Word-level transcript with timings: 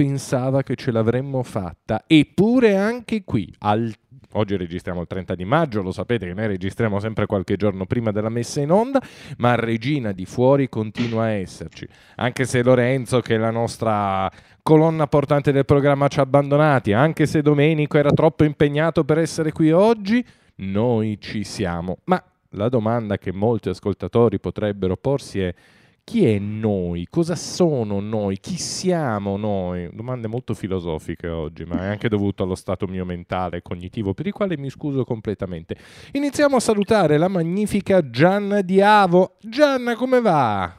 Pensava 0.00 0.62
che 0.62 0.76
ce 0.76 0.92
l'avremmo 0.92 1.42
fatta, 1.42 2.04
eppure 2.06 2.74
anche 2.74 3.22
qui, 3.22 3.54
al 3.58 3.92
Oggi 4.34 4.56
registriamo 4.56 5.02
il 5.02 5.06
30 5.06 5.34
di 5.34 5.44
maggio, 5.44 5.82
lo 5.82 5.92
sapete 5.92 6.24
che 6.24 6.32
noi 6.32 6.46
registriamo 6.46 7.00
sempre 7.00 7.26
qualche 7.26 7.56
giorno 7.56 7.84
prima 7.84 8.10
della 8.10 8.30
messa 8.30 8.60
in 8.60 8.70
onda, 8.70 9.02
ma 9.38 9.56
Regina 9.56 10.12
di 10.12 10.24
fuori 10.24 10.70
continua 10.70 11.24
a 11.24 11.30
esserci. 11.30 11.86
Anche 12.16 12.46
se 12.46 12.62
Lorenzo, 12.62 13.20
che 13.20 13.34
è 13.34 13.38
la 13.38 13.50
nostra 13.50 14.30
colonna 14.62 15.06
portante 15.06 15.52
del 15.52 15.66
programma, 15.66 16.08
ci 16.08 16.20
ha 16.20 16.22
abbandonati, 16.22 16.94
anche 16.94 17.26
se 17.26 17.42
Domenico 17.42 17.98
era 17.98 18.10
troppo 18.12 18.44
impegnato 18.44 19.04
per 19.04 19.18
essere 19.18 19.52
qui 19.52 19.70
oggi, 19.70 20.24
noi 20.56 21.18
ci 21.20 21.44
siamo. 21.44 21.98
Ma 22.04 22.24
la 22.50 22.70
domanda 22.70 23.18
che 23.18 23.32
molti 23.32 23.68
ascoltatori 23.68 24.40
potrebbero 24.40 24.96
porsi 24.96 25.40
è 25.40 25.54
chi 26.04 26.26
è 26.26 26.38
noi? 26.38 27.06
Cosa 27.08 27.34
sono 27.36 28.00
noi? 28.00 28.38
Chi 28.38 28.56
siamo 28.56 29.36
noi? 29.36 29.88
Domande 29.92 30.28
molto 30.28 30.54
filosofiche 30.54 31.28
oggi, 31.28 31.64
ma 31.64 31.84
è 31.84 31.86
anche 31.86 32.08
dovuto 32.08 32.42
allo 32.42 32.54
stato 32.54 32.86
mio 32.86 33.04
mentale 33.04 33.58
e 33.58 33.62
cognitivo, 33.62 34.14
per 34.14 34.26
il 34.26 34.32
quale 34.32 34.56
mi 34.56 34.70
scuso 34.70 35.04
completamente. 35.04 35.76
Iniziamo 36.12 36.56
a 36.56 36.60
salutare 36.60 37.18
la 37.18 37.28
magnifica 37.28 38.08
Gianna 38.10 38.60
Diavo. 38.60 39.36
Gianna, 39.40 39.94
come 39.94 40.20
va? 40.20 40.74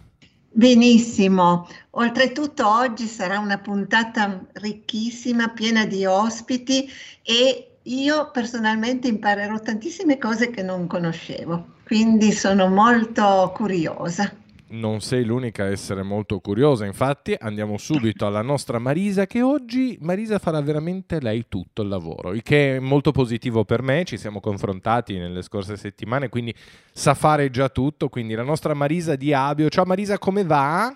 Benissimo, 0.54 1.66
oltretutto 1.92 2.68
oggi 2.68 3.06
sarà 3.06 3.40
una 3.40 3.58
puntata 3.58 4.46
ricchissima, 4.54 5.48
piena 5.50 5.86
di 5.86 6.06
ospiti 6.06 6.90
e 7.24 7.78
io 7.84 8.32
personalmente 8.32 9.08
imparerò 9.08 9.58
tantissime 9.60 10.18
cose 10.18 10.50
che 10.50 10.62
non 10.62 10.88
conoscevo, 10.88 11.76
quindi 11.86 12.34
sono 12.34 12.68
molto 12.68 13.54
curiosa 13.56 14.40
non 14.72 15.02
sei 15.02 15.24
l'unica 15.26 15.64
a 15.64 15.70
essere 15.70 16.04
molto 16.04 16.40
curiosa, 16.40 16.86
infatti 16.86 17.36
andiamo 17.38 17.78
subito 17.78 18.26
alla 18.26 18.42
nostra 18.42 18.80
Marisa 18.80 19.26
che 19.26 19.42
oggi 19.42 19.98
Marisa 20.02 20.40
farà 20.40 20.62
veramente 20.62 21.20
lei 21.20 21.46
tutto 21.48 21.82
il 21.82 21.88
lavoro, 21.88 22.34
il 22.34 22.42
che 22.44 22.78
è 22.78 22.80
molto 22.80 23.12
positivo 23.12 23.66
per 23.66 23.82
me, 23.82 24.04
ci 24.04 24.18
siamo 24.18 24.40
confrontati 24.40 25.18
nelle 25.18 25.42
scorse 25.42 25.78
settimane, 25.78 26.30
quindi 26.30 26.54
sa 26.92 27.14
fare 27.14 27.50
già 27.50 27.70
tutto, 27.70 28.10
quindi 28.10 28.34
la 28.34 28.44
nostra 28.44 28.74
Marisa 28.74 29.16
di 29.16 29.34
Abio. 29.34 29.70
Ciao 29.70 29.86
Marisa, 29.86 30.18
come 30.18 30.44
va? 30.44 30.94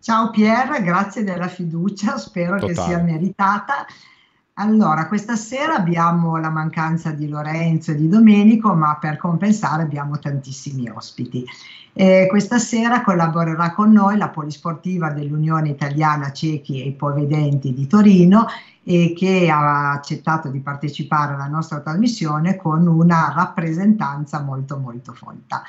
Ciao 0.00 0.30
Pier, 0.30 0.82
grazie 0.82 1.22
della 1.24 1.48
fiducia, 1.48 2.18
spero 2.18 2.58
Totale. 2.58 2.72
che 2.72 2.80
sia 2.80 2.98
meritata. 2.98 3.86
Allora, 4.54 5.06
questa 5.08 5.36
sera 5.36 5.76
abbiamo 5.76 6.36
la 6.36 6.50
mancanza 6.50 7.10
di 7.12 7.28
Lorenzo 7.28 7.92
e 7.92 7.94
di 7.94 8.08
Domenico, 8.08 8.74
ma 8.74 8.98
per 9.00 9.16
compensare 9.16 9.82
abbiamo 9.82 10.18
tantissimi 10.18 10.90
ospiti. 10.90 11.44
Eh, 11.94 12.26
questa 12.30 12.58
sera 12.58 13.02
collaborerà 13.02 13.72
con 13.72 13.92
noi 13.92 14.16
la 14.16 14.30
Polisportiva 14.30 15.10
dell'Unione 15.10 15.68
Italiana 15.68 16.32
Ciechi 16.32 16.80
e 16.80 16.86
Ipovedenti 16.86 17.74
di 17.74 17.86
Torino 17.86 18.46
e 18.82 19.12
che 19.14 19.50
ha 19.50 19.92
accettato 19.92 20.48
di 20.48 20.60
partecipare 20.60 21.34
alla 21.34 21.48
nostra 21.48 21.80
trasmissione 21.80 22.56
con 22.56 22.86
una 22.86 23.32
rappresentanza 23.36 24.40
molto 24.40 24.78
molto 24.78 25.12
folta. 25.12 25.62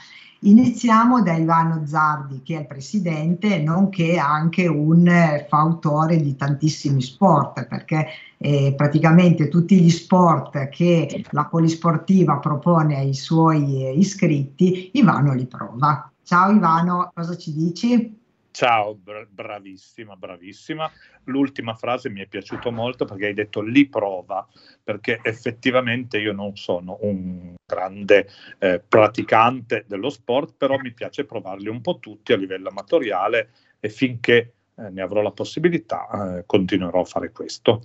Iniziamo 0.45 1.21
da 1.21 1.33
Ivano 1.33 1.85
Zardi, 1.85 2.41
che 2.41 2.57
è 2.57 2.59
il 2.61 2.67
presidente, 2.67 3.59
nonché 3.59 4.17
anche 4.17 4.67
un 4.67 5.09
fautore 5.47 6.17
di 6.17 6.35
tantissimi 6.35 7.01
sport, 7.01 7.65
perché 7.65 8.07
eh, 8.37 8.73
praticamente 8.75 9.47
tutti 9.47 9.79
gli 9.79 9.89
sport 9.89 10.67
che 10.67 11.23
la 11.29 11.45
Polisportiva 11.45 12.37
propone 12.37 12.97
ai 12.97 13.13
suoi 13.13 13.85
eh, 13.85 13.93
iscritti, 13.93 14.89
Ivano 14.93 15.33
li 15.33 15.45
prova. 15.45 16.12
Ciao 16.23 16.51
Ivano, 16.51 17.11
cosa 17.13 17.35
ci 17.35 17.53
dici? 17.53 18.21
Ciao, 18.53 18.97
bravissima, 19.29 20.15
bravissima. 20.15 20.89
L'ultima 21.25 21.73
frase 21.73 22.09
mi 22.09 22.21
è 22.21 22.27
piaciuta 22.27 22.69
molto 22.69 23.03
perché 23.03 23.25
hai 23.25 23.33
detto 23.33 23.61
li 23.61 23.89
prova, 23.89 24.47
perché 24.83 25.19
effettivamente 25.23 26.19
io 26.19 26.33
non 26.33 26.55
sono 26.55 26.99
un 27.01 27.55
grande 27.65 28.29
eh, 28.59 28.79
praticante 28.79 29.85
dello 29.87 30.09
sport, 30.09 30.53
però 30.55 30.77
mi 30.77 30.93
piace 30.93 31.25
provarli 31.25 31.67
un 31.67 31.81
po' 31.81 31.97
tutti 31.99 32.31
a 32.31 32.37
livello 32.37 32.69
amatoriale 32.69 33.49
e 33.79 33.89
finché 33.89 34.53
eh, 34.75 34.89
ne 34.89 35.01
avrò 35.01 35.21
la 35.21 35.31
possibilità 35.31 36.37
eh, 36.37 36.43
continuerò 36.45 37.01
a 37.01 37.05
fare 37.05 37.31
questo. 37.31 37.83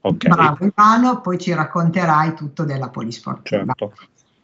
Okay. 0.00 0.30
Bravo 0.30 0.64
Ivano, 0.64 1.20
poi 1.20 1.38
ci 1.38 1.52
racconterai 1.52 2.34
tutto 2.34 2.64
della 2.64 2.88
polisportiva. 2.88 3.74
Certo. 3.76 3.94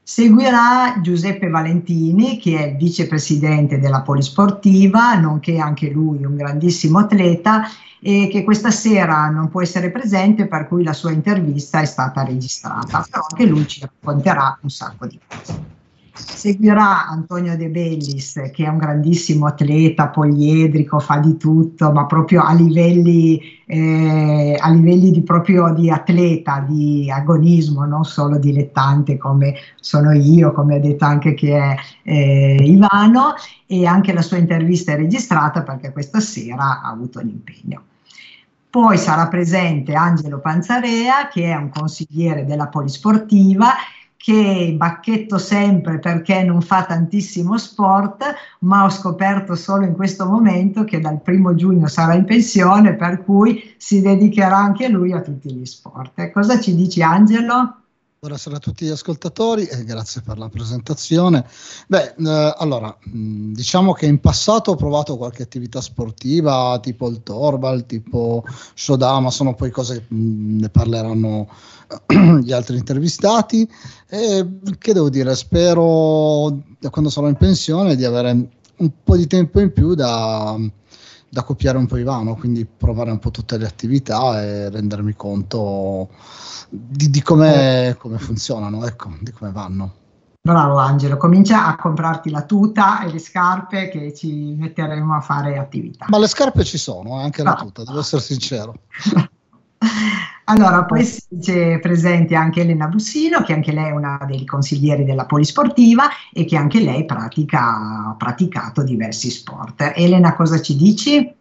Seguirà 0.06 1.00
Giuseppe 1.00 1.48
Valentini, 1.48 2.38
che 2.38 2.58
è 2.58 2.76
vicepresidente 2.76 3.78
della 3.78 4.02
Polisportiva, 4.02 5.14
nonché 5.14 5.56
anche 5.56 5.88
lui 5.88 6.22
un 6.26 6.36
grandissimo 6.36 6.98
atleta 6.98 7.62
e 8.02 8.28
che 8.30 8.44
questa 8.44 8.70
sera 8.70 9.30
non 9.30 9.48
può 9.48 9.62
essere 9.62 9.90
presente, 9.90 10.46
per 10.46 10.68
cui 10.68 10.84
la 10.84 10.92
sua 10.92 11.10
intervista 11.10 11.80
è 11.80 11.86
stata 11.86 12.22
registrata, 12.22 13.06
però 13.10 13.24
anche 13.30 13.46
lui 13.46 13.66
ci 13.66 13.80
racconterà 13.80 14.58
un 14.60 14.68
sacco 14.68 15.06
di 15.06 15.18
cose. 15.26 15.73
Seguirà 16.16 17.08
Antonio 17.08 17.56
De 17.56 17.68
Bellis, 17.68 18.34
che 18.52 18.64
è 18.64 18.68
un 18.68 18.78
grandissimo 18.78 19.46
atleta, 19.46 20.10
poliedrico, 20.10 21.00
fa 21.00 21.18
di 21.18 21.36
tutto, 21.36 21.90
ma 21.90 22.06
proprio 22.06 22.42
a 22.42 22.54
livelli, 22.54 23.40
eh, 23.66 24.56
a 24.56 24.70
livelli 24.70 25.10
di, 25.10 25.22
proprio 25.22 25.72
di 25.74 25.90
atleta, 25.90 26.64
di 26.68 27.10
agonismo, 27.10 27.84
non 27.84 28.04
solo 28.04 28.38
dilettante 28.38 29.16
come 29.16 29.54
sono 29.80 30.12
io, 30.12 30.52
come 30.52 30.76
ha 30.76 30.78
detto 30.78 31.04
anche 31.04 31.34
che 31.34 31.58
è 31.58 31.74
eh, 32.04 32.62
Ivano, 32.62 33.34
e 33.66 33.84
anche 33.84 34.12
la 34.12 34.22
sua 34.22 34.36
intervista 34.36 34.92
è 34.92 34.96
registrata 34.96 35.62
perché 35.62 35.90
questa 35.90 36.20
sera 36.20 36.80
ha 36.80 36.90
avuto 36.90 37.18
un 37.18 37.28
impegno. 37.28 37.82
Poi 38.70 38.98
sarà 38.98 39.26
presente 39.26 39.94
Angelo 39.94 40.38
Panzarea, 40.38 41.26
che 41.28 41.44
è 41.44 41.56
un 41.56 41.70
consigliere 41.70 42.44
della 42.44 42.68
Polisportiva 42.68 43.70
che 44.24 44.72
bacchetto 44.74 45.36
sempre 45.36 45.98
perché 45.98 46.42
non 46.44 46.62
fa 46.62 46.86
tantissimo 46.86 47.58
sport, 47.58 48.24
ma 48.60 48.84
ho 48.84 48.88
scoperto 48.88 49.54
solo 49.54 49.84
in 49.84 49.94
questo 49.94 50.24
momento 50.24 50.82
che 50.84 50.98
dal 50.98 51.20
primo 51.20 51.54
giugno 51.54 51.88
sarà 51.88 52.14
in 52.14 52.24
pensione, 52.24 52.94
per 52.94 53.22
cui 53.22 53.74
si 53.76 54.00
dedicherà 54.00 54.56
anche 54.56 54.88
lui 54.88 55.12
a 55.12 55.20
tutti 55.20 55.52
gli 55.52 55.66
sport. 55.66 56.30
Cosa 56.30 56.58
ci 56.58 56.74
dici 56.74 57.02
Angelo? 57.02 57.80
Buonasera 58.24 58.56
a 58.56 58.60
tutti 58.60 58.86
gli 58.86 58.90
ascoltatori 58.90 59.66
e 59.66 59.84
grazie 59.84 60.22
per 60.22 60.38
la 60.38 60.48
presentazione. 60.48 61.44
Beh, 61.86 62.14
eh, 62.16 62.54
allora, 62.56 62.96
diciamo 63.02 63.92
che 63.92 64.06
in 64.06 64.20
passato 64.20 64.70
ho 64.70 64.76
provato 64.76 65.18
qualche 65.18 65.42
attività 65.42 65.82
sportiva 65.82 66.78
tipo 66.80 67.10
il 67.10 67.22
Torbal, 67.22 67.84
tipo 67.84 68.42
Shodama, 68.72 69.30
sono 69.30 69.52
poi 69.52 69.70
cose 69.70 69.98
che 69.98 70.14
mh, 70.14 70.60
ne 70.60 70.68
parleranno 70.70 71.48
gli 72.42 72.52
altri 72.52 72.76
intervistati 72.76 73.68
e 74.08 74.58
che 74.78 74.92
devo 74.92 75.10
dire, 75.10 75.34
spero 75.34 76.50
da 76.78 76.90
quando 76.90 77.10
sarò 77.10 77.28
in 77.28 77.36
pensione 77.36 77.96
di 77.96 78.04
avere 78.04 78.30
un 78.76 78.90
po' 79.02 79.16
di 79.16 79.26
tempo 79.26 79.60
in 79.60 79.72
più 79.72 79.94
da, 79.94 80.56
da 81.28 81.42
copiare 81.42 81.78
un 81.78 81.86
po' 81.86 81.96
Ivano, 81.96 82.34
quindi 82.34 82.64
provare 82.64 83.10
un 83.10 83.18
po' 83.18 83.30
tutte 83.30 83.58
le 83.58 83.66
attività 83.66 84.42
e 84.42 84.70
rendermi 84.70 85.14
conto 85.14 86.08
di, 86.68 87.10
di 87.10 87.22
come, 87.22 87.96
come 87.98 88.18
funzionano, 88.18 88.86
ecco, 88.86 89.10
di 89.20 89.32
come 89.32 89.50
vanno. 89.50 89.94
Bravo 90.46 90.76
Angelo, 90.76 91.16
comincia 91.16 91.66
a 91.66 91.74
comprarti 91.74 92.28
la 92.28 92.42
tuta 92.42 93.02
e 93.02 93.10
le 93.10 93.18
scarpe 93.18 93.88
che 93.88 94.12
ci 94.12 94.54
metteremo 94.58 95.14
a 95.14 95.20
fare 95.20 95.56
attività. 95.56 96.04
Ma 96.10 96.18
le 96.18 96.28
scarpe 96.28 96.64
ci 96.64 96.76
sono, 96.76 97.18
eh, 97.18 97.22
anche 97.22 97.42
la 97.42 97.54
tuta, 97.54 97.82
devo 97.82 98.00
essere 98.00 98.20
sincero. 98.20 98.74
Allora, 100.46 100.84
poi 100.84 101.06
c'è 101.40 101.78
presente 101.80 102.34
anche 102.34 102.60
Elena 102.60 102.86
Bussino, 102.86 103.42
che 103.42 103.54
anche 103.54 103.72
lei 103.72 103.86
è 103.86 103.92
una 103.92 104.20
dei 104.26 104.44
consiglieri 104.44 105.04
della 105.04 105.24
Polisportiva 105.24 106.08
e 106.32 106.44
che 106.44 106.56
anche 106.56 106.80
lei 106.80 107.06
pratica, 107.06 108.08
ha 108.10 108.14
praticato 108.18 108.82
diversi 108.82 109.30
sport. 109.30 109.92
Elena, 109.94 110.34
cosa 110.34 110.60
ci 110.60 110.76
dici? 110.76 111.34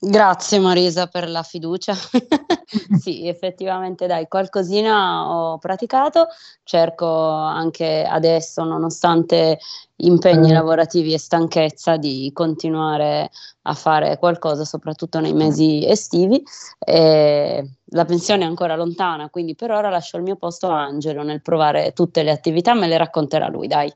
Grazie 0.00 0.60
Marisa 0.60 1.08
per 1.08 1.28
la 1.28 1.42
fiducia. 1.42 1.92
sì, 3.00 3.26
effettivamente 3.26 4.06
dai, 4.06 4.28
qualcosina 4.28 5.28
ho 5.28 5.58
praticato, 5.58 6.28
cerco 6.62 7.26
anche 7.26 8.06
adesso, 8.08 8.62
nonostante 8.62 9.58
impegni 9.96 10.52
lavorativi 10.52 11.12
e 11.14 11.18
stanchezza, 11.18 11.96
di 11.96 12.30
continuare 12.32 13.30
a 13.62 13.74
fare 13.74 14.18
qualcosa, 14.18 14.64
soprattutto 14.64 15.18
nei 15.18 15.32
mesi 15.32 15.84
estivi. 15.84 16.40
E 16.78 17.68
la 17.86 18.04
pensione 18.04 18.44
è 18.44 18.46
ancora 18.46 18.76
lontana, 18.76 19.28
quindi 19.30 19.56
per 19.56 19.72
ora 19.72 19.90
lascio 19.90 20.16
il 20.16 20.22
mio 20.22 20.36
posto 20.36 20.70
a 20.70 20.80
Angelo 20.80 21.24
nel 21.24 21.42
provare 21.42 21.92
tutte 21.92 22.22
le 22.22 22.30
attività, 22.30 22.72
me 22.72 22.86
le 22.86 22.98
racconterà 22.98 23.48
lui, 23.48 23.66
dai. 23.66 23.92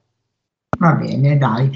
Va 0.79 0.95
bene, 0.95 1.39
dai. 1.39 1.71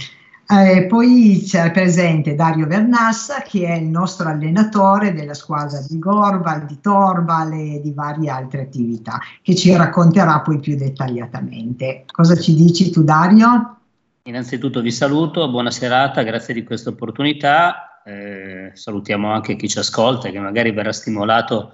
Eh, 0.48 0.86
poi 0.86 1.42
c'è 1.44 1.72
presente 1.72 2.36
Dario 2.36 2.68
Vernassa 2.68 3.42
che 3.42 3.66
è 3.66 3.74
il 3.74 3.88
nostro 3.88 4.28
allenatore 4.28 5.12
della 5.12 5.34
squadra 5.34 5.80
di 5.80 5.98
Gorbal, 5.98 6.66
di 6.66 6.78
Torbal 6.80 7.52
e 7.52 7.80
di 7.82 7.92
varie 7.92 8.30
altre 8.30 8.60
attività 8.60 9.18
che 9.42 9.56
ci 9.56 9.74
racconterà 9.74 10.40
poi 10.42 10.60
più 10.60 10.76
dettagliatamente. 10.76 12.04
Cosa 12.12 12.36
ci 12.36 12.54
dici 12.54 12.90
tu 12.90 13.02
Dario? 13.02 13.78
Innanzitutto 14.22 14.80
vi 14.80 14.92
saluto, 14.92 15.50
buona 15.50 15.72
serata, 15.72 16.22
grazie 16.22 16.54
di 16.54 16.62
questa 16.62 16.90
opportunità. 16.90 18.02
eh, 18.04 18.70
salutiamo 18.72 19.32
anche 19.32 19.56
chi 19.56 19.68
ci 19.68 19.80
ascolta, 19.80 20.30
che 20.30 20.38
magari 20.38 20.70
verrà 20.70 20.92
stimolato 20.92 21.72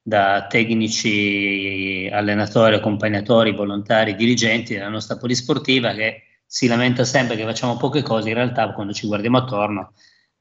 da 0.00 0.46
tecnici, 0.48 2.08
allenatori, 2.10 2.76
accompagnatori, 2.76 3.52
volontari, 3.52 4.14
dirigenti 4.14 4.72
della 4.72 4.88
nostra 4.88 5.18
polisportiva 5.18 5.92
che 5.92 6.22
si 6.54 6.68
lamenta 6.68 7.02
sempre 7.02 7.34
che 7.34 7.42
facciamo 7.42 7.76
poche 7.76 8.04
cose, 8.04 8.28
in 8.28 8.36
realtà 8.36 8.72
quando 8.74 8.92
ci 8.92 9.08
guardiamo 9.08 9.38
attorno 9.38 9.92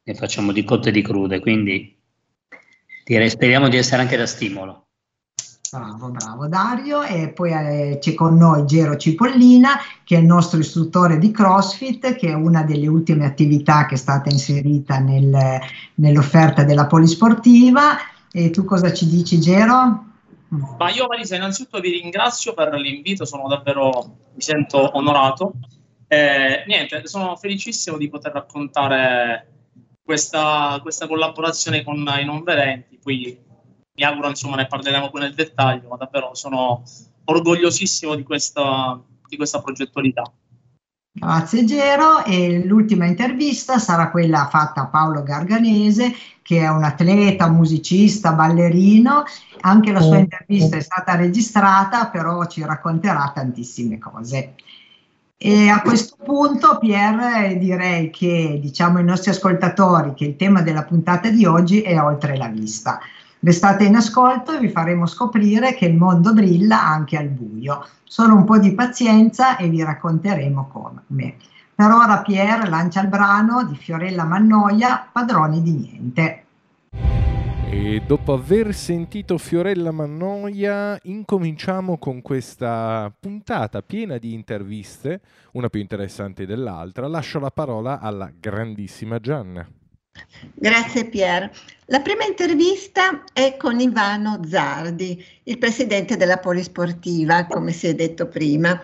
ne 0.04 0.14
facciamo 0.14 0.52
di 0.52 0.64
cotte 0.64 0.90
e 0.90 0.92
di 0.92 1.02
crude, 1.02 1.40
quindi 1.40 2.00
direi, 3.04 3.32
speriamo 3.32 3.68
di 3.68 3.78
essere 3.78 4.04
anche 4.04 4.16
da 4.16 4.28
stimolo. 4.28 4.90
Bravo, 5.72 6.10
bravo 6.10 6.48
Dario. 6.48 7.02
E 7.02 7.30
poi 7.30 7.52
eh, 7.52 7.98
c'è 8.00 8.14
con 8.14 8.38
noi 8.38 8.64
Gero 8.68 8.96
Cipollina, 8.96 9.80
che 10.04 10.18
è 10.18 10.20
il 10.20 10.26
nostro 10.26 10.60
istruttore 10.60 11.18
di 11.18 11.32
CrossFit, 11.32 12.14
che 12.14 12.28
è 12.28 12.34
una 12.34 12.62
delle 12.62 12.86
ultime 12.86 13.26
attività 13.26 13.88
che 13.88 13.96
è 13.96 13.98
stata 13.98 14.30
inserita 14.30 15.00
nel, 15.00 15.60
nell'offerta 15.96 16.64
della 16.64 16.86
polisportiva. 16.86 17.98
E 18.32 18.52
tu 18.52 18.66
cosa 18.66 18.94
ci 18.94 19.08
dici, 19.08 19.40
Gero? 19.40 20.06
Ma 20.78 20.92
io 20.92 21.08
Marisa, 21.08 21.38
innanzitutto 21.38 21.80
vi 21.80 22.00
ringrazio 22.02 22.54
per 22.54 22.72
l'invito, 22.76 23.26
sono 23.26 23.48
davvero, 23.48 23.90
mi 24.36 24.42
sento 24.42 24.96
onorato. 24.96 25.54
Eh, 26.14 26.64
niente, 26.68 27.08
sono 27.08 27.36
felicissimo 27.36 27.98
di 27.98 28.08
poter 28.08 28.34
raccontare 28.34 29.48
questa, 30.04 30.78
questa 30.84 31.08
collaborazione 31.08 31.84
con 31.84 32.08
i 32.20 32.24
non 32.24 32.44
vedenti. 32.44 33.00
Poi 33.02 33.40
mi 33.96 34.04
auguro 34.04 34.30
insomma 34.30 34.58
ne 34.58 34.68
parleremo 34.68 35.10
poi 35.10 35.22
nel 35.22 35.34
dettaglio, 35.34 35.90
ma 35.90 35.96
davvero 35.96 36.36
sono 36.36 36.84
orgogliosissimo 37.26 38.14
di 38.14 38.22
questa, 38.22 39.02
di 39.28 39.38
questa 39.38 39.62
progettualità. 39.62 40.32
Grazie 41.16 41.64
Gero 41.64 42.26
e 42.26 42.64
l'ultima 42.66 43.06
intervista 43.06 43.78
sarà 43.78 44.10
quella 44.10 44.48
fatta 44.50 44.82
a 44.82 44.88
Paolo 44.88 45.22
Garganese 45.22 46.12
che 46.42 46.60
è 46.60 46.68
un 46.68 46.84
atleta, 46.84 47.50
musicista, 47.50 48.34
ballerino, 48.34 49.24
anche 49.62 49.92
la 49.92 50.02
sua 50.02 50.18
intervista 50.18 50.76
è 50.76 50.82
stata 50.82 51.16
registrata 51.16 52.10
però 52.10 52.46
ci 52.48 52.64
racconterà 52.64 53.32
tantissime 53.34 53.98
cose. 53.98 54.56
E 55.46 55.68
a 55.68 55.82
questo 55.82 56.16
punto 56.24 56.78
Pier 56.78 57.58
direi 57.58 58.10
che 58.12 58.60
diciamo 58.62 59.00
ai 59.00 59.04
nostri 59.04 59.32
ascoltatori 59.32 60.14
che 60.14 60.24
il 60.24 60.36
tema 60.38 60.62
della 60.62 60.84
puntata 60.84 61.30
di 61.30 61.46
oggi 61.46 61.82
è 61.82 62.02
oltre 62.02 62.38
la 62.38 62.48
vista. 62.48 63.02
Restate 63.42 63.84
in 63.84 63.98
ascolto 63.98 64.54
e 64.54 64.60
vi 64.60 64.70
faremo 64.70 65.06
scoprire 65.06 65.74
che 65.74 65.84
il 65.84 65.98
mondo 65.98 66.32
brilla 66.32 66.82
anche 66.82 67.18
al 67.18 67.28
buio. 67.28 67.86
Solo 68.06 68.36
un 68.36 68.46
po' 68.46 68.58
di 68.58 68.72
pazienza 68.72 69.58
e 69.58 69.68
vi 69.68 69.84
racconteremo 69.84 70.70
come. 70.72 71.36
Per 71.76 71.92
ora 71.92 72.20
Pier 72.20 72.70
lancia 72.70 73.02
il 73.02 73.10
brano 73.10 73.66
di 73.66 73.76
Fiorella 73.76 74.24
Mannoia, 74.24 75.10
Padroni 75.12 75.62
di 75.62 75.72
niente. 75.74 76.44
E 77.76 78.04
dopo 78.06 78.34
aver 78.34 78.72
sentito 78.76 79.40
Fiorella 79.40 79.90
Mannoia, 79.90 81.00
incominciamo 81.02 81.98
con 81.98 82.22
questa 82.22 83.12
puntata 83.20 83.82
piena 83.82 84.20
di 84.20 84.32
interviste, 84.32 85.22
una 85.54 85.70
più 85.70 85.82
interessante 85.82 86.46
dell'altra. 86.46 87.08
Lascio 87.08 87.40
la 87.40 87.50
parola 87.50 88.00
alla 88.00 88.32
grandissima 88.40 89.18
Gianna. 89.20 89.68
Grazie 90.54 91.06
Pier. 91.06 91.50
La 91.86 92.02
prima 92.02 92.26
intervista 92.26 93.24
è 93.34 93.58
con 93.58 93.80
Ivano 93.80 94.40
Zardi, 94.46 95.26
il 95.46 95.58
presidente 95.58 96.16
della 96.16 96.38
Polisportiva, 96.38 97.48
come 97.48 97.72
si 97.72 97.88
è 97.88 97.96
detto 97.96 98.28
prima. 98.28 98.80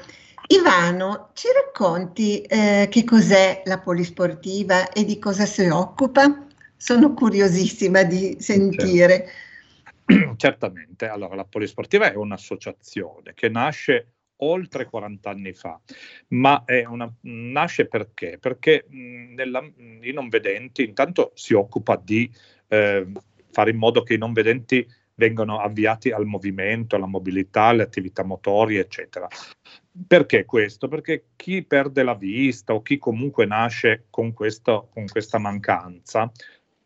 Ivano, 0.48 1.30
ci 1.34 1.46
racconti 1.54 2.42
eh, 2.42 2.88
che 2.90 3.04
cos'è 3.04 3.62
la 3.66 3.78
Polisportiva 3.78 4.90
e 4.90 5.06
di 5.06 5.20
cosa 5.20 5.46
si 5.46 5.68
occupa? 5.68 6.48
Sono 6.82 7.14
curiosissima 7.14 8.04
di 8.04 8.38
sentire. 8.40 9.28
Certamente, 10.38 11.08
allora 11.10 11.36
la 11.36 11.44
Polisportiva 11.44 12.10
è 12.10 12.16
un'associazione 12.16 13.34
che 13.34 13.50
nasce 13.50 14.14
oltre 14.38 14.86
40 14.86 15.30
anni 15.30 15.52
fa, 15.52 15.78
ma 16.30 16.64
una, 16.88 17.14
nasce 17.24 17.86
perché? 17.86 18.38
Perché 18.40 18.86
nella, 18.90 19.62
i 20.02 20.14
non 20.14 20.30
vedenti 20.30 20.86
intanto 20.86 21.34
si 21.36 21.54
occupa 21.54 22.02
di 22.02 22.32
eh, 22.70 23.06
fare 23.52 23.72
in 23.72 23.78
modo 23.78 24.02
che 24.02 24.14
i 24.14 24.18
non 24.18 24.32
vedenti 24.32 24.88
vengano 25.16 25.60
avviati 25.60 26.12
al 26.12 26.26
movimento, 26.26 26.96
alla 26.96 27.08
mobilità, 27.08 27.64
alle 27.64 27.84
attività 27.84 28.24
motorie, 28.24 28.80
eccetera. 28.80 29.28
Perché 30.08 30.46
questo? 30.46 30.88
Perché 30.88 31.26
chi 31.36 31.62
perde 31.66 32.04
la 32.04 32.16
vista 32.16 32.74
o 32.74 32.82
chi 32.82 32.98
comunque 32.98 33.46
nasce 33.46 34.06
con, 34.10 34.32
questo, 34.32 34.88
con 34.94 35.08
questa 35.08 35.38
mancanza 35.38 36.32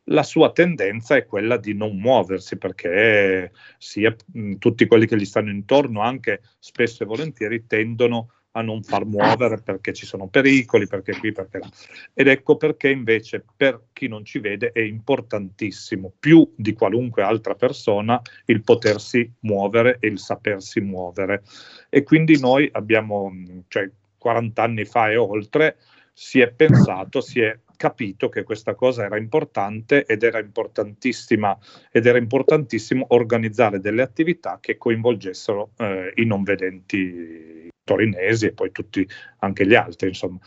la 0.05 0.23
sua 0.23 0.51
tendenza 0.51 1.15
è 1.15 1.25
quella 1.25 1.57
di 1.57 1.73
non 1.73 1.97
muoversi 1.97 2.57
perché 2.57 3.51
sia 3.77 4.15
tutti 4.59 4.85
quelli 4.85 5.05
che 5.05 5.15
gli 5.15 5.25
stanno 5.25 5.50
intorno 5.50 6.01
anche 6.01 6.41
spesso 6.59 7.03
e 7.03 7.05
volentieri 7.05 7.65
tendono 7.67 8.29
a 8.55 8.61
non 8.61 8.83
far 8.83 9.05
muovere 9.05 9.61
perché 9.61 9.94
ci 9.94 10.05
sono 10.05 10.27
pericoli, 10.27 10.88
perché 10.88 11.17
qui, 11.17 11.31
perché 11.31 11.59
là. 11.59 11.69
Ed 12.13 12.27
ecco 12.27 12.55
perché 12.55 12.89
invece 12.89 13.44
per 13.55 13.85
chi 13.94 14.07
non 14.07 14.25
ci 14.25 14.39
vede 14.39 14.71
è 14.71 14.81
importantissimo, 14.81 16.13
più 16.19 16.51
di 16.55 16.73
qualunque 16.73 17.23
altra 17.23 17.55
persona, 17.55 18.21
il 18.45 18.61
potersi 18.61 19.31
muovere 19.39 19.97
e 20.00 20.07
il 20.07 20.19
sapersi 20.19 20.81
muovere. 20.81 21.44
E 21.89 22.03
quindi 22.03 22.39
noi 22.39 22.69
abbiamo, 22.71 23.31
cioè 23.67 23.89
40 24.17 24.61
anni 24.61 24.85
fa 24.85 25.09
e 25.09 25.17
oltre, 25.17 25.77
si 26.13 26.39
è 26.39 26.51
pensato, 26.51 27.21
si 27.21 27.39
è 27.41 27.57
capito 27.83 28.30
che 28.30 28.44
questa 28.44 28.75
cosa 28.75 29.03
era 29.03 29.18
importante 29.18 30.06
ed 30.06 30.24
era 30.24 30.39
importantissima 30.39 31.57
ed 31.91 32.06
era 32.06 32.18
importantissimo 32.18 33.07
organizzare 33.09 33.81
delle 33.81 34.01
attività 34.01 34.59
che 34.62 34.77
coinvolgessero 34.77 35.71
eh, 35.75 36.13
i 36.15 36.25
non 36.25 36.44
vedenti 36.44 37.68
torinesi 37.83 38.45
e 38.45 38.53
poi 38.53 38.71
tutti 38.71 39.06
anche 39.39 39.68
gli 39.68 39.75
altri 39.75 40.07
insomma. 40.07 40.39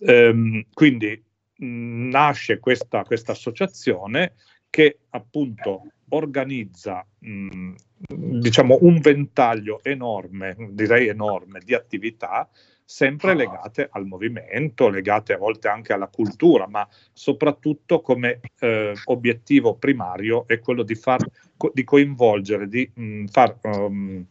Ehm, 0.00 0.64
quindi 0.74 1.22
nasce 1.58 2.58
questa, 2.58 3.04
questa 3.04 3.30
associazione 3.30 4.34
che 4.68 5.02
appunto 5.10 5.82
organizza 6.08 7.06
mh, 7.20 7.74
diciamo 8.40 8.78
un 8.80 8.98
ventaglio 8.98 9.84
enorme 9.84 10.56
direi 10.70 11.06
enorme 11.06 11.60
di 11.64 11.74
attività 11.74 12.50
sempre 12.84 13.34
legate 13.34 13.88
al 13.90 14.06
movimento, 14.06 14.88
legate 14.88 15.32
a 15.32 15.38
volte 15.38 15.68
anche 15.68 15.92
alla 15.92 16.08
cultura, 16.08 16.66
ma 16.66 16.86
soprattutto 17.12 18.00
come 18.00 18.40
eh, 18.60 18.94
obiettivo 19.04 19.76
primario 19.76 20.46
è 20.46 20.58
quello 20.60 20.82
di, 20.82 20.94
far, 20.94 21.24
di 21.72 21.84
coinvolgere, 21.84 22.68
di 22.68 22.90
mh, 22.92 23.04
mm, 23.04 23.26
far 23.26 23.58
um, 23.62 24.26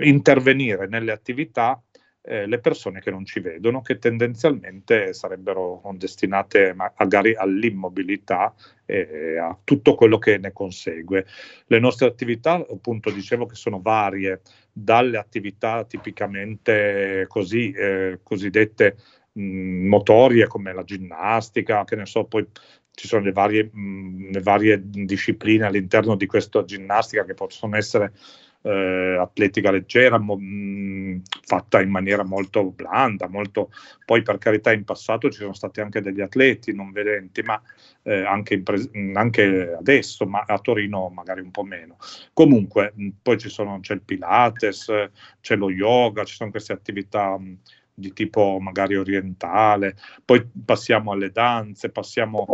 intervenire 0.00 0.86
nelle 0.86 1.12
attività 1.12 1.82
eh, 2.22 2.46
le 2.46 2.60
persone 2.60 3.00
che 3.00 3.10
non 3.10 3.24
ci 3.24 3.40
vedono, 3.40 3.80
che 3.80 3.98
tendenzialmente 3.98 5.14
sarebbero 5.14 5.82
destinate 5.94 6.74
magari 6.74 7.34
all'immobilità 7.34 8.54
e 8.84 9.38
a 9.38 9.56
tutto 9.64 9.94
quello 9.94 10.18
che 10.18 10.36
ne 10.38 10.52
consegue. 10.52 11.24
Le 11.66 11.78
nostre 11.78 12.06
attività, 12.06 12.54
appunto, 12.54 13.10
dicevo 13.10 13.46
che 13.46 13.54
sono 13.54 13.80
varie, 13.80 14.42
dalle 14.82 15.18
attività 15.18 15.84
tipicamente 15.84 17.26
così, 17.28 17.70
eh, 17.72 18.20
cosiddette 18.22 18.96
mh, 19.32 19.86
motorie 19.86 20.46
come 20.46 20.72
la 20.72 20.84
ginnastica, 20.84 21.84
che 21.84 21.96
ne 21.96 22.06
so, 22.06 22.24
poi 22.24 22.46
ci 22.92 23.06
sono 23.06 23.24
le 23.24 23.32
varie, 23.32 23.70
mh, 23.72 24.30
le 24.32 24.40
varie 24.40 24.80
discipline 24.82 25.64
all'interno 25.66 26.16
di 26.16 26.26
questa 26.26 26.64
ginnastica 26.64 27.24
che 27.24 27.34
possono 27.34 27.76
essere 27.76 28.12
eh, 28.62 29.16
atletica 29.18 29.70
leggera, 29.70 30.18
mo, 30.18 30.36
mh, 30.36 31.22
fatta 31.42 31.80
in 31.80 31.90
maniera 31.90 32.24
molto 32.24 32.70
blanda, 32.70 33.28
molto... 33.28 33.70
poi 34.04 34.22
per 34.22 34.38
carità 34.38 34.72
in 34.72 34.84
passato 34.84 35.30
ci 35.30 35.38
sono 35.38 35.52
stati 35.54 35.80
anche 35.80 36.00
degli 36.00 36.20
atleti 36.20 36.72
non 36.74 36.92
vedenti, 36.92 37.42
ma 37.42 37.60
eh, 38.02 38.24
anche, 38.24 38.60
pres- 38.62 38.90
anche, 39.14 39.72
adesso, 39.78 40.26
ma 40.26 40.44
a 40.46 40.58
Torino 40.58 41.08
magari 41.08 41.40
un 41.40 41.50
po' 41.50 41.64
meno. 41.64 41.96
Comunque, 42.32 42.92
mh, 42.94 43.08
poi 43.22 43.38
ci 43.38 43.48
sono, 43.48 43.80
c'è 43.80 43.94
il 43.94 44.02
Pilates, 44.02 45.10
c'è 45.40 45.56
lo 45.56 45.70
yoga, 45.70 46.24
ci 46.24 46.34
sono 46.34 46.50
queste 46.50 46.72
attività... 46.72 47.38
Mh, 47.38 47.58
di 48.00 48.12
tipo 48.14 48.58
magari 48.60 48.96
orientale, 48.96 49.94
poi 50.24 50.48
passiamo 50.64 51.12
alle 51.12 51.30
danze, 51.30 51.90
passiamo 51.90 52.46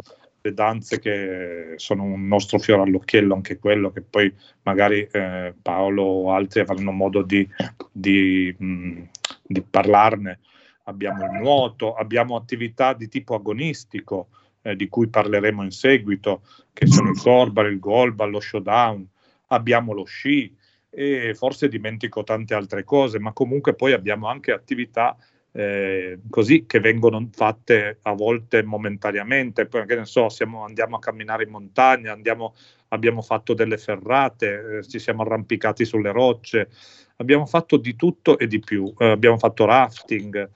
danze 0.53 0.99
che 0.99 1.75
sono 1.77 2.03
un 2.03 2.27
nostro 2.27 2.59
fiore 2.59 2.83
all'occhiello, 2.83 3.35
anche 3.35 3.59
quello 3.59 3.91
che 3.91 4.03
poi 4.03 4.33
magari 4.63 5.07
eh, 5.11 5.55
Paolo 5.61 6.03
o 6.03 6.33
altri 6.33 6.61
avranno 6.61 6.93
modo 6.93 7.23
di, 7.23 7.49
di, 7.91 8.55
mh, 8.57 9.03
di, 9.43 9.63
parlarne. 9.63 10.41
Abbiamo 10.85 11.25
il 11.25 11.41
nuoto, 11.41 11.95
abbiamo 11.95 12.37
attività 12.37 12.93
di 12.93 13.09
tipo 13.09 13.35
agonistico, 13.35 14.29
eh, 14.63 14.77
di 14.77 14.89
cui 14.89 15.09
parleremo 15.09 15.63
in 15.63 15.73
seguito, 15.73 16.43
che 16.73 16.87
sono 16.87 17.11
il 17.11 17.21
gorbal, 17.21 17.71
il 17.71 17.79
golbal, 17.79 18.31
lo 18.31 18.41
showdown, 18.41 19.07
abbiamo 19.49 19.93
lo 19.93 20.05
sci 20.05 20.55
e 20.91 21.35
forse 21.35 21.69
dimentico 21.69 22.25
tante 22.25 22.55
altre 22.55 22.85
cose, 22.85 23.19
ma 23.19 23.33
comunque 23.33 23.75
poi 23.75 23.93
abbiamo 23.93 24.29
anche 24.29 24.53
attività 24.53 25.17
eh, 25.57 26.19
così 26.29 26.67
che 26.67 26.81
vengono 26.81 27.31
fatte 27.33 27.99
a 28.03 28.13
volte 28.13 28.63
momentaneamente, 28.63 29.65
poi 29.65 29.87
che 29.87 29.97
ne 29.97 30.05
so, 30.05 30.29
siamo, 30.29 30.65
andiamo 30.65 30.97
a 30.97 30.99
camminare 30.99 31.45
in 31.45 31.51
montagna, 31.51 32.13
andiamo, 32.13 32.55
abbiamo 32.89 33.23
fatto 33.23 33.55
delle 33.55 33.79
ferrate, 33.79 34.79
eh, 34.79 34.83
ci 34.83 34.99
siamo 34.99 35.23
arrampicati 35.23 35.87
sulle 35.87 36.13
rocce, 36.13 36.69
abbiamo 37.17 37.47
fatto 37.47 37.79
di 37.79 37.97
tutto 37.97 38.39
e 38.39 38.47
di 38.47 38.59
più, 38.59 38.93
eh, 38.99 39.07
abbiamo 39.07 39.39
fatto 39.39 39.65
rafting, 39.65 40.51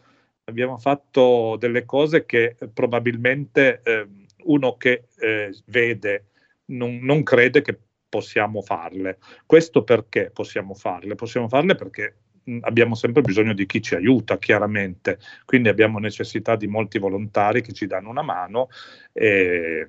abbiamo 0.45 0.77
fatto 0.77 1.57
delle 1.59 1.87
cose 1.87 2.27
che 2.27 2.57
probabilmente 2.75 3.81
eh, 3.83 4.07
uno 4.45 4.77
che 4.77 5.05
eh, 5.19 5.57
vede 5.65 6.27
non, 6.67 6.99
non 7.01 7.23
crede 7.23 7.63
che 7.63 7.79
possiamo 8.07 8.61
farle. 8.61 9.17
Questo 9.47 9.83
perché 9.83 10.31
possiamo 10.31 10.75
farle? 10.75 11.15
Possiamo 11.15 11.49
farle 11.49 11.75
perché 11.75 12.17
abbiamo 12.61 12.95
sempre 12.95 13.23
bisogno 13.23 13.55
di 13.55 13.67
chi 13.67 13.81
ci 13.83 13.95
aiuta, 13.95 14.39
chiaramente, 14.39 15.19
quindi 15.45 15.69
abbiamo 15.69 15.99
necessità 15.99 16.57
di 16.57 16.67
molti 16.67 16.99
volontari 16.99 17.63
che 17.63 17.73
ci 17.73 17.87
danno 17.87 18.11
una 18.11 18.23
mano 18.23 18.69
e, 19.13 19.87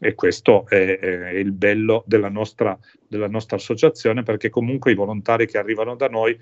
e 0.00 0.14
questo 0.14 0.66
è, 0.68 0.98
è, 0.98 1.28
il 1.30 1.52
bello 1.52 2.04
della 2.06 2.28
nostra, 2.28 2.78
della 3.06 3.28
nostra 3.28 3.56
associazione 3.56 4.22
perché 4.22 4.48
comunque 4.48 4.92
i 4.92 4.94
volontari 4.94 5.46
che 5.46 5.58
arrivano 5.58 5.96
da 5.96 6.08
noi 6.08 6.38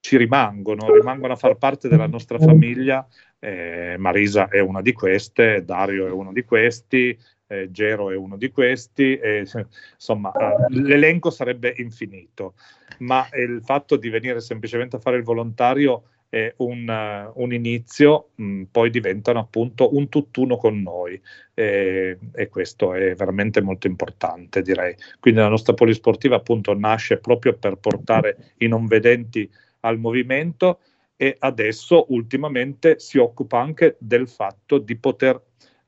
ci 0.00 0.18
rimangono, 0.18 0.92
rimangono 0.92 1.32
a 1.32 1.36
far 1.36 1.56
parte 1.56 1.88
della 1.88 2.06
nostra 2.06 2.38
famiglia. 2.38 3.08
Eh, 3.38 3.96
Marisa 3.98 4.48
è 4.48 4.58
una 4.58 4.82
di 4.82 4.92
queste, 4.92 5.64
Dario 5.64 6.06
è 6.06 6.10
uno 6.10 6.30
di 6.30 6.44
questi, 6.44 7.18
eh, 7.46 7.70
Gero 7.70 8.10
è 8.10 8.16
uno 8.16 8.36
di 8.36 8.50
questi, 8.50 9.16
e, 9.16 9.46
insomma 9.94 10.32
eh, 10.32 10.66
l'elenco 10.70 11.30
sarebbe 11.30 11.74
infinito, 11.78 12.54
ma 12.98 13.26
il 13.34 13.60
fatto 13.62 13.96
di 13.96 14.08
venire 14.08 14.40
semplicemente 14.40 14.96
a 14.96 15.00
fare 15.00 15.16
il 15.16 15.24
volontario 15.24 16.04
è 16.34 16.52
un, 16.58 16.88
uh, 16.88 17.40
un 17.40 17.52
inizio, 17.52 18.30
mh, 18.34 18.44
mm, 18.44 18.62
poi 18.72 18.90
diventano 18.90 19.38
appunto 19.38 19.94
un 19.94 20.08
tutt'uno 20.08 20.56
con 20.56 20.82
noi 20.82 21.20
e, 21.54 22.18
e, 22.34 22.48
questo 22.48 22.92
è 22.92 23.14
veramente 23.14 23.60
molto 23.60 23.86
importante 23.86 24.60
direi. 24.60 24.96
Quindi 25.20 25.38
la 25.40 25.48
nostra 25.48 25.74
polisportiva 25.74 26.36
appunto 26.36 26.76
nasce 26.76 27.18
proprio 27.18 27.54
per 27.54 27.76
portare 27.76 28.54
i 28.58 28.66
non 28.66 28.86
vedenti 28.86 29.48
al 29.80 29.98
movimento 29.98 30.80
e 31.16 31.36
adesso 31.38 32.06
ultimamente 32.08 32.98
si 32.98 33.18
occupa 33.18 33.60
anche 33.60 33.94
del 34.00 34.28
fatto 34.28 34.78
di 34.78 34.96
poter 34.96 35.40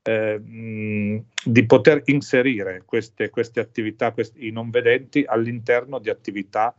eh, 0.07 1.23
di 1.45 1.67
poter 1.67 2.03
inserire 2.07 2.83
queste, 2.85 3.29
queste 3.31 3.61
attività, 3.61 4.13
questi, 4.13 4.47
i 4.47 4.51
non 4.53 4.71
vedenti 4.71 5.25
all'interno 5.27 5.99
di 5.99 6.11
attività 6.11 6.75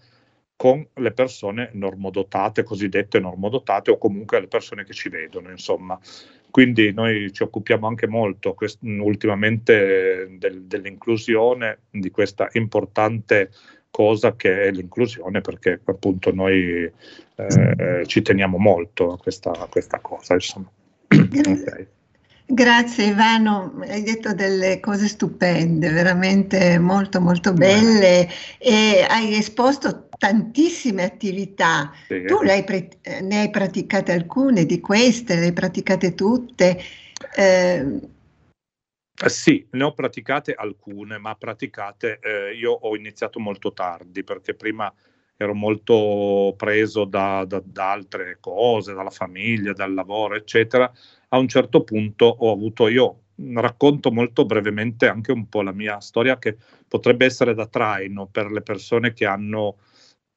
con 0.55 0.85
le 0.95 1.11
persone 1.11 1.69
normodotate, 1.73 2.63
cosiddette 2.63 3.19
normodotate, 3.19 3.91
o 3.91 3.97
comunque 3.97 4.39
le 4.39 4.47
persone 4.47 4.85
che 4.85 4.93
ci 4.93 5.09
vedono, 5.09 5.51
insomma. 5.51 5.99
Quindi 6.49 6.91
noi 6.93 7.31
ci 7.33 7.43
occupiamo 7.43 7.85
anche 7.85 8.07
molto 8.07 8.53
quest- 8.53 8.81
ultimamente 8.81 10.35
del, 10.39 10.63
dell'inclusione 10.63 11.79
di 11.91 12.09
questa 12.09 12.49
importante 12.53 13.51
cosa 13.91 14.35
che 14.35 14.63
è 14.63 14.71
l'inclusione, 14.71 15.41
perché 15.41 15.81
appunto 15.83 16.33
noi 16.33 16.91
eh, 17.35 18.03
ci 18.05 18.21
teniamo 18.21 18.57
molto 18.57 19.11
a 19.11 19.17
questa, 19.17 19.51
a 19.51 19.67
questa 19.67 19.99
cosa, 19.99 20.33
insomma. 20.33 20.71
okay. 21.09 21.87
Grazie 22.49 23.07
Ivano, 23.07 23.77
hai 23.81 24.03
detto 24.03 24.33
delle 24.33 24.79
cose 24.79 25.09
stupende, 25.09 25.89
veramente 25.89 26.79
molto 26.79 27.19
molto 27.19 27.51
belle 27.51 28.29
e 28.57 29.05
hai 29.05 29.35
esposto 29.35 30.07
tantissime 30.17 31.03
attività. 31.03 31.91
Sì. 32.07 32.23
Tu 32.23 32.35
hai, 32.35 32.63
ne 33.21 33.39
hai 33.41 33.49
praticate 33.49 34.13
alcune 34.13 34.65
di 34.65 34.79
queste, 34.79 35.35
le 35.35 35.47
hai 35.47 35.53
praticate 35.53 36.15
tutte. 36.15 36.81
Eh, 37.35 37.99
eh, 39.19 39.29
sì, 39.29 39.67
ne 39.71 39.83
ho 39.83 39.93
praticate 39.93 40.53
alcune, 40.53 41.17
ma 41.17 41.35
praticate 41.35 42.19
eh, 42.21 42.55
io 42.55 42.71
ho 42.71 42.95
iniziato 42.95 43.39
molto 43.39 43.73
tardi 43.73 44.23
perché 44.23 44.53
prima 44.53 44.93
ero 45.35 45.53
molto 45.53 46.53
preso 46.55 47.03
da, 47.03 47.43
da, 47.45 47.61
da, 47.63 47.91
altre 47.91 48.37
cose, 48.39 48.93
dalla 48.93 49.09
famiglia, 49.09 49.73
dal 49.73 49.93
lavoro, 49.93 50.35
eccetera. 50.35 50.91
A 51.29 51.37
un 51.37 51.47
certo 51.47 51.83
punto 51.83 52.25
ho 52.25 52.51
avuto 52.51 52.87
io, 52.87 53.23
racconto 53.53 54.11
molto 54.11 54.45
brevemente 54.45 55.07
anche 55.07 55.31
un 55.31 55.47
po' 55.49 55.61
la 55.61 55.73
mia 55.73 55.99
storia 55.99 56.39
che 56.39 56.55
potrebbe 56.87 57.25
essere 57.25 57.53
da 57.53 57.67
traino 57.67 58.27
per 58.27 58.49
le 58.49 58.61
persone 58.61 59.13
che 59.13 59.25
hanno 59.25 59.77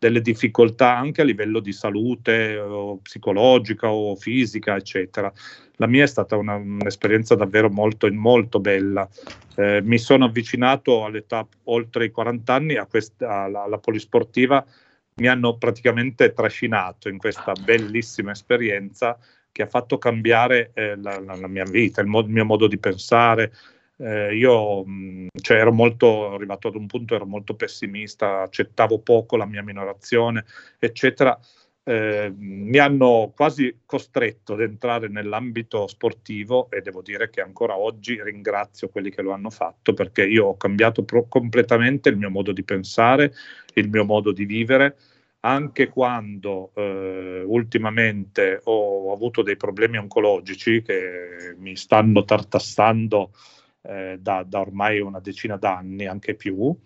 delle 0.00 0.20
difficoltà 0.20 0.96
anche 0.96 1.20
a 1.20 1.24
livello 1.24 1.60
di 1.60 1.72
salute 1.72 2.58
o 2.58 2.98
psicologica 2.98 3.90
o 3.90 4.16
fisica, 4.16 4.74
eccetera. 4.74 5.30
La 5.76 5.86
mia 5.86 6.04
è 6.04 6.06
stata 6.06 6.36
una, 6.36 6.54
un'esperienza 6.54 7.34
davvero 7.34 7.68
molto, 7.68 8.10
molto 8.12 8.60
bella. 8.60 9.08
Eh, 9.56 9.82
mi 9.82 9.98
sono 9.98 10.24
avvicinato 10.24 11.04
all'età 11.04 11.46
oltre 11.64 12.06
i 12.06 12.10
40 12.10 12.54
anni 12.54 12.82
questa, 12.88 13.42
alla, 13.42 13.64
alla 13.64 13.78
polisportiva 13.78 14.64
mi 15.16 15.26
hanno 15.26 15.58
praticamente 15.58 16.32
trascinato 16.32 17.10
in 17.10 17.18
questa 17.18 17.52
bellissima 17.52 18.30
esperienza 18.30 19.18
che 19.52 19.62
ha 19.62 19.66
fatto 19.66 19.98
cambiare 19.98 20.70
eh, 20.74 20.96
la, 20.96 21.18
la, 21.20 21.34
la, 21.36 21.48
mia 21.48 21.64
vita, 21.64 22.00
il, 22.00 22.06
mo- 22.06 22.20
il, 22.20 22.28
mio 22.28 22.44
modo 22.44 22.66
di 22.66 22.78
pensare. 22.78 23.52
Eh, 23.96 24.34
io 24.36 24.84
mh, 24.84 25.28
cioè, 25.40 25.58
ero 25.58 25.72
molto 25.72 26.34
arrivato 26.34 26.68
ad 26.68 26.76
un 26.76 26.86
punto, 26.86 27.14
ero 27.14 27.26
molto 27.26 27.54
pessimista, 27.54 28.42
accettavo 28.42 29.00
poco 29.00 29.36
la 29.36 29.46
mia 29.46 29.62
minorazione, 29.62 30.44
eccetera. 30.78 31.38
Eh, 31.82 32.32
mi 32.36 32.76
hanno 32.76 33.32
quasi 33.34 33.80
costretto 33.86 34.52
ad 34.52 34.60
entrare 34.60 35.08
nell'ambito 35.08 35.86
sportivo 35.86 36.70
e 36.70 36.82
devo 36.82 37.00
dire 37.00 37.30
che 37.30 37.40
ancora 37.40 37.76
oggi 37.76 38.22
ringrazio 38.22 38.90
quelli 38.90 39.10
che 39.10 39.22
lo 39.22 39.32
hanno 39.32 39.48
fatto 39.48 39.94
perché 39.94 40.26
io 40.26 40.44
ho 40.46 40.56
cambiato 40.58 41.04
pro- 41.04 41.26
completamente 41.26 42.10
il 42.10 42.18
mio 42.18 42.30
modo 42.30 42.52
di 42.52 42.62
pensare, 42.62 43.32
il 43.74 43.88
mio 43.88 44.04
modo 44.04 44.30
di 44.30 44.44
vivere 44.44 44.96
anche 45.40 45.88
quando 45.88 46.72
eh, 46.74 47.42
ultimamente 47.46 48.60
ho 48.64 49.12
avuto 49.12 49.42
dei 49.42 49.56
problemi 49.56 49.96
oncologici 49.96 50.82
che 50.82 51.54
mi 51.58 51.76
stanno 51.76 52.24
tartassando 52.24 53.32
eh, 53.82 54.18
da, 54.20 54.42
da, 54.46 54.60
ormai 54.60 55.00
una 55.00 55.20
decina 55.20 55.56
d'anni, 55.56 56.06
anche 56.06 56.34
più, 56.34 56.76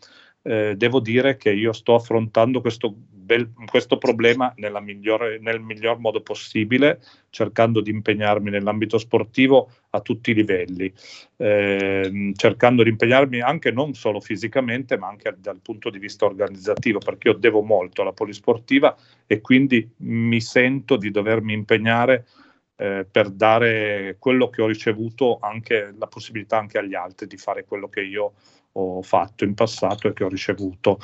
eh, 0.43 0.75
devo 0.77 1.01
dire 1.01 1.37
che 1.37 1.51
io 1.51 1.73
sto 1.73 1.95
affrontando 1.95 2.61
questo 2.61 2.95
bel, 3.25 3.51
questo 3.67 3.97
problema 3.99 4.55
migliore, 4.81 5.39
nel 5.41 5.61
miglior 5.61 5.99
modo 5.99 6.21
possibile, 6.21 7.01
cercando 7.31 7.81
di 7.81 7.91
impegnarmi 7.91 8.51
nell'ambito 8.51 8.99
sportivo 8.99 9.71
a 9.91 10.01
tutti 10.01 10.31
i 10.31 10.35
livelli, 10.35 10.93
eh, 11.37 12.33
cercando 12.37 12.83
di 12.83 12.91
impegnarmi 12.91 13.41
anche 13.41 13.71
non 13.71 13.95
solo 13.95 14.21
fisicamente, 14.21 14.97
ma 14.99 15.09
anche 15.09 15.35
dal 15.39 15.61
punto 15.61 15.91
di 15.91 15.99
vista 15.99 16.27
organizzativo, 16.27 16.99
perché 16.99 17.29
io 17.29 17.35
devo 17.35 17.63
molto 17.63 18.03
alla 18.03 18.13
polisportiva 18.13 18.95
e 19.27 19.41
quindi 19.41 19.89
mi 19.99 20.41
sento 20.41 20.97
di 20.97 21.11
dovermi 21.11 21.53
impegnare 21.53 22.27
eh, 22.77 23.07
per 23.11 23.31
dare 23.31 24.17
quello 24.19 24.51
che 24.51 24.63
ho 24.63 24.67
ricevuto, 24.67 25.39
anche 25.41 25.95
la 25.97 26.07
possibilità 26.07 26.59
anche 26.59 26.79
agli 26.79 26.95
altri 26.95 27.27
di 27.27 27.37
fare 27.37 27.65
quello 27.65 27.89
che 27.89 28.03
io 28.03 28.35
ho 28.77 29.03
fatto 29.03 29.45
in 29.45 29.55
passato 29.55 30.09
e 30.09 30.13
che 30.13 30.25
ho 30.25 30.29
ricevuto. 30.29 30.99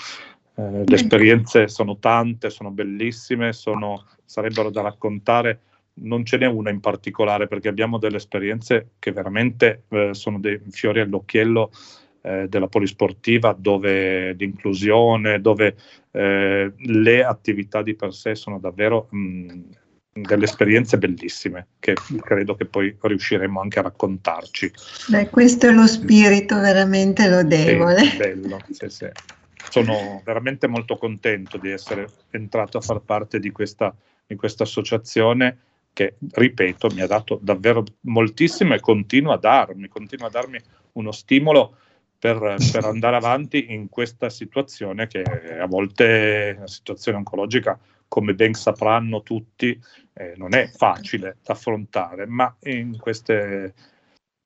Eh, 0.55 0.85
le 0.87 0.95
esperienze 0.95 1.69
sono 1.69 1.99
tante, 1.99 2.51
sono 2.51 2.71
bellissime, 2.71 3.53
sono, 3.53 4.07
sarebbero 4.25 4.71
da 4.71 4.83
raccontare. 4.83 5.61
Non 6.03 6.25
ce 6.25 6.39
n'è 6.39 6.47
una 6.47 6.71
in 6.71 6.81
particolare 6.81 7.47
perché 7.47 7.69
abbiamo 7.69 7.99
delle 7.99 8.17
esperienze 8.17 8.91
che 8.99 9.13
veramente 9.13 9.85
eh, 9.89 10.11
sono 10.13 10.39
dei 10.39 10.61
fiori 10.71 11.01
all'occhiello 11.01 11.71
eh, 12.23 12.47
della 12.49 12.69
polisportiva, 12.69 13.55
dove 13.59 14.33
l'inclusione, 14.33 15.41
dove 15.41 15.77
eh, 16.11 16.73
le 16.77 17.25
attività 17.25 17.83
di 17.83 17.95
per 17.95 18.15
sé 18.15 18.35
sono 18.35 18.59
davvero 18.59 19.09
mh, 19.11 19.61
delle 20.13 20.45
esperienze 20.45 20.99
bellissime 20.99 21.69
che 21.79 21.95
credo 22.21 22.57
che 22.57 22.67
poi 22.67 22.95
riusciremo 23.01 23.61
anche 23.61 23.79
a 23.79 23.83
raccontarci. 23.83 24.73
Beh, 25.09 25.29
questo 25.29 25.69
è 25.69 25.73
lo 25.73 25.87
spirito 25.87 26.59
veramente 26.59 27.29
lodevole. 27.29 28.01
Sì, 28.01 28.17
bello, 28.17 28.59
sì, 28.71 28.89
sì 28.89 29.09
sono 29.69 30.21
veramente 30.25 30.67
molto 30.67 30.97
contento 30.97 31.59
di 31.59 31.71
essere 31.71 32.09
entrato 32.31 32.79
a 32.79 32.81
far 32.81 33.01
parte 33.01 33.39
di 33.39 33.51
questa, 33.51 33.95
di 34.27 34.37
questa 34.37 34.63
associazione 34.63 35.59
che, 35.93 36.17
ripeto, 36.31 36.89
mi 36.95 37.01
ha 37.01 37.07
dato 37.07 37.39
davvero 37.43 37.85
moltissimo 38.03 38.75
e 38.75 38.81
continua 38.81 39.35
a 39.35 39.39
darmi, 39.39 39.89
continua 39.89 40.29
a 40.29 40.31
darmi 40.31 40.59
uno 40.93 41.13
stimolo 41.13 41.77
per, 42.19 42.57
per, 42.73 42.85
andare 42.85 43.17
avanti 43.17 43.73
in 43.73 43.89
questa 43.89 44.29
situazione 44.29 45.07
che 45.07 45.23
a 45.23 45.67
volte 45.67 46.55
una 46.57 46.67
situazione 46.67 47.19
oncologica, 47.19 47.79
come 48.07 48.35
ben 48.35 48.55
sapranno 48.55 49.23
tutti, 49.23 49.79
eh, 50.15 50.35
non 50.37 50.55
è 50.55 50.69
facile 50.69 51.39
da 51.43 51.55
affrontare, 51.55 52.27
ma 52.27 52.55
in 52.65 52.97
queste 52.99 53.75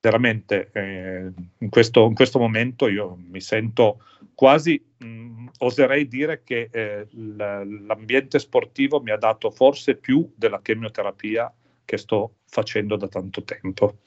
veramente 0.05 0.69
eh, 0.71 1.31
in, 1.57 1.69
questo, 1.69 2.05
in, 2.05 2.13
questo, 2.13 2.37
momento 2.37 2.87
io 2.87 3.17
mi 3.31 3.41
sento 3.41 4.03
quasi 4.35 4.79
mh, 4.97 5.05
mm, 5.07 5.47
oserei 5.59 6.07
dire 6.07 6.43
che 6.43 6.69
eh, 6.71 7.07
l'ambiente 7.09 8.37
sportivo 8.37 9.01
mi 9.01 9.09
ha 9.09 9.17
dato 9.17 9.49
forse 9.49 9.95
più 9.95 10.31
della 10.35 10.61
chemioterapia 10.61 11.51
che 11.83 11.97
sto 11.97 12.35
facendo 12.45 12.97
da 12.97 13.07
tanto 13.07 13.43
tempo. 13.43 13.97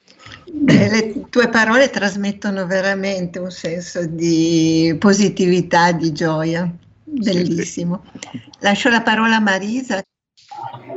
Beh, 0.49 0.89
le 0.89 1.29
tue 1.29 1.49
parole 1.49 1.89
trasmettono 1.89 2.65
veramente 2.65 3.39
un 3.39 3.51
senso 3.51 4.05
di 4.05 4.95
positività, 4.97 5.91
di 5.91 6.13
gioia. 6.13 6.73
Bellissimo. 7.03 8.05
Lascio 8.59 8.89
la 8.89 9.01
parola 9.01 9.35
a 9.35 9.41
Marisa. 9.41 10.01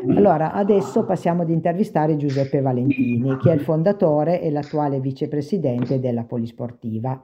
Allora, 0.09 0.53
adesso 0.53 1.05
passiamo 1.05 1.43
ad 1.43 1.51
intervistare 1.51 2.17
Giuseppe 2.17 2.61
Valentini, 2.61 3.37
che 3.37 3.53
è 3.53 3.55
il 3.55 3.61
fondatore 3.61 4.41
e 4.41 4.51
l'attuale 4.51 4.99
vicepresidente 4.99 6.01
della 6.01 6.25
Polisportiva. 6.25 7.23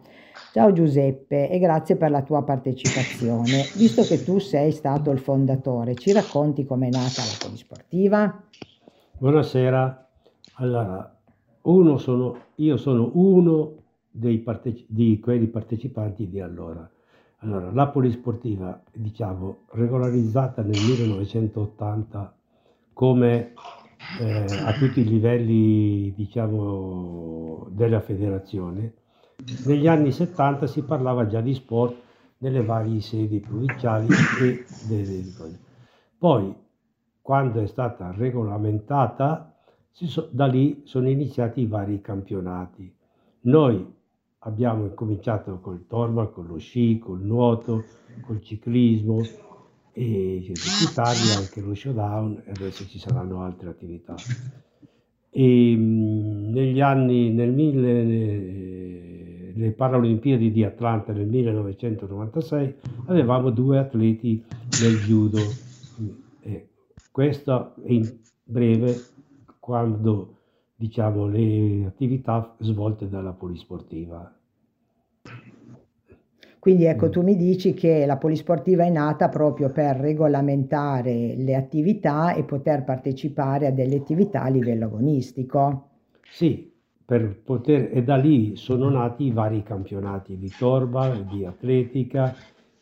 Ciao 0.52 0.72
Giuseppe 0.72 1.50
e 1.50 1.58
grazie 1.58 1.96
per 1.96 2.10
la 2.10 2.22
tua 2.22 2.44
partecipazione. 2.44 3.64
Visto 3.76 4.02
che 4.02 4.22
tu 4.22 4.38
sei 4.38 4.70
stato 4.70 5.10
il 5.10 5.18
fondatore, 5.18 5.96
ci 5.96 6.12
racconti 6.12 6.64
com'è 6.64 6.88
nata 6.88 7.22
la 7.22 7.36
Polisportiva? 7.46 8.42
Buonasera. 9.18 10.08
Allora, 10.54 11.16
sono, 11.96 12.36
io 12.56 12.76
sono 12.76 13.10
uno 13.14 13.72
parteci- 14.44 14.86
di 14.88 15.18
quelli 15.18 15.48
partecipanti 15.48 16.28
di 16.28 16.40
allora. 16.40 16.88
Allora, 17.38 17.70
la 17.72 17.88
polisportiva, 17.88 18.80
diciamo, 18.92 19.64
regolarizzata 19.72 20.62
nel 20.62 20.80
1980 20.80 22.37
come 22.98 23.52
eh, 24.18 24.44
a 24.64 24.72
tutti 24.72 25.02
i 25.02 25.04
livelli, 25.04 26.12
diciamo, 26.16 27.68
della 27.70 28.00
federazione, 28.00 28.94
negli 29.66 29.86
anni 29.86 30.10
70 30.10 30.66
si 30.66 30.82
parlava 30.82 31.28
già 31.28 31.40
di 31.40 31.54
sport 31.54 31.94
nelle 32.38 32.64
varie 32.64 33.00
sedi 33.00 33.38
provinciali 33.38 34.08
e 34.42 34.64
delle 34.88 35.22
Poi 36.18 36.52
quando 37.22 37.62
è 37.62 37.68
stata 37.68 38.12
regolamentata, 38.16 39.54
so, 39.92 40.28
da 40.32 40.46
lì 40.46 40.82
sono 40.84 41.08
iniziati 41.08 41.60
i 41.60 41.66
vari 41.66 42.00
campionati. 42.00 42.92
Noi 43.42 43.94
abbiamo 44.40 44.88
cominciato 44.88 45.60
col 45.60 45.86
torma, 45.86 46.26
con 46.26 46.48
lo 46.48 46.58
sci, 46.58 46.98
col 46.98 47.20
nuoto, 47.20 47.84
col 48.22 48.42
ciclismo 48.42 49.22
e 50.00 50.52
l'Italia, 50.80 51.38
anche 51.38 51.60
lo 51.60 51.74
showdown 51.74 52.42
e 52.44 52.50
adesso 52.52 52.86
ci 52.86 52.98
saranno 52.98 53.42
altre 53.42 53.70
attività. 53.70 54.14
E, 55.30 55.74
negli 55.76 56.80
anni, 56.80 57.30
nel 57.30 57.52
mille, 57.52 58.04
le 59.54 59.70
Paralimpiadi 59.72 60.52
di 60.52 60.62
Atlanta 60.62 61.12
nel 61.12 61.26
1996 61.26 62.74
avevamo 63.06 63.50
due 63.50 63.78
atleti 63.78 64.42
nel 64.80 64.96
judo 64.98 65.40
questo 67.18 67.74
in 67.86 68.08
breve 68.44 68.94
quando 69.58 70.36
diciamo 70.76 71.26
le 71.26 71.86
attività 71.86 72.54
svolte 72.60 73.08
dalla 73.08 73.32
polisportiva. 73.32 74.37
Quindi 76.68 76.84
ecco, 76.84 77.08
tu 77.08 77.22
mi 77.22 77.34
dici 77.34 77.72
che 77.72 78.04
la 78.04 78.18
polisportiva 78.18 78.84
è 78.84 78.90
nata 78.90 79.30
proprio 79.30 79.70
per 79.70 79.96
regolamentare 79.96 81.34
le 81.34 81.54
attività 81.54 82.34
e 82.34 82.44
poter 82.44 82.84
partecipare 82.84 83.68
a 83.68 83.70
delle 83.70 83.96
attività 83.96 84.42
a 84.42 84.50
livello 84.50 84.84
agonistico. 84.84 85.88
Sì, 86.30 86.70
per 87.06 87.40
poter, 87.42 87.88
e 87.90 88.02
da 88.02 88.16
lì 88.16 88.54
sono 88.56 88.90
nati 88.90 89.24
i 89.24 89.30
vari 89.30 89.62
campionati 89.62 90.36
di 90.36 90.52
torba, 90.58 91.08
di 91.08 91.46
atletica, 91.46 92.34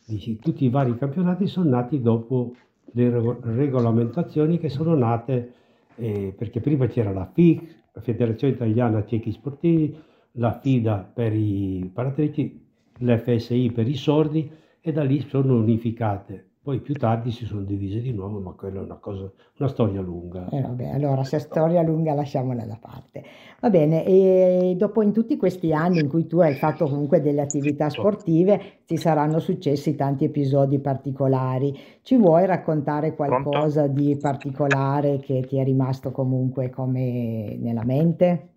di, 0.05 0.37
tutti 0.37 0.65
i 0.65 0.69
vari 0.69 0.97
campionati 0.97 1.47
sono 1.47 1.69
nati 1.69 2.01
dopo 2.01 2.55
le 2.91 3.37
regolamentazioni 3.41 4.59
che 4.59 4.67
sono 4.67 4.95
nate 4.95 5.53
eh, 5.95 6.35
perché 6.37 6.59
prima 6.59 6.87
c'era 6.87 7.13
la 7.13 7.31
FIC, 7.33 7.61
la 7.93 8.01
Federazione 8.01 8.53
Italiana 8.53 9.05
Ciechi 9.05 9.31
Sportivi, 9.31 9.97
la 10.33 10.59
FIDA 10.59 11.09
per 11.13 11.33
i 11.33 11.89
paratrici, 11.93 12.65
l'FSI 12.99 13.71
per 13.71 13.87
i 13.87 13.95
sordi 13.95 14.49
e 14.81 14.91
da 14.91 15.03
lì 15.03 15.21
sono 15.27 15.55
unificate. 15.55 16.45
Poi 16.67 16.81
più 16.81 16.95
tardi 16.95 17.31
si 17.31 17.45
sono 17.45 17.61
divise 17.61 18.01
di 18.01 18.11
nuovo, 18.11 18.39
ma 18.39 18.51
quella 18.51 18.81
è 18.81 18.83
una, 18.83 18.97
cosa, 18.97 19.31
una 19.57 19.69
storia 19.69 20.01
lunga. 20.01 20.49
Eh 20.49 20.61
vabbè, 20.61 20.89
allora 20.89 21.23
se 21.23 21.37
è 21.37 21.39
storia 21.39 21.81
lunga 21.81 22.13
lasciamola 22.13 22.65
da 22.65 22.77
parte. 22.77 23.23
Va 23.61 23.69
bene, 23.69 24.05
e 24.05 24.75
dopo 24.77 25.01
in 25.01 25.13
tutti 25.13 25.37
questi 25.37 25.71
anni 25.71 26.01
in 26.01 26.09
cui 26.09 26.27
tu 26.27 26.39
hai 26.39 26.55
fatto 26.55 26.89
comunque 26.89 27.21
delle 27.21 27.39
attività 27.39 27.89
sportive, 27.89 28.81
ti 28.85 28.97
saranno 28.97 29.39
successi 29.39 29.95
tanti 29.95 30.25
episodi 30.25 30.79
particolari. 30.79 31.73
Ci 32.01 32.17
vuoi 32.17 32.45
raccontare 32.45 33.15
qualcosa 33.15 33.83
Pronto? 33.83 34.01
di 34.01 34.17
particolare 34.17 35.19
che 35.19 35.45
ti 35.47 35.57
è 35.57 35.63
rimasto 35.63 36.11
comunque 36.11 36.69
come 36.69 37.55
nella 37.59 37.85
mente? 37.85 38.49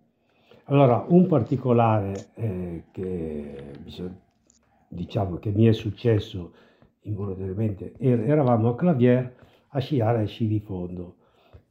Allora, 0.65 1.05
un 1.07 1.27
particolare 1.27 2.31
eh, 2.35 2.83
che 2.91 3.71
diciamo 4.91 5.37
che 5.37 5.51
mi 5.51 5.65
è 5.65 5.73
successo 5.73 6.53
involontariamente, 7.03 7.93
er-, 7.97 8.29
eravamo 8.29 8.69
a 8.69 8.75
Clavier 8.75 9.35
a 9.69 9.79
sciare 9.79 10.23
a 10.23 10.25
sci 10.25 10.47
di 10.47 10.59
fondo. 10.59 11.15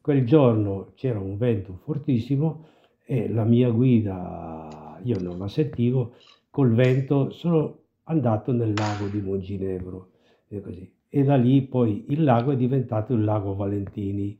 Quel 0.00 0.24
giorno 0.24 0.92
c'era 0.94 1.20
un 1.20 1.36
vento 1.36 1.76
fortissimo 1.84 2.66
e 3.04 3.28
la 3.28 3.44
mia 3.44 3.70
guida, 3.70 4.98
io 5.02 5.20
non 5.20 5.38
la 5.38 5.48
sentivo, 5.48 6.14
col 6.48 6.72
vento 6.72 7.30
sono 7.30 7.78
andato 8.04 8.52
nel 8.52 8.72
lago 8.74 9.06
di 9.08 9.20
Monginevro 9.20 10.12
e, 10.48 10.60
così. 10.60 10.90
e 11.08 11.22
da 11.22 11.36
lì 11.36 11.62
poi 11.62 12.06
il 12.08 12.24
lago 12.24 12.52
è 12.52 12.56
diventato 12.56 13.12
il 13.12 13.22
lago 13.22 13.54
Valentini. 13.54 14.38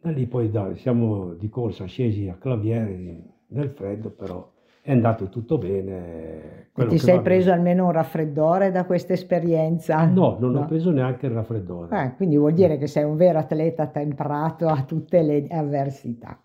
Da 0.00 0.10
lì 0.10 0.26
poi 0.26 0.50
da, 0.50 0.74
siamo 0.74 1.34
di 1.34 1.48
corsa 1.48 1.86
scesi 1.86 2.28
a 2.28 2.36
Claviere 2.36 3.22
nel 3.48 3.70
freddo, 3.70 4.10
però 4.10 4.52
è 4.86 4.92
andato 4.92 5.28
tutto 5.28 5.58
bene. 5.58 6.68
E 6.72 6.86
ti 6.86 6.98
sei 6.98 7.20
preso 7.20 7.46
bene. 7.46 7.56
almeno 7.56 7.86
un 7.86 7.90
raffreddore 7.90 8.70
da 8.70 8.84
questa 8.84 9.14
esperienza? 9.14 10.04
No, 10.04 10.36
non 10.38 10.52
no. 10.52 10.60
ho 10.60 10.64
preso 10.64 10.92
neanche 10.92 11.26
il 11.26 11.32
raffreddore. 11.32 12.04
Eh, 12.04 12.14
quindi 12.14 12.36
vuol 12.36 12.52
dire 12.52 12.78
che 12.78 12.86
sei 12.86 13.02
un 13.02 13.16
vero 13.16 13.40
atleta 13.40 13.88
temprato 13.88 14.68
a 14.68 14.82
tutte 14.82 15.22
le 15.22 15.48
avversità. 15.50 16.38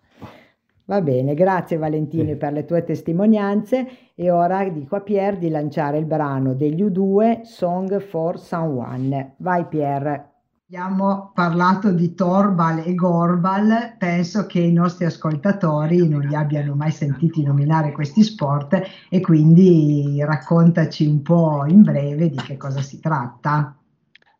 Va 0.86 1.00
bene, 1.00 1.34
grazie 1.34 1.76
Valentino 1.76 2.30
sì. 2.30 2.36
per 2.36 2.52
le 2.52 2.64
tue 2.64 2.82
testimonianze 2.82 3.86
e 4.16 4.30
ora 4.32 4.68
dico 4.68 4.96
a 4.96 5.00
Pier 5.00 5.38
di 5.38 5.48
lanciare 5.48 5.98
il 5.98 6.04
brano 6.04 6.54
degli 6.54 6.82
U2 6.82 7.42
Song 7.42 8.00
for 8.00 8.40
Someone. 8.40 9.34
Vai 9.36 9.66
Pier 9.66 10.31
abbiamo 10.74 11.32
parlato 11.34 11.92
di 11.92 12.14
Torbal 12.14 12.78
e 12.86 12.94
Gorbal, 12.94 13.94
penso 13.98 14.46
che 14.46 14.60
i 14.60 14.72
nostri 14.72 15.04
ascoltatori 15.04 16.08
non 16.08 16.22
li 16.22 16.34
abbiano 16.34 16.74
mai 16.74 16.90
sentiti 16.90 17.42
nominare 17.42 17.92
questi 17.92 18.22
sport 18.22 18.80
e 19.10 19.20
quindi 19.20 20.16
raccontaci 20.24 21.04
un 21.04 21.20
po' 21.20 21.66
in 21.66 21.82
breve 21.82 22.30
di 22.30 22.36
che 22.36 22.56
cosa 22.56 22.80
si 22.80 23.00
tratta. 23.00 23.76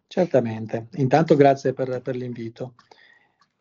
Certamente, 0.07 0.87
intanto 0.93 1.37
grazie 1.37 1.75
per, 1.75 2.01
per 2.01 2.17
l'invito. 2.17 2.77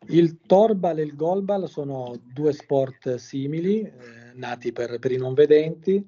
Il 0.06 0.38
Torbal 0.40 0.98
e 0.98 1.02
il 1.02 1.14
Golbal 1.14 1.68
sono 1.68 2.18
due 2.24 2.54
sport 2.54 3.16
simili, 3.16 3.82
eh, 3.82 3.92
nati 4.36 4.72
per, 4.72 4.98
per, 4.98 5.12
i 5.12 5.18
non 5.18 5.34
vedenti 5.34 6.02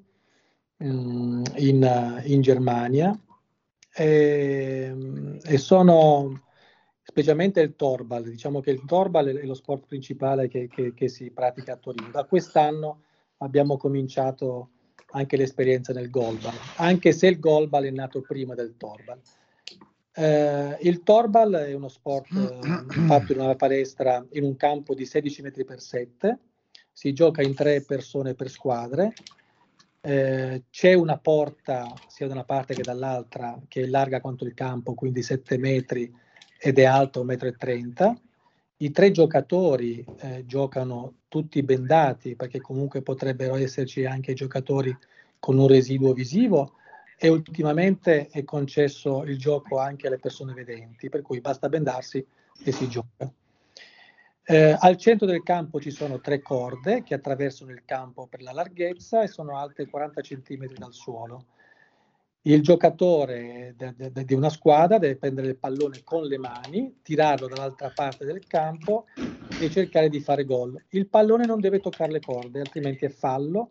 mh, 0.79 0.89
mm, 0.89 1.43
in, 1.57 2.23
in, 2.25 2.41
Germania 2.41 3.15
e, 3.95 4.95
e 5.43 5.59
sono 5.59 6.41
specialmente 7.15 7.61
il 7.61 7.77
Torbal. 7.77 8.25
Diciamo 8.25 8.61
che 8.61 8.73
il 8.73 8.83
Torbal 8.85 9.29
è 9.29 9.45
lo 9.45 9.55
sport 9.55 9.87
principale 9.87 10.49
che, 10.49 10.67
che, 10.67 10.95
che 10.95 11.07
si 11.07 11.31
pratica 11.31 11.75
a 11.75 11.77
Torino. 11.77 12.11
Da 12.11 12.25
quest'anno 12.25 13.03
abbiamo 13.39 13.77
cominciato 13.77 14.71
anche 15.13 15.37
l'esperienza 15.37 15.93
nel 15.93 16.11
Golbal, 16.11 16.55
anche 16.79 17.13
se 17.13 17.29
il 17.29 17.39
Golbal 17.39 17.85
è 17.85 17.91
nato 17.91 18.21
prima 18.21 18.55
del 18.55 18.75
Torbal. 18.77 19.21
Eh, 20.17 20.77
il 20.81 21.05
Torbal 21.05 21.53
è 21.53 21.73
uno 21.73 21.87
sport 21.87 22.33
eh, 22.33 22.85
fatto 23.07 23.33
in 23.33 23.39
una 23.39 23.55
palestra 23.55 24.25
in 24.33 24.43
un 24.43 24.57
campo 24.57 24.93
di 24.93 25.07
16 25.07 25.43
metri 25.43 25.65
per 25.65 25.81
7, 25.81 26.39
si 26.91 27.13
gioca 27.13 27.43
in 27.43 27.55
tre 27.55 27.83
persone 27.83 28.35
per 28.35 28.51
squadre, 28.51 29.13
eh, 30.01 30.65
c'è 30.69 30.95
una 30.95 31.19
porta 31.19 31.95
sia 32.09 32.27
da 32.27 32.33
una 32.33 32.45
parte 32.45 32.75
che 32.75 32.83
dall'altra 32.83 33.57
che 33.69 33.83
è 33.83 33.87
larga 33.87 34.21
quanto 34.21 34.45
il 34.45 34.55
campo, 34.55 34.95
quindi 34.95 35.23
7 35.23 35.59
metri 35.59 36.23
ed 36.59 36.79
è 36.79 36.85
alto 36.85 37.25
1,30 37.25 38.11
m. 38.11 38.19
I 38.79 38.91
tre 38.91 39.11
giocatori 39.13 40.05
eh, 40.19 40.45
giocano 40.47 41.15
tutti 41.29 41.63
bendati 41.63 42.35
perché 42.35 42.61
comunque 42.61 43.03
potrebbero 43.03 43.55
esserci 43.55 44.05
anche 44.05 44.35
giocatori 44.35 44.97
con 45.39 45.59
un 45.59 45.69
residuo 45.69 46.13
visivo 46.13 46.75
e 47.17 47.29
ultimamente 47.29 48.29
è 48.29 48.45
concesso 48.45 49.23
il 49.25 49.39
gioco 49.39 49.79
anche 49.79 50.09
alle 50.09 50.19
persone 50.19 50.53
vedenti, 50.53 51.09
per 51.09 51.23
cui 51.23 51.41
basta 51.41 51.69
bendarsi 51.69 52.25
e 52.65 52.73
si 52.73 52.89
gioca. 52.89 53.33
Eh, 54.47 54.77
al 54.79 54.97
centro 54.99 55.27
del 55.27 55.43
campo 55.43 55.81
ci 55.81 55.91
sono 55.91 56.21
tre 56.21 56.43
corde 56.43 57.03
che 57.03 57.15
attraversano 57.15 57.71
il 57.71 57.83
campo 57.87 58.27
per 58.27 58.43
la 58.43 58.53
larghezza 58.53 59.23
e 59.23 59.27
sono 59.27 59.57
alte 59.57 59.89
40 59.89 60.21
cm 60.21 60.67
dal 60.75 60.93
suolo. 60.93 61.47
Il 62.47 62.61
giocatore 62.61 63.75
di 64.27 64.35
una 64.35 64.51
squadra 64.51 64.99
deve 64.99 65.17
prendere 65.17 65.47
il 65.49 65.57
pallone 65.57 66.03
con 66.05 66.25
le 66.25 66.37
mani, 66.37 66.99
tirarlo 67.03 67.49
dall'altra 67.49 67.91
parte 67.95 68.27
del 68.27 68.47
campo 68.47 69.07
e 69.59 69.71
cercare 69.71 70.11
di 70.11 70.21
fare 70.21 70.45
gol. 70.45 70.79
Il 70.91 71.09
pallone 71.09 71.47
non 71.47 71.59
deve 71.59 71.81
toccare 71.81 72.13
le 72.13 72.21
corde, 72.21 72.61
altrimenti 72.61 73.07
è 73.07 73.09
fallo 73.09 73.71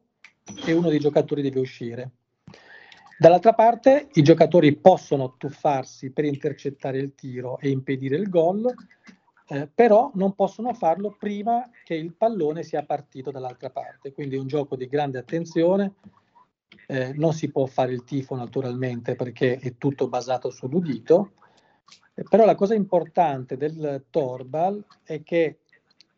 e 0.66 0.74
uno 0.74 0.90
dei 0.90 0.98
giocatori 0.98 1.44
deve 1.44 1.60
uscire. 1.60 2.12
Dall'altra 3.20 3.54
parte 3.54 4.10
i 4.14 4.24
giocatori 4.24 4.76
possono 4.76 5.36
tuffarsi 5.38 6.10
per 6.10 6.26
intercettare 6.26 6.98
il 6.98 7.14
tiro 7.14 7.60
e 7.60 7.70
impedire 7.70 8.16
il 8.16 8.28
gol, 8.28 8.74
eh, 9.50 9.70
però 9.72 10.10
non 10.16 10.34
possono 10.34 10.74
farlo 10.74 11.16
prima 11.20 11.70
che 11.84 11.94
il 11.94 12.16
pallone 12.16 12.64
sia 12.64 12.84
partito 12.84 13.30
dall'altra 13.30 13.70
parte. 13.70 14.14
Quindi 14.14 14.36
è 14.36 14.40
un 14.40 14.48
gioco 14.48 14.76
di 14.76 14.88
grande 14.88 15.20
attenzione. 15.20 15.94
Eh, 16.88 17.14
non 17.14 17.34
si 17.34 17.52
può 17.52 17.66
fare 17.66 17.94
il 17.94 18.04
tifo 18.04 18.36
naturalmente 18.36 19.16
perché 19.16 19.58
è 19.58 19.78
tutto 19.78 20.08
basato 20.08 20.50
sull'udito, 20.50 21.34
eh, 22.14 22.24
però 22.24 22.46
la 22.46 22.56
cosa 22.56 22.74
importante 22.74 23.58
del 23.58 24.06
torbal 24.10 24.86
è 25.04 25.24
che 25.24 25.60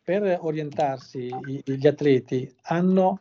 per 0.02 0.38
orientarsi 0.40 1.32
i, 1.46 1.62
gli 1.64 1.86
atleti 1.86 2.52
hanno 2.62 3.20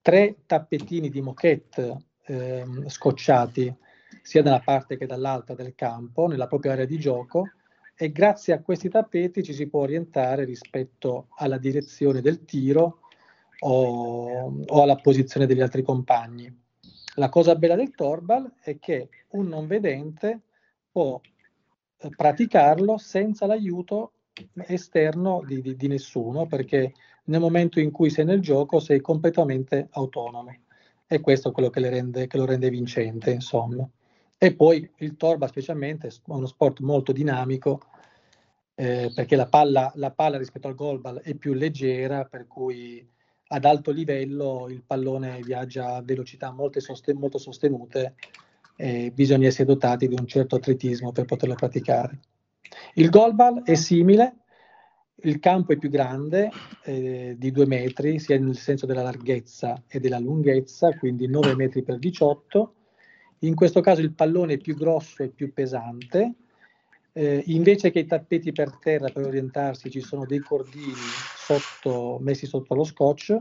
tre 0.00 0.36
tappetini 0.46 1.08
di 1.08 1.20
moquette 1.20 2.04
eh, 2.24 2.64
scocciati 2.86 3.74
sia 4.22 4.42
da 4.42 4.50
una 4.50 4.60
parte 4.60 4.96
che 4.96 5.06
dall'altra 5.06 5.54
del 5.54 5.74
campo, 5.74 6.26
nella 6.26 6.46
propria 6.46 6.72
area 6.72 6.84
di 6.84 6.98
gioco, 6.98 7.50
e 7.94 8.10
grazie 8.10 8.52
a 8.52 8.60
questi 8.60 8.88
tappeti 8.88 9.42
ci 9.42 9.52
si 9.52 9.68
può 9.68 9.80
orientare 9.80 10.44
rispetto 10.44 11.28
alla 11.36 11.58
direzione 11.58 12.20
del 12.20 12.44
tiro 12.44 13.00
o, 13.60 14.62
o 14.66 14.82
alla 14.82 14.96
posizione 14.96 15.46
degli 15.46 15.60
altri 15.60 15.82
compagni. 15.82 16.61
La 17.16 17.28
cosa 17.28 17.54
bella 17.56 17.74
del 17.74 17.94
torbal 17.94 18.52
è 18.60 18.78
che 18.78 19.08
un 19.30 19.48
non 19.48 19.66
vedente 19.66 20.42
può 20.90 21.20
eh, 21.98 22.08
praticarlo 22.08 22.96
senza 22.98 23.46
l'aiuto 23.46 24.12
esterno 24.66 25.42
di, 25.46 25.60
di, 25.60 25.76
di, 25.76 25.88
nessuno, 25.88 26.46
perché 26.46 26.94
nel 27.24 27.40
momento 27.40 27.80
in 27.80 27.90
cui 27.90 28.08
sei 28.10 28.24
nel 28.24 28.40
gioco 28.40 28.80
sei 28.80 29.00
completamente 29.00 29.88
autonomo. 29.90 30.56
E 31.06 31.20
questo 31.20 31.50
è 31.50 31.52
quello 31.52 31.68
che, 31.68 31.88
rende, 31.88 32.26
che 32.26 32.38
lo 32.38 32.46
rende 32.46 32.70
vincente, 32.70 33.30
insomma. 33.30 33.86
E 34.38 34.54
poi 34.54 34.90
il 34.98 35.16
torba 35.16 35.46
specialmente 35.46 36.08
è 36.08 36.12
uno 36.26 36.46
sport 36.46 36.80
molto 36.80 37.12
dinamico 37.12 37.80
eh, 38.74 39.12
perché 39.14 39.36
la 39.36 39.46
palla, 39.46 39.92
la 39.96 40.10
palla, 40.10 40.38
rispetto 40.38 40.66
al 40.66 40.74
goalball 40.74 41.20
è 41.20 41.34
più 41.34 41.52
leggera, 41.52 42.24
per 42.24 42.46
cui 42.46 43.06
ad 43.52 43.64
alto 43.66 43.90
livello 43.90 44.66
il 44.68 44.82
pallone 44.84 45.40
viaggia 45.42 45.96
a 45.96 46.02
velocità 46.02 46.54
sosten- 46.78 47.18
molto 47.18 47.38
sostenute 47.38 48.14
e 48.76 49.12
bisogna 49.14 49.46
essere 49.46 49.66
dotati 49.66 50.08
di 50.08 50.14
un 50.18 50.26
certo 50.26 50.56
atletismo 50.56 51.12
per 51.12 51.26
poterlo 51.26 51.54
praticare. 51.54 52.18
Il 52.94 53.10
goalball 53.10 53.62
è 53.62 53.74
simile, 53.74 54.36
il 55.24 55.38
campo 55.38 55.72
è 55.72 55.76
più 55.76 55.90
grande, 55.90 56.50
eh, 56.84 57.34
di 57.38 57.50
due 57.50 57.66
metri, 57.66 58.18
sia 58.18 58.38
nel 58.38 58.56
senso 58.56 58.86
della 58.86 59.02
larghezza 59.02 59.82
e 59.86 60.00
della 60.00 60.18
lunghezza, 60.18 60.96
quindi 60.96 61.28
9 61.28 61.54
metri 61.54 61.82
per 61.82 61.98
18 61.98 62.74
in 63.40 63.54
questo 63.54 63.80
caso 63.80 64.00
il 64.00 64.14
pallone 64.14 64.54
è 64.54 64.58
più 64.58 64.76
grosso 64.76 65.22
e 65.22 65.28
più 65.28 65.52
pesante. 65.52 66.34
Eh, 67.14 67.42
invece 67.46 67.90
che 67.90 68.00
i 68.00 68.06
tappeti 68.06 68.52
per 68.52 68.78
terra 68.78 69.10
per 69.10 69.26
orientarsi 69.26 69.90
ci 69.90 70.00
sono 70.00 70.24
dei 70.24 70.38
cordini 70.38 70.94
sotto, 71.36 72.18
messi 72.20 72.46
sotto 72.46 72.74
lo 72.74 72.84
scotch 72.84 73.38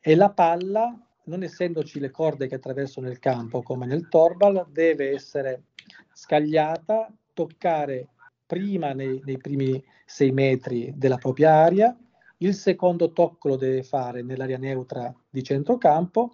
e 0.00 0.14
la 0.16 0.30
palla, 0.30 0.92
non 1.24 1.44
essendoci 1.44 2.00
le 2.00 2.10
corde 2.10 2.48
che 2.48 2.56
attraversano 2.56 3.08
il 3.08 3.20
campo 3.20 3.62
come 3.62 3.86
nel 3.86 4.08
torbal, 4.08 4.66
deve 4.70 5.12
essere 5.12 5.66
scagliata, 6.12 7.12
toccare 7.32 8.08
prima 8.44 8.92
nei, 8.92 9.22
nei 9.24 9.38
primi 9.38 9.82
sei 10.04 10.32
metri 10.32 10.92
della 10.96 11.18
propria 11.18 11.54
area, 11.54 11.96
il 12.38 12.54
secondo 12.54 13.12
tocco 13.12 13.48
lo 13.48 13.56
deve 13.56 13.84
fare 13.84 14.22
nell'area 14.22 14.58
neutra 14.58 15.14
di 15.30 15.44
centrocampo 15.44 16.32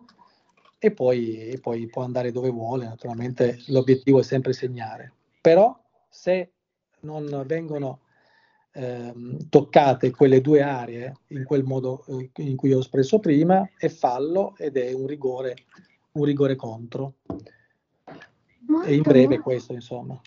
e 0.78 0.92
poi, 0.92 1.48
e 1.48 1.61
poi 1.61 1.87
può 1.88 2.02
andare 2.02 2.32
dove 2.32 2.48
vuole, 2.48 2.87
naturalmente 2.87 3.58
l'obiettivo 3.66 4.20
è 4.20 4.22
sempre 4.22 4.54
segnare. 4.54 5.12
Però 5.42 5.78
se 6.08 6.52
non 7.00 7.44
vengono 7.46 8.00
ehm, 8.72 9.48
toccate 9.48 10.10
quelle 10.10 10.40
due 10.40 10.62
aree 10.62 11.12
in 11.28 11.44
quel 11.44 11.64
modo 11.64 12.04
eh, 12.06 12.30
in 12.36 12.56
cui 12.56 12.72
ho 12.72 12.80
espresso 12.80 13.18
prima, 13.18 13.68
è 13.76 13.88
fallo 13.88 14.54
ed 14.56 14.76
è 14.76 14.92
un 14.92 15.06
rigore, 15.06 15.56
un 16.12 16.24
rigore 16.24 16.56
contro. 16.56 17.14
Molto, 18.66 18.88
e 18.88 18.94
in 18.94 19.02
breve 19.02 19.38
questo, 19.38 19.72
insomma. 19.72 20.20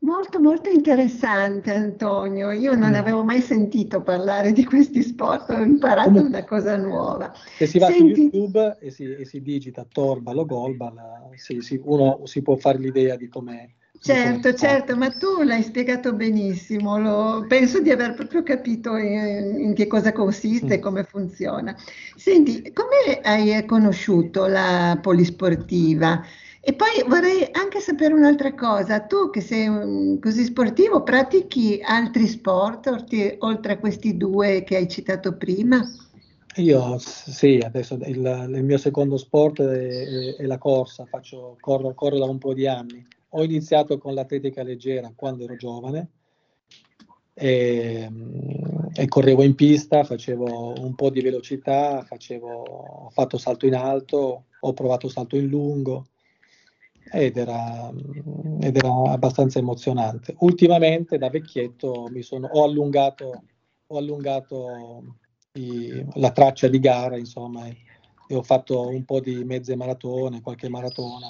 Molto 0.00 0.38
molto 0.40 0.68
interessante 0.68 1.72
Antonio, 1.72 2.52
io 2.52 2.74
non 2.74 2.90
mm. 2.90 2.94
avevo 2.94 3.24
mai 3.24 3.40
sentito 3.40 4.02
parlare 4.02 4.52
di 4.52 4.62
questi 4.64 5.02
sport, 5.02 5.50
ho 5.50 5.62
imparato 5.62 6.10
Come... 6.10 6.20
una 6.20 6.44
cosa 6.44 6.76
nuova. 6.76 7.32
Se 7.56 7.66
si 7.66 7.78
va 7.78 7.86
Senti... 7.86 8.14
su 8.14 8.20
YouTube 8.20 8.76
e 8.78 8.90
si, 8.90 9.04
e 9.04 9.24
si 9.24 9.40
digita 9.40 9.84
Torbal 9.90 10.38
o 10.38 10.44
Golbal, 10.44 10.94
uno 11.82 12.20
si 12.24 12.42
può 12.42 12.56
fare 12.56 12.78
l'idea 12.78 13.16
di 13.16 13.28
com'è. 13.28 13.68
Certo, 14.00 14.54
certo, 14.54 14.96
ma 14.96 15.10
tu 15.10 15.42
l'hai 15.42 15.62
spiegato 15.62 16.12
benissimo, 16.12 16.98
lo, 16.98 17.44
penso 17.48 17.80
di 17.80 17.90
aver 17.90 18.14
proprio 18.14 18.42
capito 18.42 18.96
in, 18.96 19.56
in 19.58 19.74
che 19.74 19.86
cosa 19.86 20.12
consiste 20.12 20.74
e 20.74 20.78
mm. 20.78 20.82
come 20.82 21.04
funziona. 21.04 21.76
Senti, 22.14 22.72
come 22.72 23.20
hai 23.22 23.64
conosciuto 23.66 24.46
la 24.46 24.98
polisportiva? 25.00 26.22
E 26.60 26.72
poi 26.74 27.04
vorrei 27.06 27.48
anche 27.52 27.78
sapere 27.78 28.12
un'altra 28.12 28.52
cosa, 28.54 29.00
tu 29.00 29.30
che 29.30 29.40
sei 29.40 30.18
così 30.20 30.44
sportivo, 30.44 31.02
pratichi 31.04 31.80
altri 31.80 32.26
sport 32.26 32.88
oltre 33.38 33.72
a 33.72 33.78
questi 33.78 34.16
due 34.16 34.64
che 34.64 34.76
hai 34.76 34.88
citato 34.88 35.36
prima? 35.36 35.80
Io 36.56 36.98
sì, 36.98 37.60
adesso 37.64 37.94
il, 38.02 38.50
il 38.52 38.64
mio 38.64 38.78
secondo 38.78 39.16
sport 39.16 39.62
è, 39.62 40.36
è 40.36 40.44
la 40.44 40.58
corsa, 40.58 41.04
Faccio, 41.04 41.56
corro, 41.60 41.94
corro, 41.94 42.18
da 42.18 42.24
un 42.24 42.38
po' 42.38 42.54
di 42.54 42.66
anni. 42.66 43.06
Ho 43.36 43.44
iniziato 43.44 43.98
con 43.98 44.14
l'atletica 44.14 44.62
leggera 44.62 45.12
quando 45.14 45.44
ero 45.44 45.56
giovane 45.56 46.08
e, 47.34 48.10
e, 48.94 49.08
correvo 49.08 49.42
in 49.42 49.54
pista, 49.54 50.04
facevo 50.04 50.80
un 50.80 50.94
po' 50.94 51.10
di 51.10 51.20
velocità, 51.20 52.02
facevo, 52.02 52.48
ho 52.48 53.10
fatto 53.10 53.36
salto 53.36 53.66
in 53.66 53.74
alto, 53.74 54.44
ho 54.58 54.72
provato 54.72 55.08
salto 55.08 55.36
in 55.36 55.48
lungo 55.48 56.06
ed 57.12 57.36
era, 57.36 57.92
ed 58.60 58.76
era 58.76 59.12
abbastanza 59.12 59.58
emozionante. 59.58 60.34
Ultimamente 60.38 61.18
da 61.18 61.28
vecchietto 61.28 62.08
mi 62.10 62.22
sono, 62.22 62.48
ho 62.50 62.64
allungato, 62.64 63.42
ho 63.86 63.98
allungato 63.98 65.18
i, 65.52 66.02
la 66.14 66.30
traccia 66.30 66.68
di 66.68 66.80
gara, 66.80 67.18
insomma, 67.18 67.66
e, 67.66 67.76
e, 68.28 68.34
ho 68.34 68.42
fatto 68.42 68.88
un 68.88 69.04
po' 69.04 69.20
di 69.20 69.44
mezze 69.44 69.76
maratone, 69.76 70.40
qualche 70.40 70.70
maratona. 70.70 71.26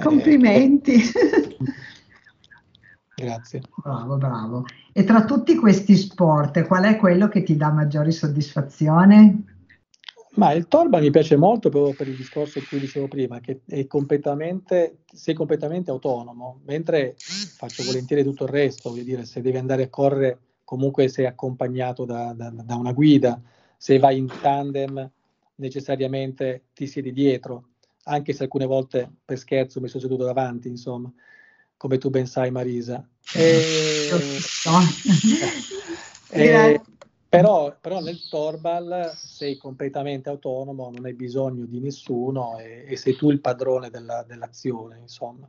Complimenti. 0.00 0.94
Eh, 0.94 1.56
grazie. 3.14 3.62
Bravo, 3.82 4.16
bravo. 4.16 4.64
E 4.92 5.04
tra 5.04 5.24
tutti 5.24 5.54
questi 5.56 5.96
sport, 5.96 6.66
qual 6.66 6.84
è 6.84 6.96
quello 6.96 7.28
che 7.28 7.42
ti 7.42 7.56
dà 7.56 7.70
maggiori 7.70 8.12
soddisfazione? 8.12 9.54
Ma 10.36 10.52
il 10.52 10.68
Torba 10.68 11.00
mi 11.00 11.10
piace 11.10 11.36
molto 11.36 11.70
proprio 11.70 11.94
per 11.94 12.08
il 12.08 12.16
discorso 12.16 12.60
che 12.60 12.78
dicevo 12.78 13.08
prima, 13.08 13.40
che 13.40 13.60
è 13.66 13.86
completamente, 13.86 14.98
sei 15.06 15.32
completamente 15.32 15.90
autonomo, 15.90 16.60
mentre 16.66 17.14
faccio 17.16 17.82
volentieri 17.84 18.22
tutto 18.22 18.44
il 18.44 18.50
resto, 18.50 18.90
voglio 18.90 19.02
dire, 19.02 19.24
se 19.24 19.40
devi 19.40 19.56
andare 19.56 19.84
a 19.84 19.88
correre 19.88 20.38
comunque 20.62 21.08
sei 21.08 21.24
accompagnato 21.24 22.04
da, 22.04 22.34
da, 22.34 22.50
da 22.50 22.74
una 22.74 22.92
guida, 22.92 23.40
se 23.78 23.98
vai 23.98 24.18
in 24.18 24.30
tandem 24.42 25.10
necessariamente 25.54 26.64
ti 26.74 26.86
siedi 26.86 27.12
dietro, 27.12 27.68
anche 28.08 28.32
se 28.32 28.44
alcune 28.44 28.66
volte 28.66 29.10
per 29.24 29.38
scherzo 29.38 29.80
mi 29.80 29.88
sono 29.88 30.02
seduto 30.02 30.24
davanti, 30.24 30.68
insomma, 30.68 31.12
come 31.76 31.98
tu 31.98 32.10
ben 32.10 32.26
sai 32.26 32.50
Marisa. 32.50 33.06
E... 36.28 36.48
e... 36.48 36.80
Però, 37.28 37.76
però, 37.80 38.00
nel 38.00 38.18
Torbal 38.28 39.12
sei 39.14 39.56
completamente 39.56 40.28
autonomo, 40.28 40.90
non 40.92 41.04
hai 41.04 41.14
bisogno 41.14 41.66
di 41.66 41.80
nessuno 41.80 42.58
e, 42.58 42.84
e 42.88 42.96
sei 42.96 43.14
tu 43.14 43.30
il 43.30 43.40
padrone 43.40 43.90
della, 43.90 44.24
dell'azione, 44.26 44.98
insomma. 44.98 45.48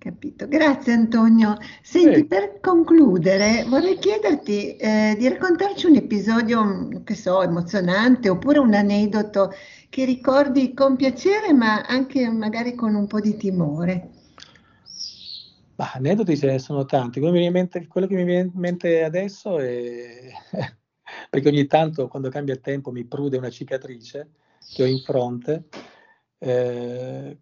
Capito, 0.00 0.48
grazie 0.48 0.94
Antonio. 0.94 1.58
Senti, 1.82 2.20
sì. 2.20 2.24
per 2.24 2.58
concludere 2.60 3.66
vorrei 3.68 3.98
chiederti 3.98 4.74
eh, 4.76 5.14
di 5.18 5.28
raccontarci 5.28 5.84
un 5.84 5.96
episodio, 5.96 7.02
che 7.04 7.14
so, 7.14 7.42
emozionante 7.42 8.30
oppure 8.30 8.60
un 8.60 8.72
aneddoto 8.72 9.52
che 9.90 10.04
ricordi 10.04 10.72
con 10.72 10.94
piacere 10.94 11.52
ma 11.52 11.82
anche 11.82 12.30
magari 12.30 12.74
con 12.76 12.94
un 12.94 13.08
po' 13.08 13.20
di 13.20 13.36
timore. 13.36 14.10
Bah, 15.74 15.92
aneddoti 15.94 16.36
ce 16.36 16.46
ne 16.46 16.58
sono 16.60 16.84
tanti. 16.84 17.18
Quello, 17.18 17.50
mente, 17.50 17.86
quello, 17.88 18.06
che 18.06 18.14
mi 18.14 18.24
viene 18.24 18.50
in 18.52 18.58
mente 18.60 19.02
adesso 19.02 19.58
è 19.58 20.30
perché 21.28 21.48
ogni 21.48 21.66
tanto 21.66 22.06
quando 22.06 22.28
cambia 22.28 22.54
il 22.54 22.60
tempo 22.60 22.92
mi 22.92 23.04
prude 23.04 23.36
una 23.36 23.50
cicatrice 23.50 24.30
che 24.72 24.84
ho 24.84 24.86
in 24.86 25.00
fronte. 25.00 25.64
Eh, 26.38 27.38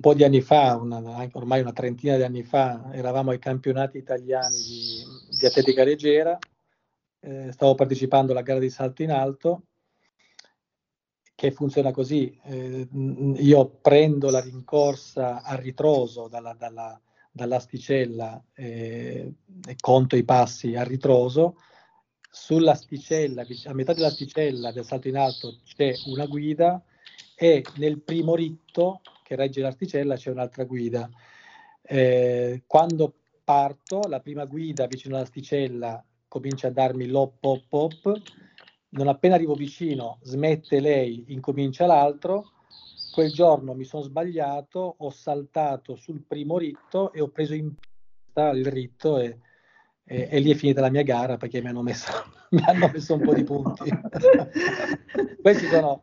po' 0.00 0.14
di 0.14 0.24
anni 0.24 0.40
fa, 0.40 0.76
una, 0.76 1.28
ormai 1.32 1.60
una 1.60 1.72
trentina 1.72 2.16
di 2.16 2.22
anni 2.22 2.42
fa, 2.42 2.90
eravamo 2.92 3.30
ai 3.30 3.38
campionati 3.38 3.98
italiani 3.98 4.56
di, 4.56 5.36
di 5.38 5.46
atletica 5.46 5.84
leggera, 5.84 6.38
eh, 7.20 7.52
stavo 7.52 7.74
partecipando 7.74 8.32
alla 8.32 8.40
gara 8.40 8.58
di 8.58 8.70
salto 8.70 9.02
in 9.02 9.10
alto, 9.10 9.66
che 11.34 11.50
funziona 11.50 11.90
così, 11.90 12.38
eh, 12.44 12.88
io 12.92 13.68
prendo 13.80 14.30
la 14.30 14.40
rincorsa 14.40 15.42
a 15.42 15.56
ritroso 15.56 16.28
dalla, 16.28 16.54
dalla, 16.56 17.00
dall'asticella 17.30 18.42
eh, 18.54 19.32
e 19.66 19.76
conto 19.80 20.16
i 20.16 20.24
passi 20.24 20.76
a 20.76 20.84
ritroso, 20.84 21.56
sull'asticella, 22.30 23.44
a 23.64 23.74
metà 23.74 23.92
dell'asticella 23.92 24.72
del 24.72 24.84
salto 24.84 25.08
in 25.08 25.16
alto 25.16 25.58
c'è 25.64 25.92
una 26.06 26.26
guida 26.26 26.82
e 27.36 27.64
nel 27.76 28.00
primo 28.00 28.34
ritto 28.34 29.00
che 29.22 29.36
regge 29.36 29.60
l'asticella 29.60 30.16
c'è 30.16 30.30
un'altra 30.30 30.64
guida. 30.64 31.08
Eh, 31.82 32.62
quando 32.66 33.14
parto, 33.42 34.02
la 34.08 34.20
prima 34.20 34.44
guida 34.46 34.86
vicino 34.86 35.16
all'asticella 35.16 36.04
comincia 36.28 36.68
a 36.68 36.72
darmi 36.72 37.06
l'op 37.06 37.38
pop 37.40 37.64
pop, 37.68 38.22
non 38.94 39.08
appena 39.08 39.34
arrivo 39.34 39.54
vicino 39.54 40.18
smette 40.22 40.80
lei, 40.80 41.24
incomincia 41.28 41.86
l'altro, 41.86 42.52
quel 43.12 43.32
giorno 43.32 43.74
mi 43.74 43.84
sono 43.84 44.02
sbagliato, 44.02 44.96
ho 44.98 45.10
saltato 45.10 45.96
sul 45.96 46.22
primo 46.26 46.58
ritto 46.58 47.12
e 47.12 47.20
ho 47.20 47.28
preso 47.28 47.54
in 47.54 47.72
pista 47.74 48.50
il 48.50 48.66
ritto 48.66 49.18
e, 49.18 49.38
e, 50.04 50.28
e 50.30 50.38
lì 50.40 50.50
è 50.50 50.54
finita 50.54 50.80
la 50.80 50.90
mia 50.90 51.02
gara 51.02 51.36
perché 51.36 51.60
mi 51.60 51.68
hanno 51.68 51.82
messo, 51.82 52.10
mi 52.50 52.62
hanno 52.64 52.90
messo 52.92 53.14
un 53.14 53.20
po' 53.20 53.34
di 53.34 53.44
punti. 53.44 53.90
Questi 55.40 55.66
sono 55.66 56.02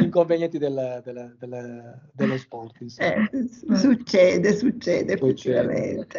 inconvenienti 0.00 0.58
del, 0.58 1.02
del, 1.04 1.36
del, 1.38 2.00
dello 2.12 2.36
sport. 2.38 2.76
Eh, 2.96 3.28
succede, 3.74 4.56
succede, 4.56 5.14
effettivamente. 5.14 6.18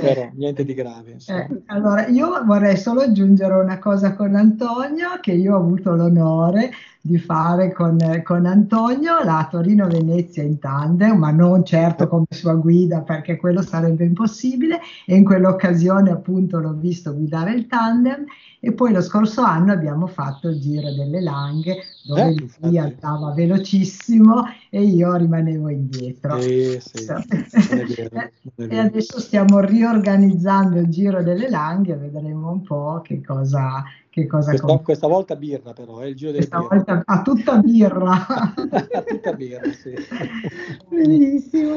Però 0.00 0.30
niente 0.34 0.64
di 0.64 0.74
grave. 0.74 1.16
Eh, 1.26 1.62
allora, 1.66 2.06
io 2.06 2.44
vorrei 2.44 2.76
solo 2.76 3.00
aggiungere 3.00 3.54
una 3.54 3.78
cosa 3.78 4.14
con 4.14 4.34
Antonio, 4.34 5.18
che 5.20 5.32
io 5.32 5.54
ho 5.54 5.58
avuto 5.58 5.94
l'onore 5.94 6.70
di 7.02 7.18
fare 7.18 7.72
con, 7.72 7.98
con 8.22 8.44
Antonio 8.44 9.22
la 9.24 9.48
Torino-Venezia 9.50 10.42
in 10.42 10.58
tandem, 10.58 11.16
ma 11.16 11.30
non 11.30 11.64
certo 11.64 12.06
come 12.08 12.26
sua 12.28 12.54
guida 12.54 13.00
perché 13.00 13.36
quello 13.36 13.62
sarebbe 13.62 14.04
impossibile 14.04 14.80
e 15.06 15.16
in 15.16 15.24
quell'occasione 15.24 16.10
appunto 16.10 16.60
l'ho 16.60 16.74
visto 16.74 17.14
guidare 17.14 17.54
il 17.54 17.66
tandem 17.66 18.26
e 18.60 18.72
poi 18.72 18.92
lo 18.92 19.00
scorso 19.00 19.40
anno 19.40 19.72
abbiamo 19.72 20.06
fatto 20.06 20.48
il 20.48 20.60
Giro 20.60 20.92
delle 20.92 21.22
Langhe 21.22 21.78
dove 22.04 22.34
eh, 22.34 22.48
lui 22.60 22.78
andava 23.00 23.32
velocissimo 23.32 24.44
e 24.68 24.82
io 24.82 25.14
rimanevo 25.14 25.68
indietro. 25.68 26.40
Sì, 26.40 26.78
sì, 26.80 27.06
e 28.68 28.78
adesso 28.78 29.20
stiamo 29.20 29.60
riorganizzando 29.60 30.78
il 30.78 30.88
Giro 30.88 31.22
delle 31.22 31.48
Langhe 31.48 31.96
vedremo 31.96 32.50
un 32.50 32.62
po' 32.62 33.00
che 33.02 33.20
cosa 33.20 33.84
che 34.10 34.26
cosa 34.26 34.50
questa, 34.50 34.78
questa, 34.78 35.06
volta 35.06 35.36
birra 35.36 35.72
però, 35.72 36.00
è 36.00 36.06
il 36.06 36.16
giro 36.16 36.32
delle 36.32 36.48
questa 36.48 36.58
birra. 36.58 36.74
volta 36.74 37.02
a 37.06 37.22
tutta 37.22 37.58
birra. 37.58 38.26
a 38.92 39.02
tutta 39.02 39.32
birra, 39.34 39.72
sì. 39.72 39.94
Bellissimo. 40.90 41.76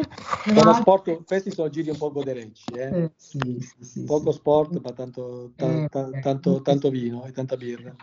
Sport, 0.73 1.23
questi 1.25 1.51
sono 1.51 1.69
giri 1.69 1.91
un 1.91 1.97
po' 1.97 2.11
goderecci, 2.11 2.73
eh? 2.73 3.03
Eh, 3.03 3.11
sì, 3.15 3.59
sì, 3.79 4.03
Poco 4.03 4.31
sport, 4.31 4.79
ma 4.81 4.91
tanto, 4.93 5.51
ta, 5.55 5.83
eh, 5.83 5.87
ta, 5.87 6.09
tanto, 6.21 6.61
tanto, 6.61 6.89
vino 6.89 7.23
e 7.25 7.31
tanta 7.31 7.55
birra. 7.55 7.95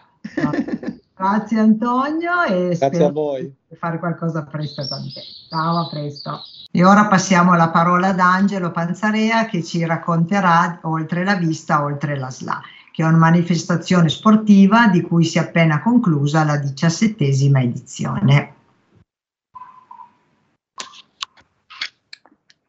Grazie 1.21 1.59
Antonio 1.59 2.45
e 2.45 2.77
Grazie 2.79 3.05
a 3.05 3.11
voi. 3.11 3.55
di 3.69 3.77
fare 3.77 3.99
qualcosa 3.99 4.43
presto 4.45 4.89
con 4.89 5.03
te. 5.13 5.21
Ciao, 5.51 5.77
a 5.77 5.89
presto. 5.91 6.41
E 6.71 6.83
ora 6.83 7.09
passiamo 7.09 7.55
la 7.57 7.69
parola 7.69 8.09
ad 8.09 8.19
Angelo 8.19 8.71
Panzarea 8.71 9.45
che 9.45 9.63
ci 9.63 9.85
racconterà 9.85 10.81
oltre 10.85 11.23
la 11.23 11.35
vista, 11.35 11.85
oltre 11.85 12.19
la 12.19 12.31
SLA 12.31 12.63
che 12.91 13.03
è 13.03 13.07
una 13.07 13.19
manifestazione 13.19 14.09
sportiva 14.09 14.89
di 14.89 15.03
cui 15.03 15.25
si 15.25 15.37
è 15.37 15.43
appena 15.43 15.83
conclusa 15.83 16.43
la 16.43 16.57
diciassettesima 16.57 17.61
edizione. 17.61 18.55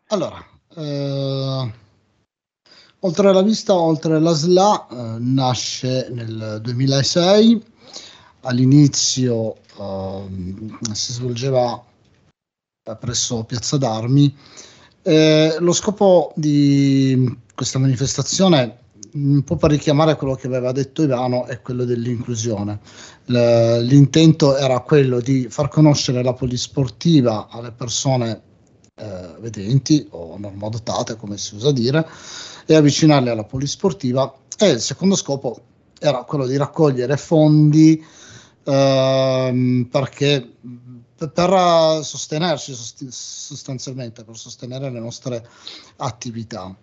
Allora, 0.08 0.46
eh, 0.76 1.74
oltre 3.00 3.30
alla 3.30 3.42
vista, 3.44 3.74
oltre 3.74 4.18
alla 4.18 4.34
SLA, 4.34 4.88
eh, 4.88 5.16
nasce 5.20 6.10
nel 6.12 6.60
2006, 6.62 7.71
all'inizio 8.42 9.56
eh, 9.80 10.24
si 10.94 11.14
svolgeva 11.14 11.84
presso 13.00 13.44
Piazza 13.44 13.78
d'Armi. 13.78 14.36
Eh, 15.04 15.56
lo 15.60 15.74
scopo 15.74 16.32
di 16.36 17.38
questa 17.56 17.80
manifestazione 17.80 18.80
un 19.14 19.44
po' 19.44 19.58
per 19.58 19.72
richiamare 19.72 20.16
quello 20.16 20.36
che 20.36 20.48
aveva 20.48 20.72
detto 20.72 21.04
Ivano, 21.04 21.46
è 21.46 21.62
quello 21.62 21.84
dell'inclusione. 21.84 22.80
l'intento 23.26 24.56
era 24.56 24.80
quello 24.80 25.20
di 25.20 25.48
far 25.50 25.68
conoscere 25.68 26.24
la 26.24 26.34
polisportiva 26.34 27.48
alle 27.50 27.72
persone 27.72 28.42
eh, 28.96 29.36
vedenti 29.40 30.08
o 30.12 30.38
normodotate, 30.38 31.16
come 31.16 31.38
si 31.38 31.56
usa 31.56 31.72
dire, 31.72 32.08
e 32.66 32.76
avvicinarle 32.76 33.30
alla 33.30 33.44
polisportiva. 33.44 34.34
E 34.58 34.70
il 34.70 34.80
secondo 34.80 35.16
scopo 35.16 35.60
era 36.00 36.24
quello 36.24 36.46
di 36.46 36.58
raccogliere 36.58 37.18
fondi 37.18 38.04
ehm, 38.64 39.88
perché 39.92 40.54
per 41.16 42.04
sostenerci 42.04 42.74
sostanzialmente, 42.74 44.24
per 44.24 44.38
sostenere 44.38 44.90
le 44.90 45.00
nostre 45.00 45.48
attività. 45.98 46.76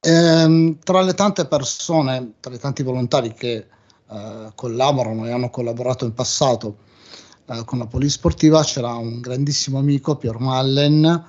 Ehm, 0.00 0.78
tra 0.78 1.02
le 1.02 1.14
tante 1.14 1.46
persone, 1.46 2.34
tra 2.40 2.54
i 2.54 2.58
tanti 2.58 2.82
volontari 2.82 3.34
che 3.34 3.66
eh, 4.08 4.52
collaborano 4.54 5.26
e 5.26 5.32
hanno 5.32 5.50
collaborato 5.50 6.04
in 6.04 6.14
passato 6.14 6.84
eh, 7.48 7.62
con 7.64 7.78
la 7.78 7.86
polisportiva 7.86 8.62
c'era 8.62 8.94
un 8.94 9.20
grandissimo 9.20 9.78
amico, 9.78 10.16
Pier 10.16 10.38
Mallen, 10.38 11.24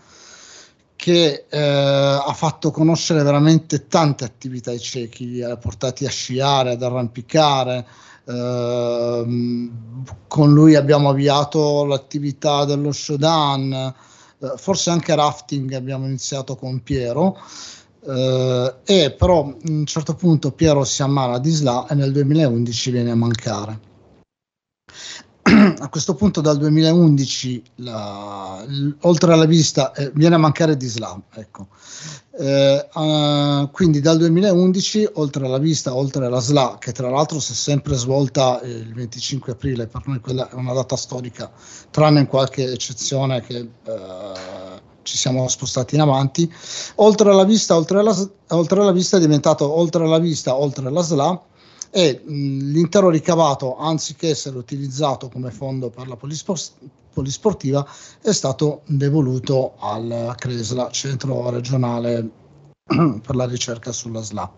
che 0.95 1.45
eh, 1.47 1.59
ha 1.59 2.33
fatto 2.33 2.71
conoscere 2.71 3.21
veramente 3.21 3.87
tante 3.87 4.23
attività 4.23 4.71
ai 4.71 4.79
ciechi, 4.79 5.29
li 5.29 5.43
ha 5.43 5.55
portati 5.57 6.05
a 6.05 6.09
sciare, 6.09 6.71
ad 6.71 6.81
arrampicare. 6.81 7.85
Ehm, 8.27 10.03
con 10.27 10.53
lui 10.53 10.75
abbiamo 10.75 11.09
avviato 11.09 11.85
l'attività 11.85 12.65
dello 12.65 12.91
showdown, 12.91 13.93
eh, 14.39 14.53
forse 14.57 14.89
anche 14.89 15.15
rafting 15.15 15.73
abbiamo 15.73 16.05
iniziato 16.05 16.55
con 16.55 16.81
Piero. 16.83 17.37
Uh, 17.99 18.73
e 18.85 19.13
però 19.17 19.43
a 19.43 19.55
un 19.69 19.85
certo 19.85 20.15
punto 20.15 20.51
Piero 20.53 20.85
si 20.85 21.01
ammala 21.01 21.39
di 21.39 21.49
SLA 21.49 21.87
e 21.89 21.95
nel 21.95 22.13
2011 22.13 22.91
viene 22.91 23.11
a 23.11 23.15
mancare. 23.15 23.79
a 25.79 25.89
questo 25.89 26.15
punto 26.15 26.39
dal 26.39 26.57
2011 26.57 27.63
la, 27.75 28.65
oltre 29.01 29.33
alla 29.33 29.45
vista 29.45 29.91
eh, 29.91 30.11
viene 30.13 30.35
a 30.35 30.37
mancare 30.37 30.77
di 30.77 30.87
SLA 30.87 31.21
ecco. 31.33 31.67
Eh, 32.37 32.87
uh, 32.93 33.69
quindi 33.71 33.99
dal 33.99 34.17
2011 34.17 35.09
oltre 35.13 35.45
alla 35.45 35.57
vista 35.57 35.95
oltre 35.95 36.25
alla 36.25 36.39
SLA 36.39 36.77
che 36.79 36.91
tra 36.91 37.09
l'altro 37.09 37.39
si 37.39 37.53
è 37.53 37.55
sempre 37.55 37.95
svolta 37.95 38.61
eh, 38.61 38.69
il 38.69 38.93
25 38.93 39.53
aprile 39.53 39.87
per 39.87 40.01
noi 40.05 40.19
quella 40.19 40.49
è 40.49 40.53
una 40.53 40.73
data 40.73 40.95
storica 40.95 41.51
tranne 41.89 42.19
in 42.21 42.27
qualche 42.27 42.71
eccezione 42.71 43.41
che 43.41 43.57
eh, 43.57 44.85
ci 45.07 45.17
siamo 45.17 45.47
spostati 45.47 45.95
in 45.95 46.01
avanti. 46.01 46.51
Oltre 46.95 47.29
alla 47.29 47.45
vista, 47.45 47.75
oltre 47.75 47.99
alla, 47.99 48.13
oltre 48.49 48.81
alla 48.81 48.91
vista 48.91 49.15
è 49.15 49.19
diventato 49.21 49.71
oltre 49.71 50.03
alla 50.03 50.19
vista, 50.19 50.55
oltre 50.55 50.87
alla 50.87 51.01
SLA 51.01 51.45
e 51.89 52.21
mh, 52.23 52.71
l'intero 52.71 53.09
ricavato, 53.09 53.77
anziché 53.77 54.29
essere 54.29 54.57
utilizzato 54.57 55.29
come 55.29 55.49
fondo 55.51 55.89
per 55.89 56.07
la 56.07 56.17
polisport- 56.17 56.73
polisportiva, 57.17 57.83
è 58.21 58.31
stato 58.31 58.83
devoluto 58.85 59.73
al 59.79 60.35
CRESLA, 60.37 60.91
Centro 60.91 61.49
Regionale 61.49 62.29
per 62.85 63.35
la 63.35 63.45
ricerca 63.45 63.91
sulla 63.91 64.21
SLA. 64.21 64.53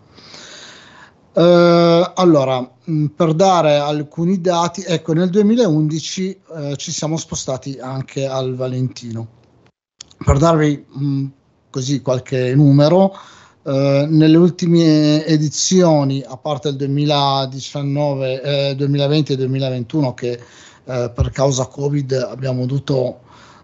Uh, 1.32 2.12
allora, 2.14 2.70
mh, 2.84 3.06
per 3.06 3.32
dare 3.32 3.76
alcuni 3.76 4.42
dati, 4.42 4.82
ecco, 4.84 5.14
nel 5.14 5.30
2011 5.30 6.40
uh, 6.48 6.74
ci 6.74 6.92
siamo 6.92 7.16
spostati 7.16 7.78
anche 7.80 8.26
al 8.26 8.56
Valentino 8.56 9.38
per 10.22 10.36
darvi 10.36 10.84
mh, 10.86 11.04
mm, 11.04 11.26
così 11.70 12.02
qualche 12.02 12.54
numero, 12.54 13.14
eh, 13.62 14.06
nelle 14.08 14.36
ultime 14.36 15.24
edizioni, 15.26 16.22
a 16.26 16.36
parte 16.36 16.68
il 16.68 16.76
2019, 16.76 18.70
eh, 18.70 18.74
2020 18.74 19.32
e 19.32 19.36
2021, 19.36 20.14
che 20.14 20.40
eh, 20.90 21.10
per 21.10 21.30
causa 21.30 21.66
Covid 21.66 22.12
abbiamo 22.12 22.66
dovuto 22.66 23.20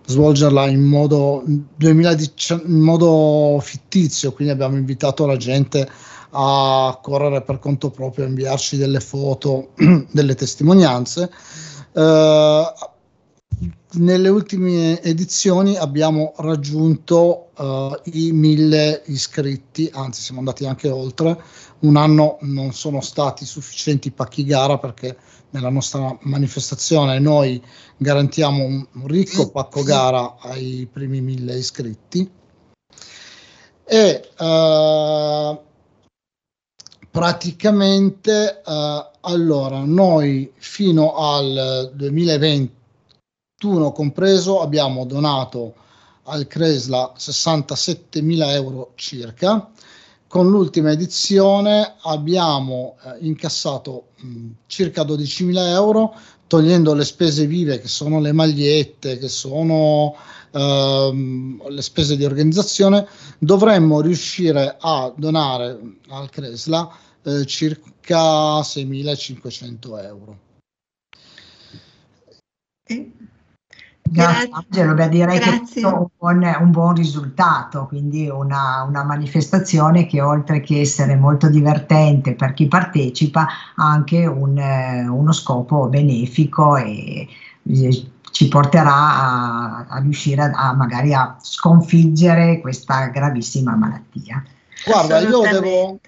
svolgerla 0.06 0.68
in 0.68 0.84
modo, 0.84 1.42
2010, 1.44 2.62
in 2.66 2.80
modo 2.80 3.58
fittizio, 3.60 4.32
quindi 4.32 4.52
abbiamo 4.52 4.76
invitato 4.76 5.26
la 5.26 5.36
gente 5.36 5.88
a 6.30 6.98
correre 7.02 7.42
per 7.42 7.58
conto 7.58 7.90
proprio, 7.90 8.24
a 8.24 8.28
inviarci 8.28 8.76
delle 8.76 9.00
foto, 9.00 9.70
delle 10.12 10.34
testimonianze. 10.36 11.30
Eh, 11.92 12.72
nelle 13.94 14.28
ultime 14.28 15.00
edizioni 15.02 15.76
abbiamo 15.76 16.34
raggiunto 16.36 17.50
uh, 17.56 17.98
i 18.12 18.30
mille 18.32 19.02
iscritti, 19.06 19.88
anzi 19.92 20.20
siamo 20.20 20.40
andati 20.40 20.66
anche 20.66 20.90
oltre. 20.90 21.42
Un 21.80 21.96
anno 21.96 22.36
non 22.42 22.72
sono 22.72 23.00
stati 23.00 23.46
sufficienti 23.46 24.10
pacchi 24.10 24.44
gara 24.44 24.78
perché 24.78 25.16
nella 25.56 25.70
nostra 25.70 26.16
manifestazione 26.22 27.18
noi 27.18 27.62
garantiamo 27.96 28.64
un, 28.64 28.86
ricco 29.06 29.50
pacco 29.50 29.82
gara 29.82 30.36
ai 30.40 30.88
primi 30.92 31.20
mille 31.20 31.56
iscritti. 31.56 32.30
E 33.88 34.28
uh, 34.38 35.60
praticamente 37.10 38.62
uh, 38.64 38.72
allora 39.20 39.80
noi 39.84 40.52
fino 40.56 41.14
al 41.14 41.92
2020 41.94 42.74
2021 43.58 43.92
compreso 43.92 44.60
abbiamo 44.60 45.06
donato 45.06 45.74
al 46.24 46.46
Cresla 46.46 47.14
67.000 47.16 48.50
euro 48.50 48.92
circa. 48.96 49.70
Con 50.36 50.50
l'ultima 50.50 50.90
edizione 50.90 51.94
abbiamo 52.02 52.98
eh, 53.02 53.24
incassato 53.24 54.08
mh, 54.16 54.48
circa 54.66 55.02
12.000 55.02 55.68
euro, 55.68 56.14
togliendo 56.46 56.92
le 56.92 57.06
spese 57.06 57.46
vive 57.46 57.80
che 57.80 57.88
sono 57.88 58.20
le 58.20 58.32
magliette, 58.32 59.16
che 59.16 59.28
sono 59.28 60.14
ehm, 60.52 61.66
le 61.70 61.80
spese 61.80 62.18
di 62.18 62.26
organizzazione, 62.26 63.08
dovremmo 63.38 64.02
riuscire 64.02 64.76
a 64.78 65.10
donare 65.16 65.80
al 66.08 66.28
Cresla 66.28 66.86
eh, 67.22 67.46
circa 67.46 68.60
6.500 68.60 70.04
euro. 70.04 70.38
Grazie 74.08 74.48
Angelo, 74.52 74.94
beh, 74.94 75.08
direi 75.08 75.38
Grazie. 75.38 75.82
che 75.82 75.88
è 75.88 75.90
un 75.90 76.06
buon, 76.16 76.56
un 76.60 76.70
buon 76.70 76.94
risultato, 76.94 77.86
quindi 77.86 78.28
una, 78.28 78.84
una, 78.88 79.04
manifestazione 79.04 80.06
che 80.06 80.20
oltre 80.20 80.60
che 80.60 80.80
essere 80.80 81.16
molto 81.16 81.48
divertente 81.48 82.34
per 82.34 82.54
chi 82.54 82.66
partecipa 82.66 83.46
ha 83.74 83.90
anche 83.90 84.26
un, 84.26 84.58
uno 85.08 85.32
scopo 85.32 85.88
benefico 85.88 86.76
e, 86.76 87.26
e 87.62 88.10
ci 88.30 88.48
porterà 88.48 88.92
a, 88.92 89.86
a 89.88 89.98
riuscire 90.00 90.42
a, 90.42 90.68
a, 90.68 90.74
magari 90.74 91.14
a 91.14 91.36
sconfiggere 91.40 92.60
questa 92.60 93.06
gravissima 93.06 93.74
malattia. 93.74 94.44
Guarda, 94.84 95.18
io 95.20 95.40
devo, 95.40 95.98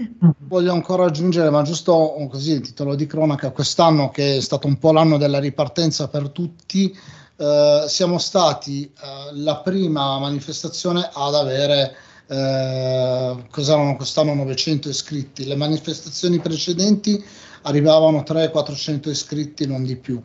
voglio 0.47 0.73
ancora 0.73 1.07
aggiungere, 1.07 1.51
ma 1.51 1.63
giusto 1.63 2.15
così, 2.31 2.53
il 2.53 2.61
titolo 2.61 2.95
di 2.95 3.07
cronaca, 3.07 3.51
quest'anno 3.51 4.11
che 4.11 4.37
è 4.37 4.41
stato 4.41 4.67
un 4.67 4.79
po' 4.79 4.93
l'anno 4.93 5.17
della 5.17 5.41
ripartenza 5.41 6.09
per 6.09 6.29
tutti, 6.29 6.97
eh, 7.40 7.85
siamo 7.87 8.18
stati 8.18 8.83
eh, 8.83 8.90
la 9.35 9.59
prima 9.59 10.18
manifestazione 10.18 11.09
ad 11.12 11.35
avere 11.37 11.96
eh, 12.27 13.46
cos'erano 13.48 13.94
quest'anno 13.94 14.35
900 14.35 14.88
iscritti. 14.88 15.46
Le 15.46 15.55
manifestazioni 15.55 16.40
precedenti 16.40 17.24
arrivavano 17.62 18.24
300-400 18.27 19.09
iscritti 19.09 19.66
non 19.66 19.85
di 19.85 19.96
più. 19.96 20.20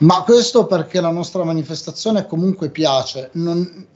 Ma 0.00 0.22
questo 0.22 0.66
perché 0.66 1.00
la 1.00 1.10
nostra 1.10 1.42
manifestazione 1.42 2.26
comunque 2.26 2.68
piace. 2.70 3.30
Non, 3.32 3.86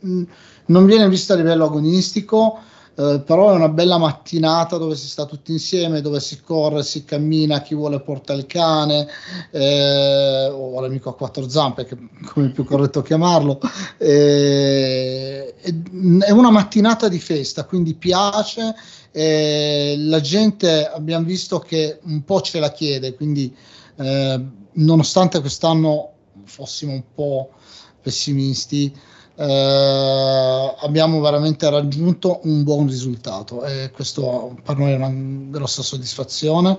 non 0.66 0.86
viene 0.86 1.08
vista 1.08 1.34
a 1.34 1.36
livello 1.36 1.66
agonistico 1.66 2.58
eh, 2.94 3.22
però 3.24 3.50
è 3.50 3.54
una 3.54 3.68
bella 3.68 3.96
mattinata 3.96 4.76
dove 4.76 4.94
si 4.96 5.08
sta 5.08 5.24
tutti 5.24 5.52
insieme, 5.52 6.02
dove 6.02 6.20
si 6.20 6.40
corre, 6.40 6.82
si 6.82 7.04
cammina, 7.04 7.62
chi 7.62 7.74
vuole 7.74 8.00
porta 8.00 8.34
il 8.34 8.46
cane 8.46 9.08
eh, 9.50 10.48
o 10.52 10.78
l'amico 10.80 11.08
a 11.08 11.14
quattro 11.14 11.48
zampe, 11.48 11.84
che, 11.86 11.96
come 12.26 12.46
è 12.46 12.50
più 12.50 12.64
corretto 12.64 13.00
chiamarlo. 13.00 13.60
Eh, 13.96 15.54
è 15.54 16.30
una 16.30 16.50
mattinata 16.50 17.08
di 17.08 17.18
festa, 17.18 17.64
quindi 17.64 17.94
piace. 17.94 18.74
la 19.12 20.20
gente 20.20 20.86
abbiamo 20.86 21.24
visto 21.24 21.58
che 21.60 21.98
un 22.02 22.24
po' 22.24 22.40
ce 22.42 22.60
la 22.60 22.72
chiede, 22.72 23.14
quindi 23.14 23.54
eh, 23.96 24.46
nonostante 24.72 25.40
quest'anno 25.40 26.10
fossimo 26.44 26.92
un 26.92 27.02
po' 27.14 27.50
pessimisti, 28.02 28.94
eh, 29.34 30.74
abbiamo 30.80 31.20
veramente 31.20 31.68
raggiunto 31.70 32.40
un 32.44 32.62
buon 32.62 32.86
risultato 32.86 33.64
e 33.64 33.90
questo 33.90 34.56
per 34.62 34.76
noi 34.76 34.92
è 34.92 34.96
una 34.96 35.12
grossa 35.12 35.82
soddisfazione. 35.82 36.78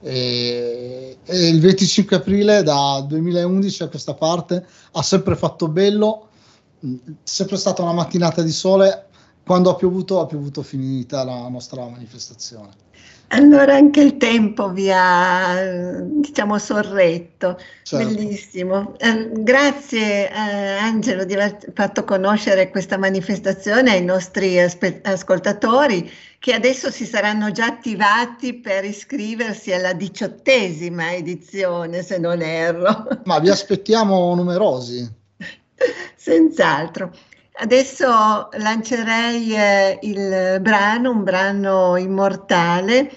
E, 0.00 1.16
e 1.24 1.48
il 1.48 1.60
25 1.60 2.16
aprile 2.16 2.62
da 2.62 3.02
2011 3.06 3.84
a 3.84 3.88
questa 3.88 4.12
parte 4.12 4.66
ha 4.92 5.02
sempre 5.02 5.34
fatto 5.34 5.68
bello, 5.68 6.28
sempre 7.22 7.56
stata 7.56 7.82
una 7.82 7.94
mattinata 7.94 8.42
di 8.42 8.52
sole, 8.52 9.06
quando 9.44 9.70
ha 9.70 9.74
piovuto 9.74 10.20
ha 10.20 10.26
piovuto 10.26 10.62
finita 10.62 11.24
la 11.24 11.48
nostra 11.48 11.86
manifestazione. 11.86 12.70
Allora 13.28 13.74
anche 13.74 14.00
il 14.00 14.16
tempo 14.16 14.70
vi 14.70 14.90
ha, 14.92 16.00
diciamo, 16.00 16.58
sorretto. 16.58 17.58
Certo. 17.82 18.06
Bellissimo. 18.06 18.94
Eh, 18.98 19.30
grazie 19.32 20.30
eh, 20.30 20.76
Angelo 20.78 21.24
di 21.24 21.34
aver 21.34 21.58
fatto 21.74 22.04
conoscere 22.04 22.70
questa 22.70 22.96
manifestazione 22.96 23.92
ai 23.92 24.04
nostri 24.04 24.60
aspe- 24.60 25.00
ascoltatori 25.02 26.10
che 26.38 26.52
adesso 26.52 26.90
si 26.90 27.06
saranno 27.06 27.50
già 27.50 27.64
attivati 27.64 28.54
per 28.54 28.84
iscriversi 28.84 29.72
alla 29.72 29.94
diciottesima 29.94 31.14
edizione, 31.14 32.02
se 32.02 32.18
non 32.18 32.42
erro. 32.42 33.08
Ma 33.24 33.38
vi 33.38 33.48
aspettiamo 33.48 34.34
numerosi. 34.34 35.10
Senz'altro. 36.14 37.12
Adesso 37.56 38.48
lancerei 38.58 39.54
eh, 39.54 39.98
il 40.02 40.60
brano, 40.60 41.12
un 41.12 41.22
brano 41.22 41.96
immortale, 41.96 43.08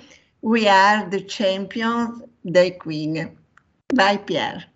We 0.42 0.70
Are 0.70 1.08
the 1.10 1.24
Champions 1.26 2.24
dei 2.40 2.78
Queen. 2.78 3.36
Vai 3.96 4.20
Pierre. 4.20 4.72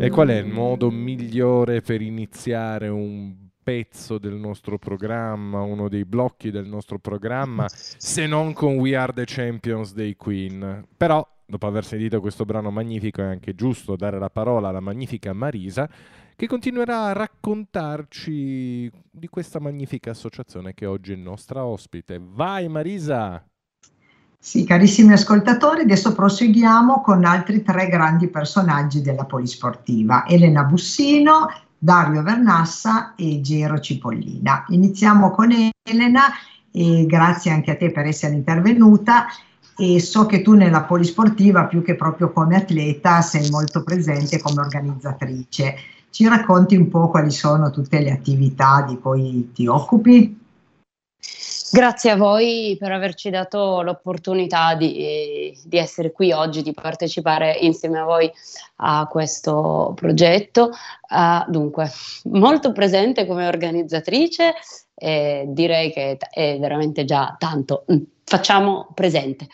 E 0.00 0.10
qual 0.10 0.28
è 0.28 0.38
il 0.38 0.46
modo 0.46 0.90
migliore 0.90 1.80
per 1.80 2.02
iniziare 2.02 2.88
un 2.88 3.36
pezzo 3.62 4.18
del 4.18 4.34
nostro 4.34 4.78
programma, 4.78 5.60
uno 5.60 5.88
dei 5.88 6.04
blocchi 6.04 6.50
del 6.50 6.66
nostro 6.66 6.98
programma, 6.98 7.68
se 7.68 8.26
non 8.26 8.52
con 8.52 8.78
We 8.78 8.96
Are 8.96 9.12
the 9.12 9.24
Champions 9.26 9.94
dei 9.94 10.16
Queen? 10.16 10.84
Però, 10.96 11.24
dopo 11.46 11.66
aver 11.68 11.84
sentito 11.84 12.20
questo 12.20 12.44
brano 12.44 12.72
magnifico, 12.72 13.22
è 13.22 13.26
anche 13.26 13.54
giusto 13.54 13.94
dare 13.94 14.18
la 14.18 14.28
parola 14.28 14.70
alla 14.70 14.80
magnifica 14.80 15.32
Marisa 15.32 15.88
che 16.36 16.46
continuerà 16.46 17.04
a 17.04 17.12
raccontarci 17.12 18.90
di 19.10 19.28
questa 19.28 19.60
magnifica 19.60 20.10
associazione 20.10 20.74
che 20.74 20.86
oggi 20.86 21.12
è 21.12 21.16
nostra 21.16 21.64
ospite. 21.64 22.20
Vai 22.20 22.68
Marisa! 22.68 23.44
Sì, 24.38 24.64
carissimi 24.64 25.14
ascoltatori, 25.14 25.82
adesso 25.82 26.12
proseguiamo 26.12 27.00
con 27.00 27.24
altri 27.24 27.62
tre 27.62 27.88
grandi 27.88 28.28
personaggi 28.28 29.00
della 29.00 29.24
polisportiva, 29.24 30.26
Elena 30.26 30.64
Bussino, 30.64 31.48
Dario 31.78 32.22
Vernassa 32.22 33.14
e 33.14 33.40
Gero 33.40 33.78
Cipollina. 33.78 34.66
Iniziamo 34.68 35.30
con 35.30 35.50
Elena 35.50 36.24
e 36.70 37.06
grazie 37.06 37.52
anche 37.52 37.70
a 37.70 37.76
te 37.76 37.90
per 37.90 38.04
essere 38.04 38.34
intervenuta 38.34 39.26
e 39.78 39.98
so 40.00 40.26
che 40.26 40.42
tu 40.42 40.52
nella 40.52 40.82
polisportiva 40.82 41.64
più 41.64 41.82
che 41.82 41.94
proprio 41.94 42.30
come 42.30 42.56
atleta 42.56 43.22
sei 43.22 43.48
molto 43.50 43.82
presente 43.82 44.40
come 44.40 44.60
organizzatrice 44.60 45.76
ci 46.14 46.28
racconti 46.28 46.76
un 46.76 46.88
po' 46.88 47.08
quali 47.08 47.32
sono 47.32 47.70
tutte 47.70 47.98
le 47.98 48.12
attività 48.12 48.84
di 48.86 48.96
cui 49.00 49.50
ti 49.52 49.66
occupi? 49.66 50.42
Grazie 51.72 52.12
a 52.12 52.16
voi 52.16 52.76
per 52.78 52.92
averci 52.92 53.30
dato 53.30 53.82
l'opportunità 53.82 54.76
di, 54.76 55.58
di, 55.64 55.76
essere 55.76 56.12
qui 56.12 56.30
oggi, 56.30 56.62
di 56.62 56.72
partecipare 56.72 57.56
insieme 57.62 57.98
a 57.98 58.04
voi 58.04 58.30
a 58.76 59.08
questo 59.10 59.92
progetto. 59.96 60.70
Uh, 61.10 61.50
dunque, 61.50 61.90
molto 62.26 62.70
presente 62.70 63.26
come 63.26 63.48
organizzatrice, 63.48 64.54
eh, 64.94 65.46
direi 65.48 65.90
che 65.90 66.16
è 66.30 66.58
veramente 66.60 67.04
già 67.04 67.34
tanto. 67.36 67.86
Facciamo 68.22 68.86
presente. 68.94 69.48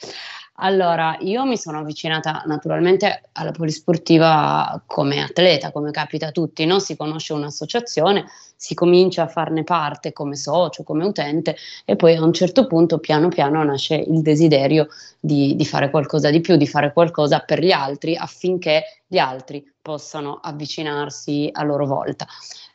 Allora, 0.62 1.16
io 1.20 1.46
mi 1.46 1.56
sono 1.56 1.78
avvicinata 1.78 2.42
naturalmente 2.44 3.30
alla 3.32 3.50
polisportiva 3.50 4.82
come 4.84 5.22
atleta, 5.22 5.72
come 5.72 5.90
capita 5.90 6.26
a 6.26 6.32
tutti, 6.32 6.66
no? 6.66 6.78
si 6.80 6.96
conosce 6.96 7.32
un'associazione, 7.32 8.26
si 8.56 8.74
comincia 8.74 9.22
a 9.22 9.26
farne 9.26 9.64
parte 9.64 10.12
come 10.12 10.36
socio, 10.36 10.82
come 10.82 11.06
utente 11.06 11.56
e 11.86 11.96
poi 11.96 12.14
a 12.14 12.22
un 12.22 12.34
certo 12.34 12.66
punto 12.66 12.98
piano 12.98 13.28
piano 13.28 13.64
nasce 13.64 13.94
il 13.94 14.20
desiderio 14.20 14.88
di, 15.18 15.56
di 15.56 15.64
fare 15.64 15.88
qualcosa 15.88 16.28
di 16.28 16.40
più, 16.40 16.56
di 16.56 16.66
fare 16.66 16.92
qualcosa 16.92 17.38
per 17.38 17.61
gli 17.61 17.72
altri 17.72 18.14
affinché 18.14 18.84
gli 19.06 19.18
altri 19.18 19.66
possano 19.80 20.40
avvicinarsi 20.42 21.48
a 21.50 21.62
loro 21.62 21.86
volta. 21.86 22.26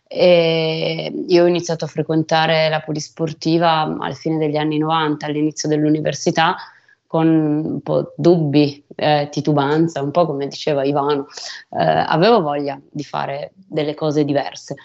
E 0.08 1.12
io 1.28 1.44
ho 1.44 1.48
iniziato 1.48 1.86
a 1.86 1.88
frequentare 1.88 2.68
la 2.70 2.80
polisportiva 2.80 3.82
alla 3.82 4.14
fine 4.14 4.38
degli 4.38 4.58
anni 4.58 4.80
90, 4.80 5.26
all'inizio 5.26 5.70
dell'università 5.70 6.56
con 7.16 7.28
un 7.28 7.82
po' 7.82 8.14
dubbi, 8.18 8.84
eh, 8.94 9.30
titubanza, 9.32 10.02
un 10.02 10.12
po' 10.12 10.26
come 10.26 10.48
diceva 10.48 10.84
Ivano, 10.84 11.28
eh, 11.70 11.82
avevo 11.82 12.42
voglia 12.42 12.78
di 12.92 13.06
fare 13.06 13.54
delle 13.56 13.94
cose 13.94 14.26
diverse. 14.26 14.76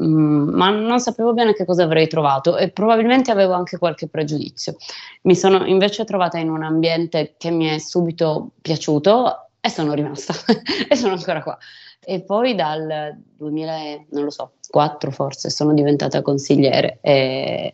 Mm, 0.00 0.50
ma 0.54 0.70
non 0.70 1.00
sapevo 1.00 1.32
bene 1.34 1.54
che 1.54 1.64
cosa 1.64 1.82
avrei 1.82 2.06
trovato 2.06 2.56
e 2.56 2.70
probabilmente 2.70 3.32
avevo 3.32 3.54
anche 3.54 3.78
qualche 3.78 4.06
pregiudizio. 4.06 4.76
Mi 5.22 5.34
sono 5.34 5.66
invece 5.66 6.04
trovata 6.04 6.38
in 6.38 6.50
un 6.50 6.62
ambiente 6.62 7.34
che 7.36 7.50
mi 7.50 7.66
è 7.66 7.78
subito 7.78 8.52
piaciuto 8.62 9.48
e 9.60 9.68
sono 9.68 9.92
rimasta 9.92 10.34
e 10.88 10.94
sono 10.94 11.14
ancora 11.14 11.42
qua. 11.42 11.58
E 12.04 12.22
poi 12.22 12.54
dal 12.54 13.12
2000, 13.36 14.04
non 14.10 14.22
lo 14.22 14.30
so, 14.30 14.52
4 14.70 15.10
forse, 15.10 15.50
sono 15.50 15.74
diventata 15.74 16.22
consigliere 16.22 16.98
e, 17.00 17.72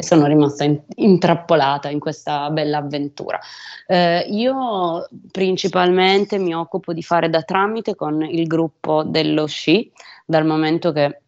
e 0.00 0.04
sono 0.04 0.26
rimasta 0.26 0.62
in, 0.62 0.80
intrappolata 0.94 1.90
in 1.90 1.98
questa 1.98 2.50
bella 2.50 2.78
avventura. 2.78 3.40
Eh, 3.84 4.26
io 4.28 5.08
principalmente 5.32 6.38
mi 6.38 6.54
occupo 6.54 6.92
di 6.92 7.02
fare 7.02 7.28
da 7.28 7.42
tramite 7.42 7.96
con 7.96 8.22
il 8.22 8.46
gruppo 8.46 9.02
dello 9.02 9.46
sci, 9.46 9.90
dal 10.24 10.46
momento 10.46 10.92
che 10.92 11.22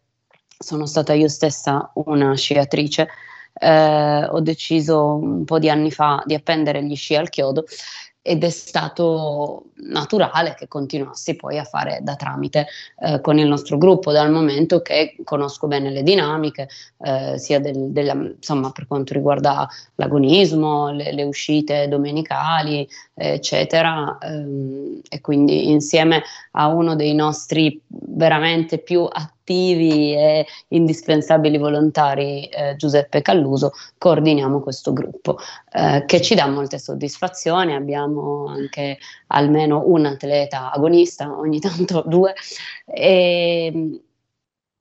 sono 0.57 0.85
stata 0.85 1.11
io 1.11 1.27
stessa 1.27 1.91
una 1.95 2.33
sciatrice. 2.33 3.09
Eh, 3.53 4.23
ho 4.23 4.39
deciso 4.39 5.15
un 5.15 5.43
po' 5.43 5.59
di 5.59 5.69
anni 5.69 5.91
fa 5.91 6.23
di 6.25 6.33
appendere 6.33 6.81
gli 6.81 6.95
sci 6.95 7.17
al 7.17 7.29
chiodo 7.29 7.65
ed 8.23 8.43
è 8.43 8.49
stato 8.49 9.65
naturale 9.75 10.53
che 10.55 10.67
continuassi 10.67 11.35
poi 11.35 11.57
a 11.57 11.63
fare 11.63 11.99
da 12.03 12.15
tramite 12.15 12.67
eh, 12.99 13.19
con 13.19 13.39
il 13.39 13.47
nostro 13.47 13.79
gruppo 13.79 14.11
dal 14.11 14.31
momento 14.31 14.81
che 14.81 15.15
conosco 15.23 15.65
bene 15.67 15.89
le 15.89 16.03
dinamiche 16.03 16.69
eh, 16.99 17.39
sia 17.39 17.59
del, 17.59 17.91
della, 17.91 18.13
insomma 18.13 18.71
per 18.71 18.85
quanto 18.85 19.13
riguarda 19.13 19.67
l'agonismo, 19.95 20.91
le, 20.91 21.11
le 21.13 21.23
uscite 21.23 21.87
domenicali 21.87 22.87
eccetera 23.13 24.17
ehm, 24.19 25.01
e 25.09 25.21
quindi 25.21 25.69
insieme 25.69 26.21
a 26.51 26.67
uno 26.67 26.95
dei 26.95 27.15
nostri 27.15 27.81
veramente 27.87 28.77
più 28.77 29.03
attivi 29.03 29.40
attivi 29.41 30.13
e 30.13 30.45
indispensabili 30.69 31.57
volontari 31.57 32.45
eh, 32.45 32.75
Giuseppe 32.75 33.21
Calluso, 33.21 33.73
coordiniamo 33.97 34.61
questo 34.61 34.93
gruppo 34.93 35.37
eh, 35.73 36.03
che 36.05 36.21
ci 36.21 36.35
dà 36.35 36.47
molte 36.47 36.79
soddisfazioni. 36.79 37.73
Abbiamo 37.73 38.45
anche 38.47 38.97
almeno 39.27 39.83
un 39.85 40.05
atleta 40.05 40.71
agonista, 40.71 41.37
ogni 41.37 41.59
tanto 41.59 42.03
due. 42.05 42.33
E, 42.85 44.01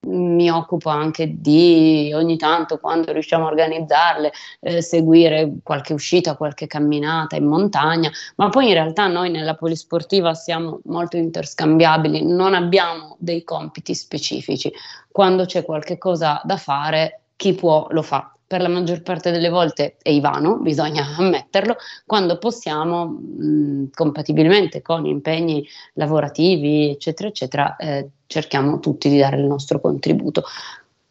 mi 0.07 0.51
occupo 0.51 0.89
anche 0.89 1.41
di 1.41 2.11
ogni 2.15 2.37
tanto 2.37 2.79
quando 2.79 3.13
riusciamo 3.13 3.45
a 3.47 3.51
organizzarle 3.51 4.33
eh, 4.61 4.83
seguire 4.83 5.57
qualche 5.63 5.93
uscita, 5.93 6.37
qualche 6.37 6.67
camminata 6.67 7.37
in 7.37 7.47
montagna, 7.47 8.11
ma 8.37 8.49
poi 8.49 8.69
in 8.69 8.75
realtà 8.75 9.07
noi 9.09 9.31
nella 9.31 9.55
polisportiva 9.55 10.35
siamo 10.35 10.81
molto 10.85 11.17
interscambiabili, 11.17 12.25
non 12.25 12.55
abbiamo 12.55 13.17
dei 13.19 13.45
compiti 13.45 13.95
specifici. 13.95 14.73
Quando 15.11 15.45
c'è 15.45 15.65
qualche 15.65 15.99
cosa 15.99 16.41
da 16.45 16.57
fare, 16.57 17.23
chi 17.37 17.55
può 17.55 17.87
lo 17.91 18.03
fa 18.03 18.33
per 18.51 18.63
la 18.63 18.69
maggior 18.69 19.03
parte 19.03 19.31
delle 19.31 19.49
volte 19.49 19.95
è 20.03 20.11
Ivano, 20.11 20.57
bisogna 20.57 21.07
ammetterlo, 21.17 21.77
quando 22.05 22.37
possiamo, 22.37 23.05
mh, 23.07 23.91
compatibilmente 23.95 24.83
con 24.83 25.07
impegni 25.07 25.65
lavorativi, 25.93 26.91
eccetera, 26.91 27.29
eccetera, 27.29 27.77
eh, 27.77 28.09
cerchiamo 28.27 28.81
tutti 28.81 29.09
di 29.09 29.19
dare 29.19 29.37
il 29.37 29.45
nostro 29.45 29.81
contributo. 29.81 30.43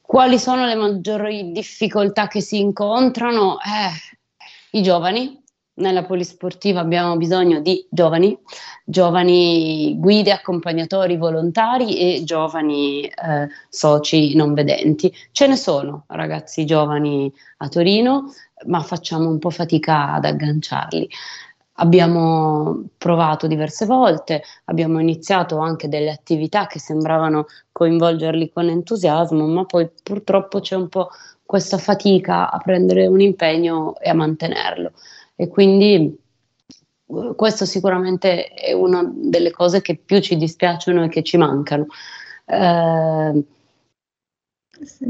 Quali 0.01 0.37
sono 0.37 0.65
le 0.65 0.75
maggiori 0.75 1.53
difficoltà 1.53 2.27
che 2.27 2.41
si 2.41 2.59
incontrano? 2.59 3.55
Eh, 3.59 4.77
I 4.77 4.81
giovani, 4.81 5.41
nella 5.79 6.03
polisportiva 6.03 6.79
abbiamo 6.79 7.17
bisogno 7.17 7.59
di 7.59 7.85
giovani, 7.89 8.37
giovani 8.83 9.95
guide, 9.97 10.31
accompagnatori 10.31 11.17
volontari 11.17 11.97
e 11.97 12.23
giovani 12.23 13.05
eh, 13.05 13.47
soci 13.69 14.35
non 14.35 14.53
vedenti. 14.53 15.13
Ce 15.31 15.47
ne 15.47 15.55
sono 15.55 16.05
ragazzi 16.07 16.65
giovani 16.65 17.31
a 17.57 17.67
Torino, 17.67 18.31
ma 18.67 18.81
facciamo 18.81 19.29
un 19.29 19.39
po' 19.39 19.49
fatica 19.49 20.13
ad 20.13 20.25
agganciarli. 20.25 21.09
Abbiamo 21.81 22.83
provato 22.97 23.47
diverse 23.47 23.85
volte, 23.85 24.43
abbiamo 24.65 24.99
iniziato 24.99 25.59
anche 25.59 25.87
delle 25.87 26.11
attività 26.11 26.67
che 26.67 26.77
sembravano 26.77 27.45
coinvolgerli 27.71 28.51
con 28.51 28.67
entusiasmo, 28.67 29.47
ma 29.47 29.63
poi 29.63 29.89
purtroppo 30.03 30.59
c'è 30.59 30.75
un 30.75 30.89
po' 30.89 31.09
questa 31.45 31.77
fatica 31.77 32.51
a 32.51 32.57
prendere 32.57 33.07
un 33.07 33.21
impegno 33.21 33.97
e 33.97 34.09
a 34.09 34.13
mantenerlo 34.13 34.91
e 35.41 35.47
quindi 35.47 36.19
eh, 37.05 37.33
questo 37.33 37.63
sicuramente 37.63 38.47
è 38.47 38.73
una 38.73 39.09
delle 39.09 39.51
cose 39.51 39.79
che 39.79 39.95
più 39.95 40.19
ci 40.19 40.35
dispiacciono 40.35 41.05
e 41.05 41.07
che 41.07 41.23
ci 41.23 41.37
mancano. 41.37 41.85
Eh, 42.43 43.43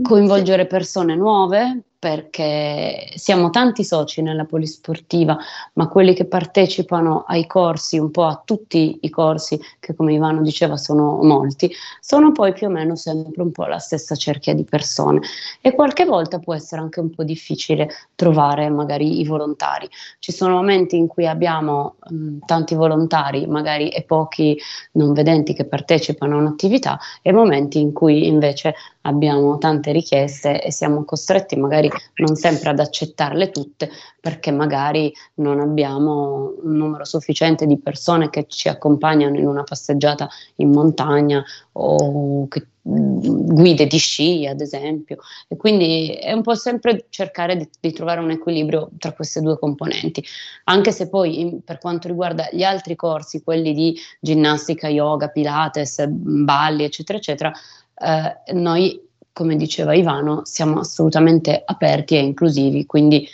coinvolgere 0.03 0.67
persone 0.67 1.15
nuove, 1.15 1.81
perché 1.99 3.11
siamo 3.15 3.49
tanti 3.49 3.83
soci 3.83 4.21
nella 4.21 4.45
polisportiva, 4.45 5.37
ma 5.73 5.89
quelli 5.89 6.13
che 6.13 6.23
partecipano 6.23 7.25
ai 7.27 7.45
corsi, 7.45 7.99
un 7.99 8.09
po' 8.09 8.23
a 8.23 8.41
tutti 8.43 8.99
i 9.01 9.09
corsi, 9.09 9.59
che 9.81 9.93
come 9.93 10.13
Ivano 10.13 10.41
diceva 10.41 10.77
sono 10.77 11.21
molti, 11.21 11.69
sono 11.99 12.31
poi 12.31 12.53
più 12.53 12.67
o 12.67 12.69
meno 12.69 12.95
sempre 12.95 13.41
un 13.41 13.51
po' 13.51 13.65
la 13.65 13.79
stessa 13.79 14.15
cerchia 14.15 14.53
di 14.53 14.63
persone 14.63 15.19
e 15.59 15.73
qualche 15.73 16.05
volta 16.05 16.39
può 16.39 16.53
essere 16.53 16.79
anche 16.79 17.01
un 17.01 17.09
po' 17.09 17.25
difficile 17.25 17.89
trovare 18.15 18.69
magari 18.69 19.19
i 19.19 19.25
volontari. 19.25 19.89
Ci 20.19 20.31
sono 20.31 20.55
momenti 20.55 20.95
in 20.95 21.07
cui 21.07 21.27
abbiamo 21.27 21.97
mh, 22.09 22.37
tanti 22.45 22.75
volontari, 22.75 23.45
magari 23.45 23.89
e 23.89 24.03
pochi 24.03 24.57
non 24.93 25.11
vedenti 25.11 25.53
che 25.53 25.65
partecipano 25.65 26.37
a 26.37 26.39
un'attività 26.39 26.97
e 27.21 27.33
momenti 27.33 27.81
in 27.81 27.91
cui 27.91 28.25
invece 28.25 28.73
abbiamo 29.01 29.57
tante 29.57 29.91
richieste 29.91 30.61
e 30.61 30.71
siamo 30.71 31.03
costretti 31.03 31.55
magari 31.57 31.88
non 32.15 32.35
sempre 32.35 32.69
ad 32.69 32.79
accettarle 32.79 33.51
tutte 33.51 33.89
perché 34.19 34.51
magari 34.51 35.13
non 35.35 35.59
abbiamo 35.59 36.53
un 36.63 36.75
numero 36.75 37.05
sufficiente 37.05 37.65
di 37.65 37.79
persone 37.79 38.29
che 38.29 38.45
ci 38.47 38.67
accompagnano 38.67 39.37
in 39.37 39.47
una 39.47 39.63
passeggiata 39.63 40.29
in 40.55 40.71
montagna 40.71 41.43
o 41.73 42.47
che, 42.47 42.67
guide 42.81 43.87
di 43.87 43.97
sci 43.97 44.47
ad 44.47 44.61
esempio. 44.61 45.17
E 45.47 45.55
quindi 45.57 46.09
è 46.13 46.31
un 46.31 46.41
po' 46.41 46.55
sempre 46.55 47.05
cercare 47.09 47.55
di, 47.55 47.69
di, 47.79 47.91
trovare 47.91 48.19
un 48.19 48.31
equilibrio 48.31 48.89
tra 48.97 49.11
queste 49.11 49.41
due 49.41 49.59
componenti. 49.59 50.23
Anche 50.65 50.91
se 50.91 51.09
poi 51.09 51.39
in, 51.39 51.63
per 51.63 51.77
quanto 51.77 52.07
riguarda 52.07 52.47
gli 52.51 52.63
altri 52.63 52.95
corsi 52.95 53.43
quelli 53.43 53.73
di 53.73 53.97
ginnastica 54.19 54.87
yoga 54.87 55.29
pilates 55.29 56.05
balli 56.07 56.83
eccetera 56.83 57.17
eccetera 57.17 57.51
eh, 57.95 58.53
noi 58.53 59.07
come 59.33 59.55
diceva 59.55 59.93
Ivano, 59.93 60.41
siamo 60.45 60.79
assolutamente 60.79 61.61
aperti 61.65 62.15
e 62.15 62.19
inclusivi, 62.19 62.85
quindi 62.85 63.27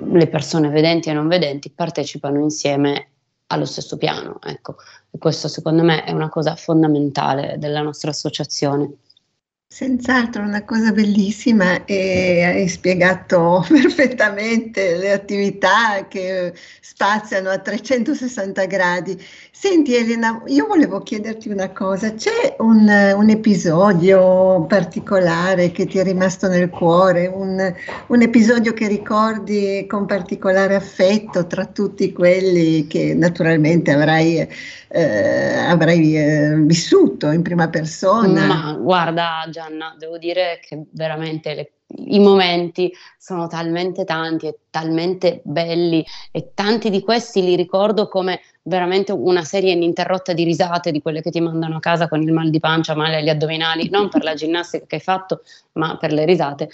le 0.00 0.26
persone 0.28 0.68
vedenti 0.68 1.08
e 1.08 1.12
non 1.12 1.28
vedenti 1.28 1.70
partecipano 1.70 2.38
insieme 2.40 3.08
allo 3.48 3.64
stesso 3.64 3.96
piano. 3.96 4.38
Ecco. 4.42 4.76
E 5.10 5.18
questo 5.18 5.48
secondo 5.48 5.82
me 5.82 6.04
è 6.04 6.12
una 6.12 6.28
cosa 6.28 6.56
fondamentale 6.56 7.56
della 7.58 7.82
nostra 7.82 8.10
associazione. 8.10 8.90
Senz'altro 9.74 10.44
una 10.44 10.62
cosa 10.62 10.92
bellissima 10.92 11.84
e 11.84 12.44
hai 12.44 12.68
spiegato 12.68 13.66
perfettamente 13.68 14.96
le 14.96 15.10
attività 15.10 16.06
che 16.06 16.54
spaziano 16.80 17.50
a 17.50 17.58
360 17.58 18.66
gradi. 18.66 19.20
Senti 19.50 19.96
Elena, 19.96 20.42
io 20.46 20.66
volevo 20.66 21.00
chiederti 21.00 21.48
una 21.48 21.70
cosa, 21.70 22.14
c'è 22.14 22.54
un, 22.58 22.86
un 23.16 23.30
episodio 23.30 24.64
particolare 24.68 25.72
che 25.72 25.86
ti 25.86 25.98
è 25.98 26.04
rimasto 26.04 26.46
nel 26.46 26.68
cuore, 26.68 27.26
un, 27.26 27.74
un, 28.08 28.22
episodio 28.22 28.74
che 28.74 28.86
ricordi 28.86 29.86
con 29.88 30.06
particolare 30.06 30.76
affetto 30.76 31.46
tra 31.46 31.64
tutti 31.64 32.12
quelli 32.12 32.86
che 32.86 33.14
naturalmente 33.14 33.90
avrai, 33.90 34.46
eh, 34.94 35.56
avrai 35.56 36.16
eh, 36.16 36.54
vissuto 36.58 37.30
in 37.30 37.42
prima 37.42 37.68
persona? 37.68 38.46
Ma 38.46 38.72
guarda 38.80 39.46
Gianna, 39.50 39.96
devo 39.98 40.18
dire 40.18 40.60
che 40.62 40.84
veramente 40.92 41.54
le 41.54 41.68
i 41.96 42.18
momenti 42.18 42.92
sono 43.18 43.46
talmente 43.46 44.04
tanti 44.04 44.46
e 44.46 44.58
talmente 44.70 45.42
belli 45.44 46.04
e 46.32 46.50
tanti 46.54 46.90
di 46.90 47.02
questi 47.02 47.42
li 47.42 47.54
ricordo 47.54 48.08
come 48.08 48.40
veramente 48.62 49.12
una 49.12 49.44
serie 49.44 49.72
ininterrotta 49.72 50.32
di 50.32 50.44
risate 50.44 50.90
di 50.90 51.02
quelle 51.02 51.20
che 51.20 51.30
ti 51.30 51.40
mandano 51.40 51.76
a 51.76 51.80
casa 51.80 52.08
con 52.08 52.22
il 52.22 52.32
mal 52.32 52.50
di 52.50 52.58
pancia, 52.58 52.96
male 52.96 53.16
agli 53.16 53.28
addominali, 53.28 53.90
non 53.90 54.08
per 54.08 54.24
la 54.24 54.34
ginnastica 54.34 54.86
che 54.86 54.96
hai 54.96 55.00
fatto, 55.00 55.42
ma 55.72 55.96
per 55.96 56.12
le 56.12 56.24
risate. 56.24 56.70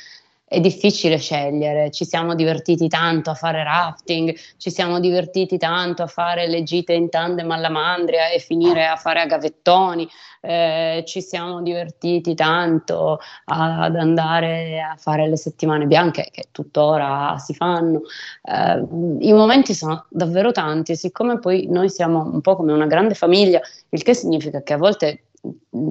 È 0.50 0.58
difficile 0.58 1.16
scegliere. 1.16 1.92
Ci 1.92 2.04
siamo 2.04 2.34
divertiti 2.34 2.88
tanto 2.88 3.30
a 3.30 3.34
fare 3.34 3.62
rafting, 3.62 4.36
ci 4.56 4.68
siamo 4.68 4.98
divertiti 4.98 5.58
tanto 5.58 6.02
a 6.02 6.08
fare 6.08 6.48
le 6.48 6.64
gite 6.64 6.92
in 6.92 7.08
tandem 7.08 7.48
alla 7.52 7.68
Mandria 7.68 8.30
e 8.30 8.40
finire 8.40 8.84
a 8.88 8.96
fare 8.96 9.20
a 9.20 9.26
gavettoni, 9.26 10.08
eh, 10.40 11.04
ci 11.06 11.22
siamo 11.22 11.62
divertiti 11.62 12.34
tanto 12.34 13.20
a, 13.44 13.82
ad 13.82 13.94
andare 13.94 14.80
a 14.82 14.96
fare 14.96 15.28
le 15.28 15.36
settimane 15.36 15.86
bianche 15.86 16.30
che 16.32 16.48
tuttora 16.50 17.36
si 17.38 17.54
fanno. 17.54 18.00
Eh, 18.42 18.84
I 19.20 19.32
momenti 19.32 19.72
sono 19.72 20.06
davvero 20.08 20.50
tanti, 20.50 20.96
siccome 20.96 21.38
poi 21.38 21.68
noi 21.70 21.88
siamo 21.88 22.24
un 22.24 22.40
po' 22.40 22.56
come 22.56 22.72
una 22.72 22.86
grande 22.86 23.14
famiglia, 23.14 23.60
il 23.90 24.02
che 24.02 24.14
significa 24.14 24.64
che 24.64 24.72
a 24.72 24.78
volte 24.78 25.26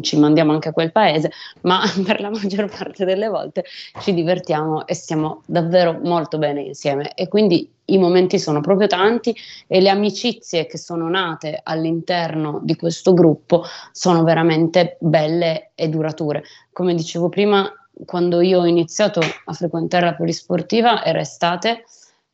ci 0.01 0.17
mandiamo 0.17 0.51
anche 0.51 0.69
a 0.69 0.73
quel 0.73 0.91
paese, 0.91 1.31
ma 1.61 1.81
per 2.05 2.21
la 2.21 2.29
maggior 2.29 2.69
parte 2.69 3.05
delle 3.05 3.27
volte 3.27 3.65
ci 4.01 4.13
divertiamo 4.13 4.85
e 4.85 4.93
stiamo 4.93 5.41
davvero 5.45 5.99
molto 6.03 6.37
bene 6.37 6.61
insieme 6.61 7.13
e 7.13 7.27
quindi 7.27 7.71
i 7.85 7.97
momenti 7.97 8.37
sono 8.37 8.61
proprio 8.61 8.87
tanti 8.87 9.35
e 9.67 9.81
le 9.81 9.89
amicizie 9.89 10.67
che 10.67 10.77
sono 10.77 11.09
nate 11.09 11.59
all'interno 11.63 12.59
di 12.61 12.75
questo 12.75 13.13
gruppo 13.13 13.63
sono 13.91 14.23
veramente 14.23 14.97
belle 14.99 15.71
e 15.73 15.89
durature. 15.89 16.43
Come 16.71 16.93
dicevo 16.93 17.29
prima, 17.29 17.67
quando 18.05 18.41
io 18.41 18.59
ho 18.59 18.65
iniziato 18.65 19.19
a 19.19 19.53
frequentare 19.53 20.05
la 20.05 20.15
polisportiva 20.15 21.03
era 21.03 21.19
estate 21.19 21.83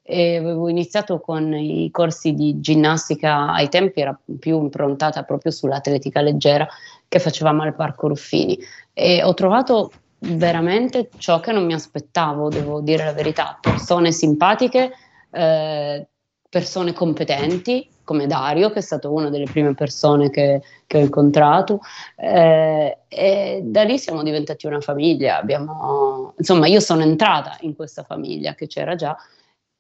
e 0.07 0.37
avevo 0.37 0.69
iniziato 0.69 1.19
con 1.19 1.51
i 1.55 1.89
corsi 1.89 2.33
di 2.33 2.59
ginnastica 2.59 3.51
ai 3.51 3.69
tempi 3.69 4.01
era 4.01 4.17
più 4.39 4.61
improntata 4.61 5.23
proprio 5.23 5.51
sull'atletica 5.51 6.21
leggera 6.21 6.67
che 7.15 7.19
facevamo 7.21 7.63
al 7.63 7.75
Parco 7.75 8.09
Ruffini. 8.09 8.59
E 8.91 9.23
ho 9.23 9.33
trovato 9.33 9.89
veramente 10.19 11.09
ciò 11.17 11.39
che 11.39 11.53
non 11.53 11.65
mi 11.65 11.73
aspettavo, 11.73 12.49
devo 12.49 12.81
dire 12.81 13.05
la 13.05 13.13
verità, 13.13 13.57
persone 13.61 14.11
simpatiche, 14.11 14.91
eh, 15.31 16.07
persone 16.49 16.91
competenti 16.91 17.89
come 18.03 18.27
Dario, 18.27 18.69
che 18.69 18.79
è 18.79 18.81
stato 18.81 19.13
una 19.13 19.29
delle 19.29 19.45
prime 19.45 19.73
persone 19.73 20.29
che, 20.29 20.61
che 20.85 20.97
ho 20.97 20.99
incontrato, 20.99 21.79
eh, 22.17 22.97
e 23.07 23.61
da 23.63 23.83
lì 23.83 23.97
siamo 23.97 24.21
diventati 24.21 24.67
una 24.67 24.81
famiglia. 24.81 25.37
Abbiamo, 25.37 26.33
insomma, 26.37 26.67
io 26.67 26.81
sono 26.81 27.01
entrata 27.01 27.55
in 27.61 27.77
questa 27.77 28.03
famiglia 28.03 28.55
che 28.55 28.67
c'era 28.67 28.95
già 28.95 29.15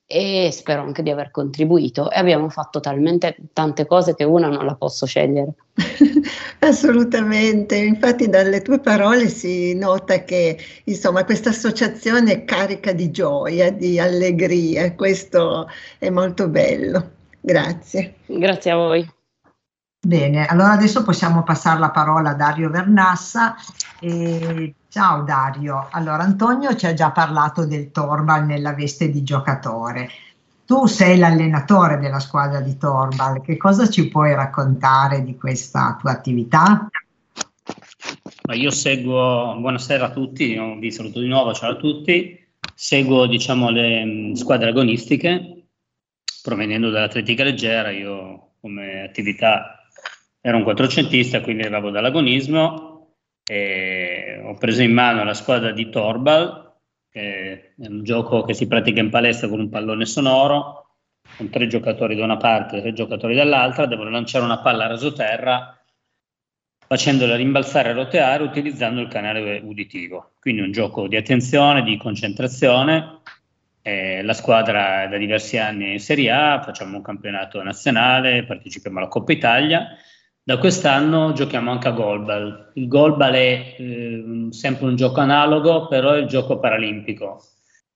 e 0.07 0.49
spero 0.51 0.83
anche 0.83 1.01
di 1.01 1.09
aver 1.09 1.31
contribuito 1.31 2.11
e 2.11 2.19
abbiamo 2.19 2.49
fatto 2.49 2.79
talmente 2.79 3.35
tante 3.53 3.87
cose 3.87 4.13
che 4.13 4.23
una 4.23 4.47
non 4.47 4.65
la 4.65 4.75
posso 4.75 5.05
scegliere. 5.05 5.53
Assolutamente, 6.59 7.75
infatti 7.75 8.29
dalle 8.29 8.61
tue 8.61 8.79
parole 8.79 9.27
si 9.29 9.73
nota 9.75 10.23
che 10.23 10.57
insomma 10.83 11.25
questa 11.25 11.49
associazione 11.49 12.31
è 12.31 12.45
carica 12.45 12.91
di 12.91 13.09
gioia, 13.09 13.71
di 13.71 13.99
allegria, 13.99 14.93
questo 14.93 15.67
è 15.97 16.09
molto 16.09 16.49
bello. 16.49 17.11
Grazie. 17.41 18.15
Grazie 18.25 18.71
a 18.71 18.75
voi. 18.75 19.13
Bene, 20.05 20.45
allora 20.45 20.73
adesso 20.73 21.03
possiamo 21.03 21.41
passare 21.41 21.79
la 21.79 21.89
parola 21.89 22.29
a 22.29 22.35
Dario 22.35 22.69
Vernassa. 22.69 23.55
E, 23.99 24.75
ciao 24.95 25.23
Dario, 25.23 25.89
allora 25.91 26.23
Antonio 26.23 26.73
ci 26.73 26.85
ha 26.85 26.93
già 26.93 27.11
parlato 27.11 27.65
del 27.65 27.91
Torbal 27.91 28.45
nella 28.45 28.73
veste 28.73 29.09
di 29.09 29.23
giocatore. 29.23 30.09
Tu 30.65 30.85
sei 30.85 31.17
l'allenatore 31.17 31.99
della 31.99 32.21
squadra 32.21 32.61
di 32.61 32.77
Torbal, 32.77 33.41
che 33.41 33.57
cosa 33.57 33.89
ci 33.89 34.07
puoi 34.07 34.33
raccontare 34.33 35.21
di 35.25 35.35
questa 35.35 35.97
tua 35.99 36.11
attività? 36.11 36.87
Io 38.53 38.71
seguo, 38.71 39.57
buonasera 39.59 40.05
a 40.05 40.11
tutti, 40.11 40.57
vi 40.79 40.91
saluto 40.93 41.19
di 41.19 41.27
nuovo, 41.27 41.53
ciao 41.53 41.71
a 41.71 41.75
tutti. 41.75 42.41
Seguo 42.73 43.27
diciamo, 43.27 43.69
le 43.71 44.05
mm, 44.05 44.33
squadre 44.35 44.69
agonistiche 44.69 45.65
provenendo 46.41 46.89
dall'atletica 46.89 47.43
leggera, 47.43 47.89
io 47.91 48.51
come 48.61 49.03
attività 49.03 49.89
ero 50.39 50.55
un 50.55 50.63
quattrocentista, 50.63 51.41
quindi 51.41 51.63
arrivavo 51.63 51.89
dall'agonismo 51.89 52.94
e 53.47 54.41
ho 54.43 54.55
preso 54.55 54.81
in 54.81 54.91
mano 54.91 55.23
la 55.23 55.35
squadra 55.35 55.71
di 55.71 55.89
Torbal, 55.89 56.73
che 57.11 57.73
è 57.77 57.87
un 57.87 58.03
gioco 58.03 58.43
che 58.43 58.55
si 58.55 58.67
pratica 58.67 58.99
in 58.99 59.11
palestra 59.11 59.47
con 59.47 59.59
un 59.59 59.69
pallone 59.69 60.05
sonoro, 60.05 60.97
con 61.37 61.49
tre 61.49 61.67
giocatori 61.67 62.15
da 62.15 62.23
una 62.23 62.37
parte 62.37 62.77
e 62.77 62.81
tre 62.81 62.93
giocatori 62.93 63.35
dall'altra, 63.35 63.85
devono 63.85 64.09
lanciare 64.09 64.43
una 64.43 64.59
palla 64.59 64.85
a 64.85 64.87
rasoterra 64.87 65.79
facendola 66.87 67.35
rimbalzare 67.35 67.89
e 67.89 67.93
roteare 67.93 68.43
utilizzando 68.43 69.01
il 69.01 69.07
canale 69.07 69.59
uditivo. 69.63 70.33
Quindi 70.39 70.61
un 70.61 70.71
gioco 70.71 71.07
di 71.07 71.15
attenzione, 71.15 71.83
di 71.83 71.97
concentrazione. 71.97 73.21
Eh, 73.81 74.23
la 74.23 74.33
squadra 74.33 75.03
è 75.03 75.07
da 75.07 75.17
diversi 75.17 75.57
anni 75.57 75.93
in 75.93 75.99
Serie 75.99 76.31
A, 76.31 76.61
facciamo 76.63 76.97
un 76.97 77.03
campionato 77.03 77.61
nazionale, 77.61 78.43
partecipiamo 78.43 78.97
alla 78.97 79.07
Coppa 79.07 79.31
Italia 79.31 79.95
da 80.47 80.59
quest'anno 80.59 81.33
giochiamo 81.33 81.71
anche 81.71 81.87
a 81.87 81.91
Golbal. 81.91 82.73
Il 82.75 82.87
Golbal 82.87 83.33
è 83.33 83.75
eh, 83.79 84.47
sempre 84.51 84.85
un 84.85 84.95
gioco 84.95 85.19
analogo, 85.19 85.87
però 85.87 86.11
è 86.11 86.19
il 86.19 86.27
gioco 86.27 86.59
paralimpico. 86.59 87.41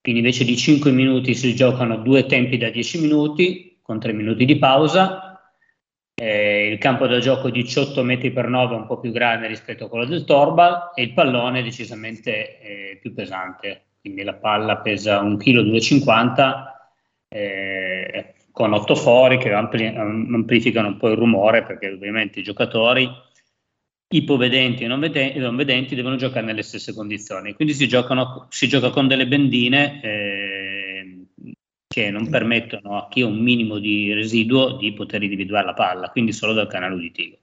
Quindi 0.02 0.22
invece 0.22 0.46
di 0.46 0.58
5 0.58 0.90
minuti 0.90 1.36
si 1.36 1.54
giocano 1.54 1.98
due 1.98 2.26
tempi 2.26 2.58
da 2.58 2.72
10 2.72 3.02
minuti, 3.02 3.78
con 3.84 4.00
3 4.00 4.14
minuti 4.14 4.46
di 4.46 4.58
pausa. 4.58 5.40
Eh, 6.16 6.70
il 6.72 6.80
campo 6.80 7.06
da 7.06 7.20
gioco 7.20 7.50
è 7.50 7.52
18 7.52 8.02
metri 8.02 8.32
per 8.32 8.48
9, 8.48 8.74
un 8.74 8.88
po' 8.88 9.00
più 9.00 9.12
grande 9.12 9.46
rispetto 9.46 9.86
a 9.86 9.88
quello 9.88 10.06
del 10.06 10.26
Torbal, 10.26 10.94
e 10.96 11.04
il 11.04 11.14
pallone 11.14 11.60
è 11.60 11.64
decisamente 11.64 12.60
eh, 12.62 12.98
più 13.00 13.14
pesante. 13.14 13.90
Quindi 14.02 14.24
la 14.24 14.34
palla 14.34 14.78
pesa 14.78 15.22
1,250 15.22 16.94
kg. 17.30 18.38
Eh, 18.60 18.64
con 18.64 18.74
otto 18.74 18.96
fori 18.96 19.38
che 19.38 19.54
ampli- 19.54 19.88
amplificano 19.88 20.90
un 20.90 20.98
po' 20.98 21.10
il 21.10 21.18
rumore 21.18 21.64
perché 21.64 21.90
ovviamente 21.90 22.40
i 22.40 22.44
giocatori 22.44 23.10
ipovedenti 24.12 24.84
e 24.84 24.88
non, 24.88 25.00
vedenti, 25.00 25.40
non 25.40 25.56
vedenti 25.56 25.96
devono 25.96 26.18
giocare 26.18 26.46
nelle 26.46 26.64
stesse 26.64 26.94
condizioni. 26.94 27.54
Quindi 27.54 27.74
si, 27.74 27.88
giocano, 27.88 28.48
si 28.50 28.68
gioca 28.68 28.90
con 28.90 29.08
delle 29.08 29.28
bendine 29.28 30.02
eh, 30.04 31.26
che 31.88 32.10
non 32.10 32.30
permettono 32.30 32.98
a 32.98 33.08
chi 33.08 33.22
ha 33.22 33.28
un 33.28 33.40
minimo 33.40 33.80
di 33.80 34.12
residuo 34.14 34.76
di 34.76 34.92
poter 34.94 35.24
individuare 35.24 35.66
la 35.66 35.74
palla, 35.74 36.10
quindi 36.10 36.34
solo 36.34 36.54
dal 36.54 36.68
canale 36.68 36.96
uditivo. 36.96 37.38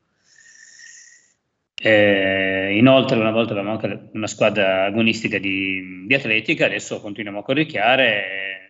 Eh, 1.78 2.76
inoltre, 2.76 3.18
una 3.18 3.30
volta 3.30 3.52
avevamo 3.52 3.78
anche 3.78 4.08
una 4.12 4.26
squadra 4.26 4.84
agonistica 4.84 5.38
di, 5.38 6.04
di 6.06 6.14
atletica, 6.14 6.66
adesso 6.66 7.00
continuiamo 7.00 7.38
a 7.38 7.42
corricchiare 7.42 8.65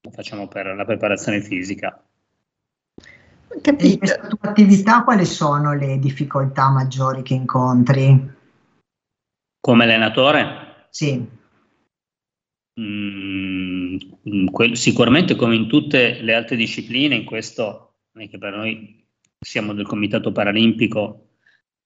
lo 0.00 0.10
facciamo 0.10 0.48
per 0.48 0.66
la 0.66 0.84
preparazione 0.84 1.40
fisica. 1.40 2.02
Capito. 3.60 3.86
In 3.86 3.98
questa 3.98 4.26
tua 4.26 4.48
attività 4.50 5.02
quali 5.02 5.24
sono 5.24 5.74
le 5.74 5.98
difficoltà 5.98 6.68
maggiori 6.70 7.22
che 7.22 7.34
incontri? 7.34 8.38
Come 9.60 9.84
allenatore? 9.84 10.86
Sì. 10.90 11.38
Mm, 12.80 13.96
quel, 14.50 14.76
sicuramente 14.76 15.34
come 15.34 15.56
in 15.56 15.66
tutte 15.66 16.20
le 16.20 16.34
altre 16.34 16.56
discipline, 16.56 17.14
in 17.14 17.24
questo 17.24 17.94
non 18.12 18.24
è 18.24 18.28
che 18.28 18.38
per 18.38 18.54
noi 18.54 19.04
siamo 19.38 19.74
del 19.74 19.86
Comitato 19.86 20.32
Paralimpico, 20.32 21.28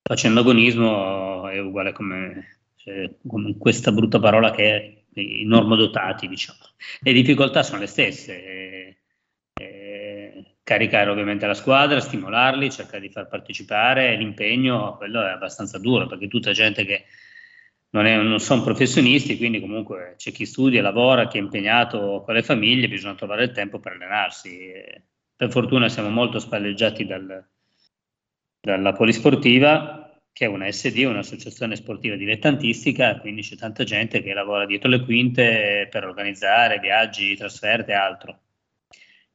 facendo 0.02 0.40
agonismo 0.40 1.48
è 1.48 1.58
uguale 1.58 1.92
come, 1.92 2.58
cioè, 2.76 3.10
come 3.26 3.56
questa 3.56 3.90
brutta 3.90 4.20
parola 4.20 4.50
che 4.50 4.76
è 4.76 5.03
i 5.20 5.44
normodotati, 5.44 6.28
diciamo. 6.28 6.58
Le 7.00 7.12
difficoltà 7.12 7.62
sono 7.62 7.80
le 7.80 7.86
stesse. 7.86 8.44
Eh, 8.44 8.96
eh, 9.54 10.56
caricare 10.62 11.10
ovviamente 11.10 11.46
la 11.46 11.54
squadra, 11.54 12.00
stimolarli, 12.00 12.70
cercare 12.70 13.00
di 13.00 13.10
far 13.10 13.28
partecipare, 13.28 14.16
l'impegno, 14.16 14.96
quello 14.96 15.22
è 15.22 15.30
abbastanza 15.30 15.78
duro 15.78 16.06
perché 16.06 16.26
tutta 16.26 16.52
gente 16.52 16.84
che 16.84 17.04
non, 17.90 18.06
è, 18.06 18.16
non 18.16 18.40
sono 18.40 18.62
professionisti, 18.62 19.36
quindi 19.36 19.60
comunque 19.60 20.14
c'è 20.16 20.32
chi 20.32 20.46
studia, 20.46 20.82
lavora, 20.82 21.28
chi 21.28 21.38
è 21.38 21.40
impegnato 21.40 22.22
con 22.24 22.34
le 22.34 22.42
famiglie, 22.42 22.88
bisogna 22.88 23.14
trovare 23.14 23.44
il 23.44 23.52
tempo 23.52 23.78
per 23.78 23.92
allenarsi. 23.92 24.72
per 25.36 25.50
fortuna 25.50 25.88
siamo 25.88 26.08
molto 26.08 26.38
spalleggiati 26.40 27.06
dal, 27.06 27.46
dalla 28.60 28.92
polisportiva 28.92 30.03
che 30.34 30.46
è 30.46 30.48
una 30.48 30.68
SD, 30.70 31.04
un'associazione 31.04 31.76
sportiva 31.76 32.16
dilettantistica, 32.16 33.20
quindi 33.20 33.42
c'è 33.42 33.54
tanta 33.54 33.84
gente 33.84 34.20
che 34.20 34.34
lavora 34.34 34.66
dietro 34.66 34.88
le 34.88 35.04
quinte 35.04 35.86
per 35.88 36.04
organizzare 36.04 36.80
viaggi, 36.80 37.36
trasferte 37.36 37.92
e 37.92 37.94
altro. 37.94 38.40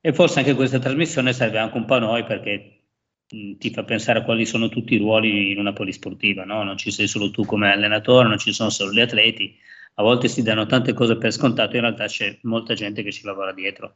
E 0.02 0.12
forse 0.12 0.40
anche 0.40 0.56
questa 0.56 0.78
trasmissione 0.78 1.32
serve 1.32 1.58
anche 1.58 1.78
un 1.78 1.86
po' 1.86 1.94
a 1.94 2.00
noi 2.00 2.26
perché 2.26 2.82
mh, 3.30 3.54
ti 3.54 3.72
fa 3.72 3.86
pensare 3.86 4.20
a 4.20 4.24
quali 4.24 4.46
sono 4.46 4.68
tutti 4.68 4.96
i 4.96 4.98
ruoli 4.98 5.52
in 5.52 5.60
una 5.60 5.72
polisportiva, 5.72 6.44
no? 6.44 6.64
non 6.64 6.76
ci 6.78 6.92
sei 6.92 7.08
solo 7.08 7.32
tu 7.32 7.46
come 7.46 7.72
allenatore, 7.72 8.28
non 8.28 8.38
ci 8.38 8.52
sono 8.52 8.70
solo 8.70 8.92
gli 8.92 9.00
atleti, 9.00 9.58
a 9.96 10.04
volte 10.04 10.28
si 10.28 10.44
danno 10.44 10.66
tante 10.66 10.92
cose 10.92 11.16
per 11.16 11.32
scontato, 11.32 11.78
in 11.78 11.84
realtà 11.84 12.08
c'è 12.08 12.38
molta 12.42 12.74
gente 12.74 13.04
che 13.04 13.14
ci 13.14 13.24
lavora 13.24 13.54
dietro 13.54 13.96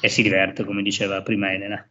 e 0.00 0.08
si 0.08 0.22
diverte, 0.22 0.64
come 0.64 0.82
diceva 0.82 1.22
prima 1.22 1.52
Elena. 1.52 1.88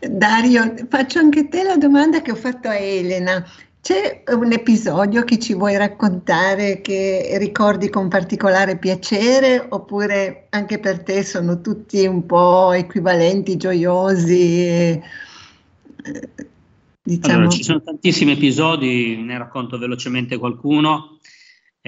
Dario, 0.00 0.74
faccio 0.88 1.18
anche 1.18 1.48
te 1.48 1.64
la 1.64 1.76
domanda 1.76 2.22
che 2.22 2.30
ho 2.30 2.36
fatto 2.36 2.68
a 2.68 2.76
Elena. 2.76 3.44
C'è 3.80 4.22
un 4.34 4.52
episodio 4.52 5.24
che 5.24 5.38
ci 5.38 5.54
vuoi 5.54 5.76
raccontare 5.76 6.80
che 6.80 7.36
ricordi 7.38 7.88
con 7.88 8.08
particolare 8.08 8.76
piacere 8.76 9.64
oppure 9.68 10.46
anche 10.50 10.78
per 10.78 11.02
te 11.02 11.24
sono 11.24 11.60
tutti 11.60 12.06
un 12.06 12.26
po' 12.26 12.72
equivalenti, 12.72 13.56
gioiosi? 13.56 14.66
E, 14.66 15.02
eh, 16.04 16.28
diciamo... 17.02 17.34
Allora, 17.34 17.50
ci 17.50 17.62
sono 17.62 17.82
tantissimi 17.82 18.32
episodi, 18.32 19.16
ne 19.16 19.38
racconto 19.38 19.78
velocemente 19.78 20.36
qualcuno. 20.36 21.18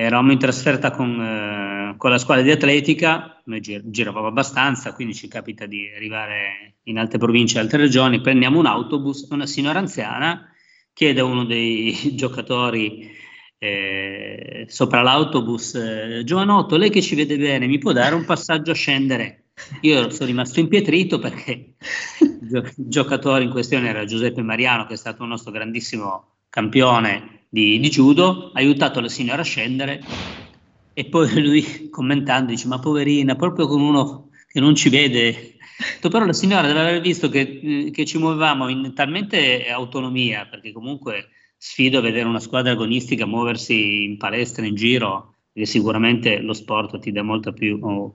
Eravamo 0.02 0.32
in 0.32 0.38
trasferta 0.38 0.90
con, 0.90 1.20
eh, 1.20 1.94
con 1.98 2.08
la 2.08 2.16
squadra 2.16 2.42
di 2.42 2.50
atletica, 2.50 3.38
noi 3.44 3.60
gir- 3.60 3.90
giravamo 3.90 4.28
abbastanza, 4.28 4.94
quindi 4.94 5.14
ci 5.14 5.28
capita 5.28 5.66
di 5.66 5.92
arrivare 5.94 6.76
in 6.84 6.98
altre 6.98 7.18
province 7.18 7.58
altre 7.58 7.76
regioni, 7.76 8.22
prendiamo 8.22 8.58
un 8.58 8.64
autobus, 8.64 9.28
una 9.30 9.44
signora 9.44 9.78
anziana 9.78 10.50
chiede 10.94 11.20
a 11.20 11.24
uno 11.24 11.44
dei 11.44 12.12
giocatori 12.16 13.10
eh, 13.58 14.64
sopra 14.68 15.02
l'autobus, 15.02 15.74
eh, 15.74 16.22
Giovanotto, 16.24 16.78
lei 16.78 16.88
che 16.88 17.02
ci 17.02 17.14
vede 17.14 17.36
bene, 17.36 17.66
mi 17.66 17.76
può 17.76 17.92
dare 17.92 18.14
un 18.14 18.24
passaggio 18.24 18.70
a 18.70 18.74
scendere? 18.74 19.50
Io 19.82 20.08
sono 20.08 20.30
rimasto 20.30 20.60
impietrito 20.60 21.18
perché 21.18 21.74
il 22.20 22.72
giocatore 22.74 23.44
in 23.44 23.50
questione 23.50 23.90
era 23.90 24.06
Giuseppe 24.06 24.40
Mariano, 24.40 24.86
che 24.86 24.94
è 24.94 24.96
stato 24.96 25.24
un 25.24 25.28
nostro 25.28 25.50
grandissimo 25.50 26.36
campione 26.48 27.39
di, 27.50 27.80
di 27.80 27.88
judo, 27.88 28.50
ha 28.54 28.60
aiutato 28.60 29.00
la 29.00 29.08
signora 29.08 29.42
a 29.42 29.44
scendere. 29.44 30.00
E 30.94 31.04
poi 31.06 31.28
lui 31.42 31.90
commentando 31.90 32.52
dice 32.52 32.68
ma 32.68 32.78
poverina, 32.78 33.34
proprio 33.34 33.66
con 33.66 33.80
uno 33.82 34.30
che 34.46 34.60
non 34.60 34.74
ci 34.74 34.88
vede. 34.88 35.56
Però 36.00 36.24
la 36.24 36.32
signora 36.32 36.66
deve 36.66 36.80
aver 36.80 37.00
visto 37.00 37.28
che, 37.28 37.40
eh, 37.62 37.90
che, 37.90 38.04
ci 38.04 38.18
muovevamo 38.18 38.68
in 38.68 38.92
talmente 38.94 39.66
autonomia, 39.68 40.46
perché 40.46 40.72
comunque 40.72 41.30
sfido 41.56 41.98
a 41.98 42.02
vedere 42.02 42.28
una 42.28 42.40
squadra 42.40 42.72
agonistica 42.72 43.26
muoversi 43.26 44.04
in 44.04 44.16
palestra, 44.16 44.64
in 44.64 44.74
giro, 44.74 45.36
perché 45.52 45.68
sicuramente 45.68 46.38
lo 46.40 46.52
sport 46.52 46.98
ti 46.98 47.12
dà 47.12 47.22
molta 47.22 47.52
più 47.52 47.78
oh, 47.82 48.12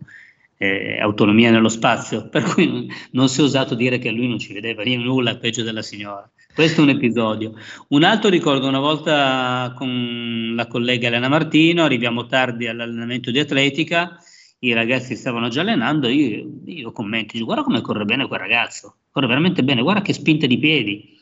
eh, 0.57 0.99
autonomia 0.99 1.51
nello 1.51 1.69
spazio, 1.69 2.27
per 2.29 2.43
cui 2.43 2.67
non, 2.67 2.87
non 3.11 3.29
si 3.29 3.41
è 3.41 3.43
osato 3.43 3.75
dire 3.75 3.97
che 3.97 4.11
lui 4.11 4.27
non 4.27 4.39
ci 4.39 4.53
vedeva 4.53 4.83
nulla, 4.83 5.37
peggio 5.37 5.63
della 5.63 5.81
signora. 5.81 6.29
Questo 6.55 6.79
è 6.79 6.83
un 6.85 6.89
episodio. 6.91 7.53
Un 7.89 8.03
altro 8.03 8.29
ricordo 8.29 8.65
una 8.65 8.79
volta 8.79 9.73
con 9.75 10.53
la 10.55 10.65
collega 10.67 11.07
Elena 11.07 11.27
Martino, 11.27 11.83
arriviamo 11.83 12.27
tardi 12.27 12.65
all'allenamento 12.65 13.29
di 13.29 13.39
atletica 13.39 14.17
i 14.59 14.71
ragazzi 14.71 15.17
stavano 15.17 15.49
già 15.49 15.59
allenando, 15.59 16.07
io, 16.07 16.49
io 16.63 16.93
commento, 16.93 17.37
guarda 17.43 17.63
come 17.63 17.81
corre 17.81 18.05
bene 18.05 18.25
quel 18.25 18.39
ragazzo, 18.39 18.99
corre 19.11 19.27
veramente 19.27 19.65
bene, 19.65 19.81
guarda 19.81 20.01
che 20.01 20.13
spinte 20.13 20.47
di 20.47 20.57
piedi, 20.57 21.19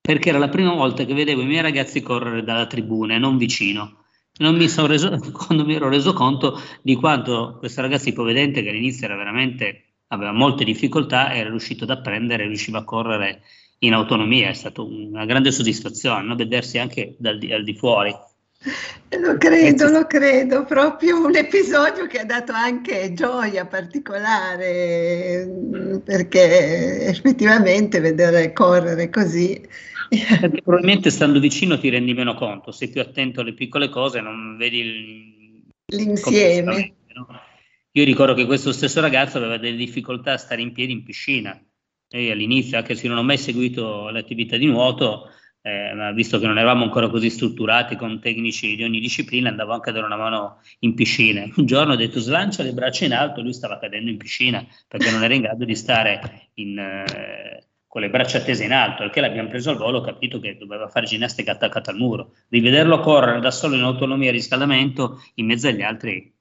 perché 0.00 0.28
era 0.28 0.38
la 0.38 0.48
prima 0.48 0.72
volta 0.72 1.04
che 1.04 1.14
vedevo 1.14 1.42
i 1.42 1.46
miei 1.46 1.62
ragazzi 1.62 2.00
correre 2.00 2.44
dalla 2.44 2.68
tribuna 2.68 3.16
e 3.16 3.18
non 3.18 3.38
vicino. 3.38 4.04
Non 4.38 4.54
mi 4.54 4.68
sono 4.68 4.86
reso, 4.86 5.18
quando 5.34 5.64
mi 5.64 5.74
ero 5.74 5.88
reso 5.88 6.12
conto 6.12 6.60
di 6.80 6.94
quanto 6.94 7.56
questo 7.58 7.80
ragazzo 7.80 8.08
ipovedente, 8.08 8.62
che 8.62 8.68
all'inizio 8.68 9.06
era 9.06 9.16
veramente, 9.16 9.96
aveva 10.08 10.30
molte 10.30 10.62
difficoltà, 10.62 11.34
era 11.34 11.50
riuscito 11.50 11.82
ad 11.82 11.90
apprendere, 11.90 12.46
riusciva 12.46 12.78
a 12.78 12.84
correre 12.84 13.42
in 13.80 13.92
autonomia, 13.92 14.48
è 14.48 14.54
stata 14.54 14.82
una 14.82 15.24
grande 15.24 15.52
soddisfazione 15.52 16.26
no? 16.26 16.34
vedersi 16.34 16.78
anche 16.78 17.14
dal, 17.18 17.38
al 17.50 17.64
di 17.64 17.74
fuori 17.74 18.14
lo 19.20 19.36
credo, 19.36 19.88
lo 19.90 20.06
credo, 20.06 20.64
proprio 20.64 21.24
un 21.24 21.36
episodio 21.36 22.06
che 22.06 22.18
ha 22.20 22.24
dato 22.24 22.52
anche 22.52 23.12
gioia 23.12 23.66
particolare, 23.66 25.46
perché 26.04 27.06
effettivamente 27.06 28.00
vedere 28.00 28.52
correre 28.52 29.08
così. 29.08 29.60
Perché 30.08 30.62
probabilmente 30.62 31.10
stando 31.10 31.38
vicino 31.38 31.78
ti 31.78 31.88
rendi 31.88 32.14
meno 32.14 32.34
conto, 32.34 32.72
sei 32.72 32.88
più 32.88 33.00
attento 33.00 33.40
alle 33.40 33.54
piccole 33.54 33.88
cose, 33.88 34.20
non 34.20 34.56
vedi 34.56 34.78
il... 34.78 35.62
l'insieme. 35.94 36.94
No? 37.14 37.26
Io 37.92 38.04
ricordo 38.04 38.34
che 38.34 38.46
questo 38.46 38.72
stesso 38.72 39.00
ragazzo 39.00 39.38
aveva 39.38 39.56
delle 39.56 39.76
difficoltà 39.76 40.32
a 40.32 40.38
stare 40.38 40.60
in 40.60 40.72
piedi 40.72 40.92
in 40.92 41.04
piscina. 41.04 41.58
E 42.08 42.30
all'inizio, 42.30 42.78
anche 42.78 42.94
se 42.94 43.08
non 43.08 43.18
ho 43.18 43.22
mai 43.22 43.38
seguito 43.38 44.08
l'attività 44.10 44.56
di 44.56 44.66
nuoto, 44.66 45.30
eh, 45.66 46.12
visto 46.14 46.38
che 46.38 46.46
non 46.46 46.58
eravamo 46.58 46.84
ancora 46.84 47.08
così 47.08 47.28
strutturati 47.28 47.96
con 47.96 48.20
tecnici 48.20 48.76
di 48.76 48.84
ogni 48.84 49.00
disciplina, 49.00 49.48
andavo 49.48 49.72
anche 49.72 49.90
a 49.90 49.92
dare 49.92 50.06
una 50.06 50.16
mano 50.16 50.60
in 50.80 50.94
piscina. 50.94 51.44
Un 51.56 51.66
giorno 51.66 51.94
ho 51.94 51.96
detto 51.96 52.20
slancia 52.20 52.62
le 52.62 52.72
braccia 52.72 53.04
in 53.04 53.12
alto, 53.12 53.42
lui 53.42 53.52
stava 53.52 53.78
cadendo 53.80 54.08
in 54.08 54.16
piscina 54.16 54.64
perché 54.86 55.10
non 55.10 55.24
era 55.24 55.34
in 55.34 55.42
grado 55.42 55.64
di 55.64 55.74
stare 55.74 56.50
in, 56.54 56.78
eh, 56.78 57.66
con 57.88 58.00
le 58.00 58.10
braccia 58.10 58.40
tese 58.40 58.62
in 58.62 58.72
alto, 58.72 59.02
perché 59.02 59.20
l'abbiamo 59.20 59.48
preso 59.48 59.70
al 59.70 59.76
volo, 59.76 59.98
ho 59.98 60.02
capito 60.02 60.38
che 60.38 60.56
doveva 60.56 60.86
fare 60.86 61.06
ginnastica 61.06 61.50
attaccata 61.52 61.90
al 61.90 61.96
muro. 61.96 62.34
Rivederlo 62.48 63.00
correre 63.00 63.40
da 63.40 63.50
solo 63.50 63.74
in 63.74 63.82
autonomia 63.82 64.28
e 64.28 64.32
riscaldamento 64.32 65.20
in 65.34 65.46
mezzo 65.46 65.66
agli 65.66 65.82
altri. 65.82 66.32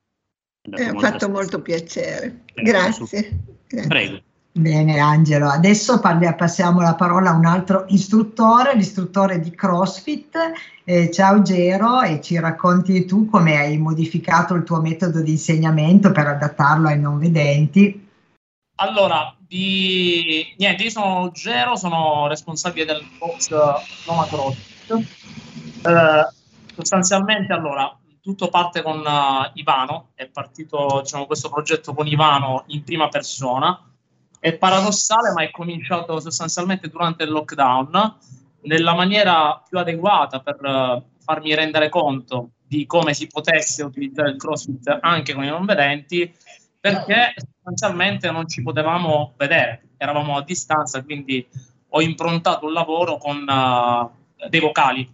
Mi 0.68 0.88
ha 0.88 0.99
fatto 0.99 1.30
molto 1.30 1.61
piacere. 1.61 2.43
Grazie. 2.53 3.41
Grazie. 3.68 3.88
Prego. 3.88 4.22
Bene 4.58 4.99
Angelo, 4.99 5.49
adesso 5.49 5.99
parli, 5.99 6.34
passiamo 6.34 6.80
la 6.80 6.95
parola 6.95 7.32
a 7.32 7.36
un 7.36 7.45
altro 7.45 7.84
istruttore, 7.89 8.74
l'istruttore 8.74 9.41
di 9.41 9.53
CrossFit. 9.53 10.38
Eh, 10.86 11.12
ciao 11.12 11.41
Gero 11.41 12.01
e 12.01 12.22
ci 12.22 12.39
racconti 12.39 13.03
tu 13.03 13.30
come 13.30 13.58
hai 13.58 13.78
modificato 13.78 14.53
il 14.53 14.64
tuo 14.64 14.80
metodo 14.80 15.22
di 15.22 15.32
insegnamento 15.32 16.14
per 16.14 16.28
adattarlo 16.28 16.88
ai 16.88 16.97
non 16.97 17.20
vedenti. 17.20 18.08
Allora, 18.76 19.36
di... 19.38 20.56
niente, 20.58 20.84
io 20.84 20.89
sono 20.89 21.32
Gero, 21.34 21.76
sono 21.76 22.28
responsabile 22.28 22.86
del 22.86 23.03
box 23.20 23.49
Noma 24.08 24.26
CrossFit. 24.26 24.93
Eh, 25.86 26.28
sostanzialmente 26.74 27.51
allora, 27.51 27.93
tutto 28.22 28.47
parte 28.47 28.82
con 28.82 28.99
uh, 28.99 29.51
Ivano, 29.56 30.12
è 30.16 30.28
partito 30.28 31.01
diciamo, 31.03 31.26
questo 31.26 31.49
progetto 31.49 31.93
con 31.93 32.08
Ivano 32.08 32.64
in 32.68 32.86
prima 32.86 33.10
persona 33.10 33.78
è 34.46 34.58
paradossale, 34.58 35.32
ma 35.32 35.41
è 35.41 35.50
cominciato 35.50 36.20
sostanzialmente 36.20 36.88
durante 36.88 37.24
il 37.24 37.32
lockdown 37.32 38.18
nella 38.62 38.93
maniera 38.93 39.60
più 39.68 39.80
adeguata 39.80 40.39
per 40.39 40.60
uh, 40.62 41.04
farmi 41.18 41.56
rendere 41.56 41.89
conto 41.89 42.52
di 42.68 42.86
come 42.86 43.16
si 43.16 43.26
potesse 43.26 43.82
utilizzare 43.82 44.30
il 44.30 44.38
CrossFit 44.38 45.00
anche 45.02 45.34
con 45.34 45.46
i 45.46 45.48
non 45.48 45.66
vedenti, 45.66 46.32
perché 46.80 47.34
sostanzialmente 47.36 48.30
non 48.30 48.48
ci 48.48 48.62
potevamo 48.62 49.34
vedere, 49.36 49.88
eravamo 49.98 50.38
a 50.38 50.43
distanza, 50.43 51.04
quindi 51.04 51.48
ho 51.89 52.02
improntato 52.02 52.68
un 52.68 52.74
lavoro 52.74 53.18
con 53.18 53.38
uh, 53.48 54.48
dei 54.48 54.60
vocali. 54.60 55.12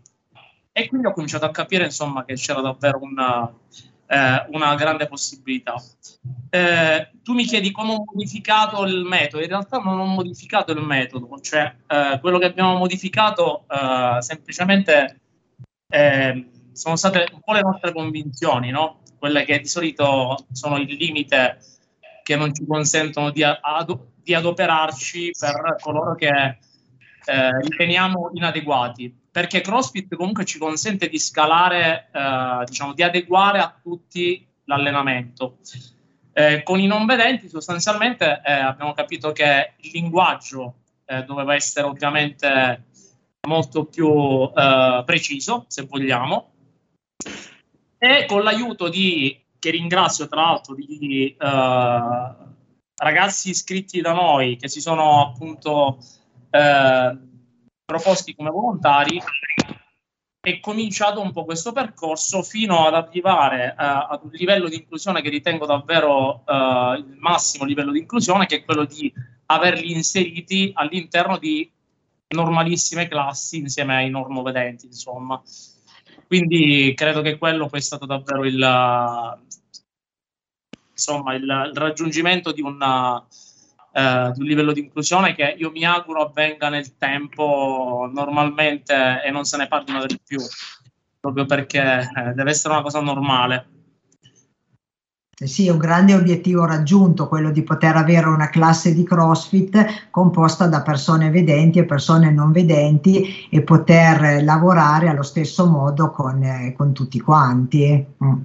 E 0.74 0.90
quindi 0.90 1.08
ho 1.08 1.14
cominciato 1.14 1.46
a 1.46 1.52
capire 1.52 1.86
insomma 1.86 2.26
che 2.26 2.34
c'era 2.34 2.60
davvero 2.60 3.00
un, 3.02 3.50
eh, 4.12 4.46
una 4.50 4.76
grande 4.76 5.08
possibilità. 5.08 5.82
Eh, 6.50 7.12
tu 7.24 7.34
mi 7.34 7.46
chiedi 7.46 7.72
come 7.72 7.94
ho 7.94 8.04
modificato 8.14 8.84
il 8.84 9.06
metodo, 9.06 9.42
in 9.42 9.50
realtà 9.50 9.78
non 9.78 10.00
ho 10.00 10.06
modificato 10.06 10.74
il 10.74 10.82
metodo, 10.82 11.40
cioè 11.40 11.74
eh, 11.88 12.20
quello 12.20 12.38
che 12.38 12.46
abbiamo 12.46 12.76
modificato 12.76 13.66
eh, 13.70 14.22
semplicemente 14.22 15.22
eh, 15.88 16.50
sono 16.74 16.98
state 16.98 17.30
un 17.32 17.40
po' 17.40 17.54
le 17.54 17.62
nostre 17.62 17.94
convinzioni, 17.94 18.70
no? 18.70 19.00
quelle 19.18 19.46
che 19.46 19.60
di 19.60 19.68
solito 19.68 20.46
sono 20.52 20.78
il 20.78 20.94
limite 20.94 21.60
che 22.24 22.36
non 22.36 22.54
ci 22.54 22.66
consentono 22.66 23.30
di, 23.30 23.44
ad, 23.44 23.98
di 24.22 24.34
adoperarci 24.34 25.32
per 25.40 25.78
coloro 25.80 26.16
che 26.16 26.28
eh, 26.28 27.60
riteniamo 27.62 28.32
inadeguati 28.34 29.21
perché 29.32 29.62
CrossFit 29.62 30.14
comunque 30.16 30.44
ci 30.44 30.60
consente 30.60 31.08
di 31.08 31.18
scalare, 31.18 32.10
eh, 32.12 32.64
diciamo, 32.66 32.94
di 32.94 33.02
adeguare 33.02 33.60
a 33.60 33.74
tutti 33.82 34.46
l'allenamento. 34.66 35.58
Eh, 36.34 36.64
con 36.64 36.80
i 36.80 36.88
non 36.88 37.06
vedenti 37.06 37.50
sostanzialmente 37.50 38.42
eh, 38.46 38.52
abbiamo 38.52 38.94
capito 38.94 39.32
che 39.32 39.74
il 39.78 39.92
linguaggio 39.94 40.76
eh, 41.06 41.24
doveva 41.24 41.56
essere 41.56 41.88
ovviamente 41.88 42.86
molto 43.48 43.86
più 43.86 44.52
eh, 44.54 45.04
preciso, 45.06 45.66
se 45.68 45.84
vogliamo, 45.84 46.52
e 47.98 48.26
con 48.28 48.44
l'aiuto 48.44 48.90
di, 48.90 49.40
che 49.60 49.72
ringrazio 49.72 50.28
tra 50.28 50.42
l'altro, 50.42 50.76
di 50.76 51.36
eh, 51.40 52.36
ragazzi 52.96 53.50
iscritti 53.50 54.02
da 54.02 54.14
noi 54.14 54.58
che 54.58 54.68
si 54.68 54.82
sono 54.82 55.22
appunto 55.22 55.98
proposti 57.92 58.34
come 58.34 58.50
volontari 58.50 59.22
è 60.40 60.60
cominciato 60.60 61.22
un 61.22 61.32
po' 61.34 61.44
questo 61.44 61.72
percorso 61.74 62.42
fino 62.42 62.88
ad 62.88 62.94
arrivare 62.96 63.76
uh, 63.78 64.14
ad 64.14 64.22
un 64.24 64.30
livello 64.32 64.70
di 64.70 64.78
inclusione 64.78 65.22
che 65.22 65.30
ritengo 65.30 65.66
davvero 65.66 66.44
uh, 66.46 66.94
il 66.96 67.16
massimo 67.20 67.66
livello 67.66 67.92
di 67.92 68.00
inclusione, 68.00 68.46
che 68.46 68.58
è 68.58 68.64
quello 68.64 68.86
di 68.86 69.14
averli 69.48 69.92
inseriti 69.92 70.72
all'interno 70.74 71.38
di 71.38 71.70
normalissime 72.30 73.10
classi 73.10 73.58
insieme 73.58 73.98
ai 73.98 74.10
normovedenti, 74.10 74.86
insomma. 74.86 75.40
Quindi 76.26 76.94
credo 76.96 77.22
che 77.22 77.38
quello 77.38 77.68
poi 77.68 77.80
è 77.80 77.84
stato 77.84 78.06
davvero 78.06 78.46
il, 78.46 79.38
insomma, 80.92 81.34
il, 81.34 81.44
il 81.44 81.78
raggiungimento 81.78 82.54
di 82.54 82.62
una, 82.62 83.24
eh, 83.94 84.32
di 84.34 84.42
un 84.42 84.48
livello 84.48 84.72
di 84.72 84.80
inclusione 84.82 85.34
che 85.34 85.56
io 85.58 85.72
mi 85.72 85.84
auguro 85.84 86.22
avvenga 86.22 86.70
nel 86.70 86.98
tempo 86.98 88.10
normalmente 88.14 89.22
e 89.24 89.32
non 89.32 89.44
se 89.44 89.58
ne 89.58 89.68
parli 89.68 89.92
mai 89.92 90.08
di 90.08 90.20
più, 90.24 90.40
proprio 91.20 91.46
perché 91.46 92.00
eh, 92.00 92.34
deve 92.34 92.52
essere 92.52 92.74
una 92.74 92.84
cosa 92.84 93.02
normale. 93.02 93.68
Sì, 95.42 95.70
un 95.70 95.80
grande 95.80 96.14
obiettivo 96.14 96.66
raggiunto, 96.66 97.28
quello 97.28 97.50
di 97.50 97.64
poter 97.64 97.96
avere 97.96 98.28
una 98.28 98.50
classe 98.50 98.94
di 98.94 99.04
CrossFit 99.04 100.10
composta 100.12 100.68
da 100.68 100.84
persone 100.84 101.32
vedenti 101.32 101.80
e 101.80 101.86
persone 101.86 102.30
non 102.30 102.52
vedenti 102.52 103.48
e 103.50 103.64
poter 103.64 104.44
lavorare 104.44 105.10
allo 105.10 105.24
stesso 105.24 105.68
modo 105.68 106.12
con, 106.12 106.44
eh, 106.44 106.74
con 106.78 106.94
tutti 106.94 107.20
quanti. 107.20 108.06
Mm. 108.24 108.42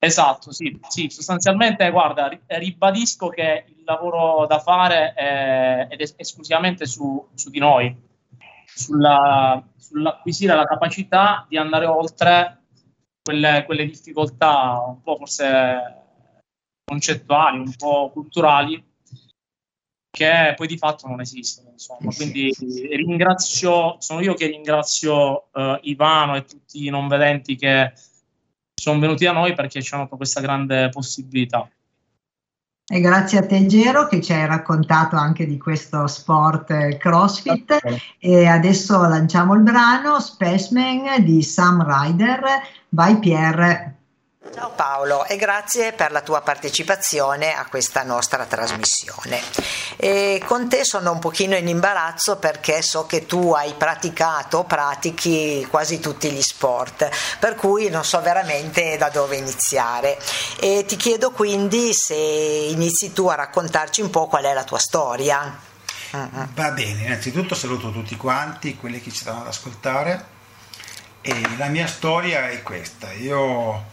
Esatto, 0.00 0.52
sì, 0.52 0.78
sì, 0.88 1.08
sostanzialmente, 1.08 1.88
guarda, 1.90 2.28
ribadisco 2.46 3.28
che 3.28 3.64
lavoro 3.88 4.46
da 4.46 4.58
fare 4.58 5.14
è, 5.14 5.88
è 5.88 5.96
esclusivamente 6.16 6.84
su, 6.86 7.26
su 7.34 7.48
di 7.48 7.58
noi, 7.58 7.96
sulla, 8.66 9.66
sull'acquisire 9.76 10.54
la 10.54 10.66
capacità 10.66 11.46
di 11.48 11.56
andare 11.56 11.86
oltre 11.86 12.64
quelle, 13.22 13.64
quelle 13.64 13.86
difficoltà 13.86 14.84
un 14.86 15.00
po' 15.00 15.16
forse 15.16 15.96
concettuali, 16.84 17.58
un 17.58 17.74
po' 17.76 18.10
culturali, 18.10 18.82
che 20.10 20.54
poi 20.54 20.66
di 20.66 20.76
fatto 20.76 21.06
non 21.06 21.20
esistono. 21.20 21.70
Insomma. 21.70 22.12
Quindi 22.14 22.54
ringrazio, 22.92 23.96
sono 24.00 24.20
io 24.20 24.34
che 24.34 24.46
ringrazio 24.46 25.48
uh, 25.52 25.78
Ivano 25.82 26.36
e 26.36 26.44
tutti 26.44 26.84
i 26.84 26.90
non 26.90 27.08
vedenti 27.08 27.56
che 27.56 27.92
sono 28.74 29.00
venuti 29.00 29.24
da 29.24 29.32
noi 29.32 29.54
perché 29.54 29.82
ci 29.82 29.94
hanno 29.94 30.04
dato 30.04 30.16
questa 30.16 30.40
grande 30.40 30.88
possibilità. 30.90 31.70
E 32.90 33.00
grazie 33.00 33.40
a 33.40 33.46
te 33.46 33.66
Gero 33.66 34.06
che 34.06 34.22
ci 34.22 34.32
hai 34.32 34.46
raccontato 34.46 35.14
anche 35.14 35.46
di 35.46 35.58
questo 35.58 36.06
sport 36.06 36.70
eh, 36.70 36.96
CrossFit 36.96 37.78
e 38.18 38.46
adesso 38.46 38.98
lanciamo 39.06 39.52
il 39.52 39.60
brano 39.60 40.18
Spaceman 40.18 41.22
di 41.22 41.42
Sam 41.42 41.84
Ryder 41.84 42.42
Vai 42.88 43.18
Pierre. 43.18 43.97
Ciao 44.54 44.70
Paolo 44.70 45.24
e 45.26 45.36
grazie 45.36 45.92
per 45.92 46.10
la 46.10 46.22
tua 46.22 46.40
partecipazione 46.40 47.54
a 47.54 47.66
questa 47.66 48.02
nostra 48.02 48.44
trasmissione. 48.46 49.40
E 49.96 50.42
con 50.46 50.68
te 50.68 50.84
sono 50.84 51.12
un 51.12 51.18
pochino 51.18 51.54
in 51.56 51.68
imbarazzo 51.68 52.36
perché 52.36 52.80
so 52.82 53.04
che 53.06 53.26
tu 53.26 53.52
hai 53.52 53.74
praticato, 53.74 54.64
pratichi 54.64 55.66
quasi 55.70 56.00
tutti 56.00 56.30
gli 56.30 56.40
sport, 56.40 57.08
per 57.38 57.56
cui 57.56 57.88
non 57.90 58.04
so 58.04 58.20
veramente 58.20 58.96
da 58.96 59.10
dove 59.10 59.36
iniziare. 59.36 60.18
E 60.60 60.84
ti 60.86 60.96
chiedo 60.96 61.30
quindi 61.30 61.92
se 61.92 62.14
inizi 62.14 63.12
tu 63.12 63.28
a 63.28 63.34
raccontarci 63.34 64.00
un 64.00 64.10
po' 64.10 64.28
qual 64.28 64.44
è 64.44 64.54
la 64.54 64.64
tua 64.64 64.78
storia. 64.78 65.58
Va 66.10 66.70
bene, 66.70 67.02
innanzitutto 67.02 67.54
saluto 67.54 67.90
tutti 67.90 68.16
quanti, 68.16 68.76
quelli 68.76 69.00
che 69.00 69.10
ci 69.10 69.18
stanno 69.18 69.42
ad 69.42 69.48
ascoltare 69.48 70.36
e 71.20 71.56
la 71.56 71.66
mia 71.66 71.86
storia 71.86 72.48
è 72.48 72.62
questa. 72.62 73.12
Io 73.12 73.84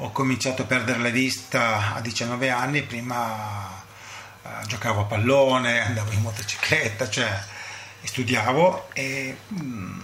ho 0.00 0.10
cominciato 0.12 0.62
a 0.62 0.64
perdere 0.64 0.98
la 1.00 1.08
vista 1.10 1.94
a 1.94 2.00
19 2.00 2.50
anni, 2.50 2.82
prima 2.82 3.82
eh, 4.42 4.66
giocavo 4.66 5.02
a 5.02 5.04
pallone, 5.04 5.80
andavo 5.80 6.12
in 6.12 6.20
motocicletta, 6.20 7.08
cioè 7.08 7.42
studiavo 8.02 8.90
e 8.92 9.36
mh, 9.48 9.60
mm, 9.60 10.00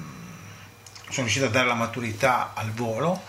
sono 1.08 1.22
riuscito 1.22 1.46
a 1.46 1.50
dare 1.50 1.68
la 1.68 1.74
maturità 1.74 2.52
al 2.54 2.72
volo 2.72 3.22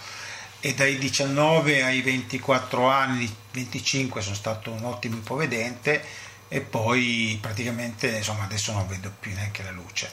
e 0.60 0.74
dai 0.74 0.98
19 0.98 1.84
ai 1.84 2.02
24 2.02 2.90
anni, 2.90 3.32
25 3.52 4.22
sono 4.22 4.34
stato 4.36 4.72
un 4.72 4.86
ottimo 4.86 5.18
ipovedente 5.18 6.04
e 6.48 6.62
poi 6.62 7.38
praticamente 7.40 8.08
insomma 8.08 8.46
adesso 8.46 8.72
non 8.72 8.88
vedo 8.88 9.12
più 9.20 9.32
neanche 9.34 9.62
la 9.62 9.72
luce. 9.72 10.12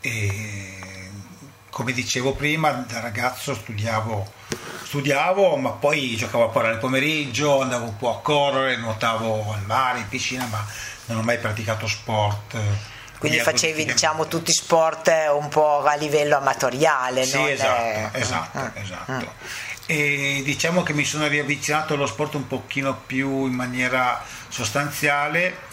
E 0.00 1.10
come 1.70 1.92
dicevo 1.92 2.34
prima, 2.34 2.72
da 2.72 2.98
ragazzo 2.98 3.54
studiavo, 3.54 4.32
studiavo, 4.82 5.56
ma 5.56 5.70
poi 5.70 6.16
giocavo 6.16 6.44
a 6.44 6.48
palla 6.48 6.68
nel 6.68 6.78
pomeriggio, 6.78 7.60
andavo 7.60 7.84
un 7.84 7.96
po' 7.96 8.16
a 8.16 8.20
correre, 8.20 8.76
nuotavo 8.76 9.52
al 9.52 9.62
mare, 9.64 9.98
in 9.98 10.08
piscina, 10.08 10.46
ma 10.46 10.64
non 11.06 11.18
ho 11.18 11.22
mai 11.22 11.38
praticato 11.38 11.86
sport. 11.86 12.56
Quindi 13.18 13.40
facevi 13.40 13.84
diciamo 13.84 14.28
tutti 14.28 14.52
sport 14.52 15.10
un 15.32 15.48
po' 15.48 15.82
a 15.82 15.94
livello 15.96 16.36
amatoriale, 16.36 17.24
sì, 17.24 17.36
non 17.36 17.48
esatto, 17.48 17.80
è... 17.82 18.10
esatto, 18.12 18.58
ah, 18.58 18.72
esatto. 18.74 19.12
Ah. 19.12 19.24
E 19.86 20.42
diciamo 20.44 20.82
che 20.82 20.92
mi 20.92 21.04
sono 21.04 21.26
riavvicinato 21.26 21.94
allo 21.94 22.06
sport 22.06 22.34
un 22.34 22.46
pochino 22.46 22.94
più 22.94 23.46
in 23.46 23.54
maniera 23.54 24.22
sostanziale 24.48 25.66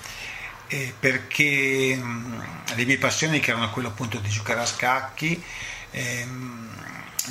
eh, 0.68 0.94
perché 1.00 1.96
mh, 1.96 2.74
le 2.76 2.86
mie 2.86 2.98
passioni 2.98 3.40
che 3.40 3.52
erano 3.52 3.70
quelle 3.72 3.88
appunto 3.88 4.18
di 4.20 4.30
giocare 4.30 4.62
a 4.62 4.66
scacchi 4.66 5.42
ehm, 5.92 6.66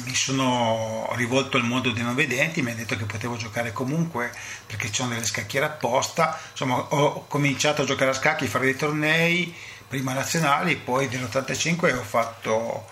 mi 0.05 0.15
sono 0.15 1.09
rivolto 1.15 1.57
al 1.57 1.65
mondo 1.65 1.93
dei 1.93 2.03
non 2.03 2.15
vedenti, 2.15 2.63
mi 2.63 2.71
hanno 2.71 2.79
detto 2.79 2.97
che 2.97 3.05
potevo 3.05 3.37
giocare 3.37 3.73
comunque 3.73 4.33
perché 4.67 4.91
c'erano 4.91 5.15
delle 5.15 5.27
scacchiere 5.27 5.67
apposta, 5.67 6.39
insomma 6.51 6.77
ho 6.77 7.27
cominciato 7.29 7.83
a 7.83 7.85
giocare 7.85 8.11
a 8.11 8.15
scacchi, 8.15 8.47
fare 8.47 8.65
dei 8.65 8.77
tornei, 8.77 9.55
prima 9.87 10.13
nazionali, 10.13 10.77
poi 10.77 11.09
nell'85 11.09 11.97
ho 11.97 12.03
fatto 12.03 12.87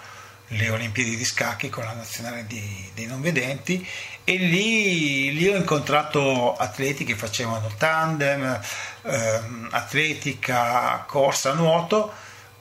le 0.49 0.71
Olimpiadi 0.71 1.17
di 1.17 1.25
scacchi 1.25 1.71
con 1.71 1.85
la 1.85 1.95
nazionale 1.95 2.47
di, 2.47 2.91
dei 2.95 3.07
non 3.07 3.21
vedenti 3.21 3.87
e 4.25 4.37
lì, 4.37 5.33
lì, 5.35 5.49
ho 5.49 5.57
incontrato 5.57 6.55
atleti 6.57 7.05
che 7.05 7.17
facevano 7.17 7.71
tandem, 7.77 8.61
ehm, 9.03 9.69
atletica, 9.73 11.05
corsa, 11.07 11.55
nuoto. 11.55 12.13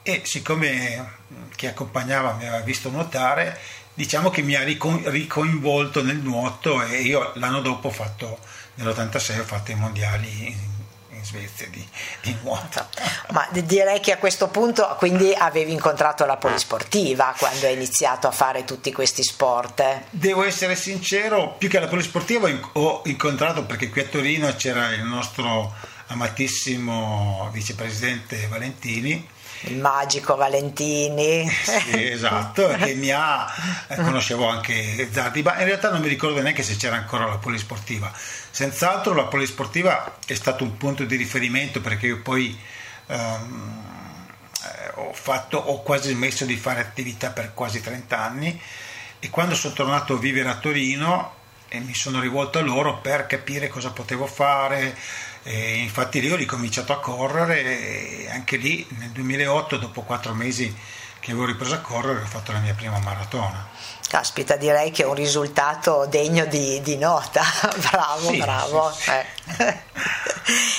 E 0.04 0.22
siccome 0.26 1.20
chi 1.56 1.68
accompagnava 1.68 2.34
mi 2.34 2.48
aveva 2.48 2.64
visto 2.64 2.90
nuotare, 2.90 3.60
diciamo 3.94 4.30
che 4.32 4.42
mi 4.42 4.56
ha 4.56 4.64
ricoinvolto 4.64 6.04
nel 6.04 6.18
nuoto 6.18 6.84
e 6.84 7.02
io 7.02 7.32
l'anno 7.36 7.62
dopo 7.62 7.90
ho 7.90 7.92
fatto, 7.92 8.40
nell'86 8.76 9.40
ho 9.40 9.44
fatto 9.44 9.72
i 9.72 9.76
mondiali 9.76 10.48
in 10.48 10.71
Svezia 11.32 11.68
di, 11.68 11.88
di, 12.22 12.36
nuoto. 12.44 12.86
Ma 13.32 13.48
direi 13.52 14.02
che 14.02 14.12
a 14.12 14.18
questo 14.18 14.50
punto 14.50 14.96
quindi 14.98 15.34
avevi 15.34 15.72
incontrato 15.72 16.26
la 16.26 16.36
polisportiva 16.36 17.34
quando 17.38 17.68
hai 17.68 17.74
iniziato 17.74 18.28
a 18.28 18.32
fare 18.32 18.66
tutti 18.66 18.92
questi 18.92 19.24
sport. 19.24 20.02
Devo 20.10 20.44
essere 20.44 20.76
sincero, 20.76 21.56
più 21.58 21.70
che 21.70 21.80
la 21.80 21.88
polisportiva 21.88 22.50
ho 22.74 23.02
incontrato 23.06 23.64
perché 23.64 23.90
qui 23.90 24.02
a 24.02 24.06
Torino 24.06 24.54
c'era 24.56 24.94
il 24.94 25.04
nostro 25.04 25.74
amatissimo 26.08 27.50
vicepresidente 27.54 28.48
Valentini 28.48 29.26
il 29.62 29.78
magico 29.78 30.36
Valentini. 30.36 31.48
Sì, 31.50 32.10
esatto, 32.12 32.68
che 32.68 32.96
mi 32.96 33.12
ha, 33.12 33.52
eh, 33.88 33.96
conoscevo 33.96 34.48
anche 34.48 35.10
Zardi, 35.12 35.42
ma 35.42 35.60
in 35.60 35.66
realtà 35.66 35.90
non 35.90 36.02
mi 36.02 36.08
ricordo 36.08 36.42
neanche 36.42 36.64
se 36.64 36.76
c'era 36.76 36.96
ancora 36.96 37.26
la 37.26 37.38
polisportiva. 37.38 38.12
Senz'altro 38.14 39.14
la 39.14 39.26
polisportiva 39.26 40.18
è 40.26 40.34
stato 40.34 40.64
un 40.64 40.78
punto 40.78 41.04
di 41.04 41.16
riferimento 41.16 41.82
perché 41.82 42.08
io 42.08 42.22
poi 42.22 42.60
um, 43.08 43.84
ho, 44.96 45.14
fatto, 45.14 45.58
ho 45.58 45.82
quasi 45.82 46.12
smesso 46.12 46.46
di 46.46 46.56
fare 46.56 46.80
attività 46.80 47.30
per 47.30 47.54
quasi 47.54 47.82
30 47.82 48.20
anni 48.20 48.62
e 49.20 49.30
quando 49.30 49.56
sono 49.56 49.74
tornato 49.74 50.16
a 50.16 50.18
vivere 50.18 50.50
a 50.50 50.56
Torino 50.56 51.40
e 51.70 51.80
mi 51.80 51.94
sono 51.94 52.20
rivolto 52.20 52.58
a 52.58 52.62
loro 52.62 53.00
per 53.00 53.28
capire 53.28 53.70
cosa 53.70 53.92
potevo 53.92 54.26
fare, 54.26 54.98
e 55.44 55.78
infatti 55.78 56.22
lì 56.22 56.32
ho 56.32 56.36
ricominciato 56.36 56.94
a 56.94 57.00
correre 57.00 57.62
e 57.64 58.30
anche 58.30 58.58
lì 58.58 58.86
nel 58.98 59.10
2008, 59.10 59.78
dopo 59.78 60.02
quattro 60.02 60.34
mesi 60.34 60.76
che 61.20 61.32
avevo 61.32 61.46
ripreso 61.46 61.76
a 61.76 61.80
correre, 61.80 62.22
ho 62.22 62.26
fatto 62.26 62.52
la 62.52 62.60
mia 62.60 62.74
prima 62.74 62.98
maratona. 63.00 63.68
Caspita, 64.08 64.56
direi 64.56 64.92
che 64.92 65.04
è 65.04 65.06
un 65.06 65.14
risultato 65.14 66.06
degno 66.10 66.46
di, 66.46 66.82
di 66.82 66.98
nota. 66.98 67.44
bravo, 67.92 68.32
sì, 68.32 68.38
bravo. 68.38 68.92
Sì, 68.92 69.02
sì. 69.02 69.12
Eh. 69.62 69.84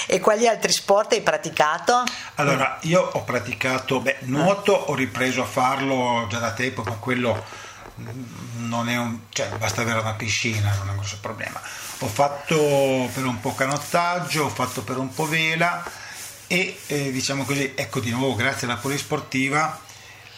e 0.14 0.20
quali 0.20 0.46
altri 0.46 0.72
sport 0.72 1.12
hai 1.12 1.22
praticato? 1.22 2.02
Allora, 2.34 2.78
io 2.82 3.00
ho 3.00 3.22
praticato, 3.22 4.00
beh, 4.00 4.18
nuoto 4.22 4.72
ho 4.72 4.94
ripreso 4.94 5.42
a 5.42 5.46
farlo 5.46 6.26
già 6.28 6.38
da 6.38 6.52
tempo, 6.52 6.82
ma 6.82 6.94
quello 6.94 7.42
non 8.56 8.88
è 8.88 8.96
un, 8.96 9.20
cioè 9.30 9.48
basta 9.58 9.82
avere 9.82 10.00
una 10.00 10.14
piscina, 10.14 10.74
non 10.76 10.88
è 10.88 10.90
un 10.90 10.96
grosso 10.96 11.18
problema 11.20 11.60
ho 12.03 12.09
fatto 12.09 13.09
per 13.14 13.24
un 13.24 13.38
po' 13.38 13.55
canottaggio, 13.55 14.44
ho 14.44 14.48
fatto 14.48 14.82
per 14.82 14.98
un 14.98 15.14
po' 15.14 15.26
vela 15.26 15.88
e 16.48 16.76
eh, 16.88 17.12
diciamo 17.12 17.44
così, 17.44 17.72
ecco 17.76 18.00
di 18.00 18.11
nuovo 18.11 18.34
grazie 18.34 18.66
alla 18.66 18.76
polisportiva 18.76 19.80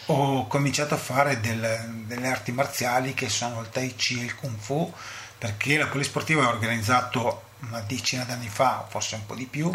ho 0.07 0.45
cominciato 0.45 0.93
a 0.93 0.97
fare 0.97 1.39
del, 1.39 2.03
delle 2.05 2.27
arti 2.27 2.51
marziali 2.51 3.15
che 3.15 3.29
sono 3.29 3.61
il 3.61 3.69
tai 3.69 3.95
chi 3.95 4.19
e 4.19 4.25
il 4.25 4.35
kung 4.35 4.55
fu 4.59 4.93
perché 5.39 5.77
la 5.77 5.87
polisportiva 5.87 6.45
ha 6.45 6.49
organizzato 6.49 7.41
una 7.61 7.79
decina 7.81 8.23
d'anni 8.23 8.47
fa, 8.47 8.85
forse 8.87 9.15
un 9.15 9.25
po' 9.25 9.33
di 9.33 9.45
più, 9.45 9.71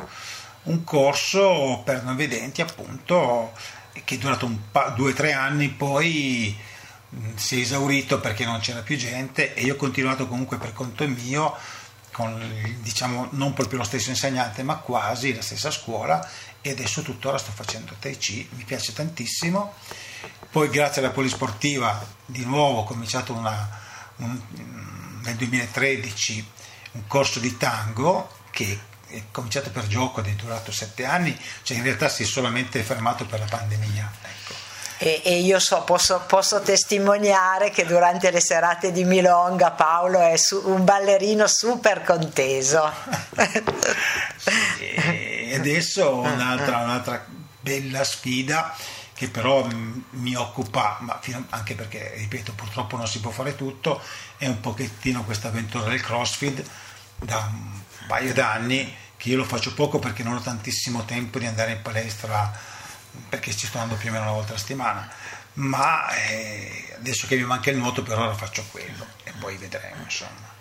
un 0.62 0.84
corso 0.84 1.82
per 1.84 2.04
non 2.04 2.14
vedenti 2.14 2.60
appunto 2.60 3.52
che 4.04 4.14
è 4.14 4.18
durato 4.18 4.48
pa- 4.70 4.90
due 4.90 5.10
o 5.10 5.14
tre 5.14 5.32
anni, 5.32 5.68
poi 5.68 6.56
si 7.34 7.58
è 7.58 7.62
esaurito 7.62 8.20
perché 8.20 8.44
non 8.44 8.60
c'era 8.60 8.82
più 8.82 8.96
gente 8.96 9.54
e 9.54 9.62
io 9.62 9.74
ho 9.74 9.76
continuato 9.76 10.28
comunque 10.28 10.58
per 10.58 10.72
conto 10.72 11.06
mio 11.08 11.56
con 12.12 12.78
diciamo 12.80 13.28
non 13.32 13.52
proprio 13.52 13.78
lo 13.78 13.84
stesso 13.84 14.10
insegnante 14.10 14.62
ma 14.62 14.76
quasi 14.76 15.34
la 15.34 15.42
stessa 15.42 15.70
scuola 15.70 16.26
e 16.60 16.70
adesso 16.70 17.02
tuttora 17.02 17.38
sto 17.38 17.52
facendo 17.52 17.94
Tai 17.98 18.16
Chi, 18.16 18.48
mi 18.52 18.64
piace 18.64 18.92
tantissimo. 18.92 19.74
Poi 20.50 20.68
grazie 20.68 21.00
alla 21.00 21.12
polisportiva 21.12 22.04
di 22.26 22.44
nuovo 22.44 22.80
ho 22.80 22.84
cominciato 22.84 23.32
una, 23.32 23.68
un, 24.16 24.40
nel 25.22 25.36
2013 25.36 26.48
un 26.92 27.06
corso 27.06 27.38
di 27.38 27.56
tango 27.56 28.38
che 28.50 28.78
è 29.06 29.22
cominciato 29.30 29.70
per 29.70 29.86
gioco 29.86 30.20
ed 30.20 30.26
è 30.26 30.32
durato 30.32 30.72
sette 30.72 31.04
anni, 31.04 31.36
cioè 31.62 31.76
in 31.76 31.82
realtà 31.82 32.08
si 32.08 32.22
è 32.22 32.26
solamente 32.26 32.82
fermato 32.82 33.26
per 33.26 33.40
la 33.40 33.46
pandemia. 33.46 34.12
Ecco. 34.22 34.59
E, 35.02 35.22
e, 35.24 35.38
io 35.38 35.58
so, 35.58 35.82
posso, 35.84 36.24
posso, 36.26 36.60
testimoniare 36.60 37.70
che 37.70 37.86
durante 37.86 38.30
le 38.30 38.40
serate 38.40 38.92
di 38.92 39.04
Milonga 39.04 39.70
Paolo 39.70 40.20
è 40.20 40.36
su, 40.36 40.60
un 40.66 40.84
ballerino 40.84 41.46
super 41.46 42.04
conteso. 42.04 42.92
e 44.78 45.54
adesso 45.54 46.16
un'altra, 46.16 46.80
un'altra 46.80 47.24
bella 47.60 48.04
sfida 48.04 48.76
che 49.14 49.30
però 49.30 49.66
mi 50.10 50.34
occupa, 50.34 50.98
ma 51.00 51.18
anche 51.48 51.74
perché, 51.74 52.12
ripeto, 52.16 52.52
purtroppo 52.52 52.98
non 52.98 53.08
si 53.08 53.20
può 53.20 53.30
fare 53.30 53.56
tutto, 53.56 54.02
è 54.36 54.46
un 54.46 54.60
pochettino 54.60 55.24
questa 55.24 55.48
avventura 55.48 55.88
del 55.88 56.02
CrossFit 56.02 56.62
da 57.16 57.50
un 57.50 57.80
paio 58.06 58.34
d'anni 58.34 58.94
che 59.16 59.30
io 59.30 59.38
lo 59.38 59.44
faccio 59.44 59.72
poco 59.72 59.98
perché 59.98 60.22
non 60.22 60.36
ho 60.36 60.40
tantissimo 60.40 61.06
tempo 61.06 61.38
di 61.38 61.46
andare 61.46 61.72
in 61.72 61.82
palestra 61.82 62.50
perché 63.28 63.54
ci 63.54 63.66
sto 63.66 63.78
andando 63.78 64.00
più 64.00 64.10
o 64.10 64.12
meno 64.12 64.24
una 64.24 64.34
volta 64.34 64.54
a 64.54 64.58
settimana 64.58 65.08
ma 65.54 66.08
eh, 66.14 66.94
adesso 66.96 67.26
che 67.26 67.36
mi 67.36 67.44
manca 67.44 67.70
il 67.70 67.76
nuoto 67.76 68.02
per 68.02 68.18
ora 68.18 68.34
faccio 68.34 68.64
quello 68.70 69.06
e 69.24 69.32
poi 69.38 69.56
vedremo 69.56 70.02
insomma 70.02 70.58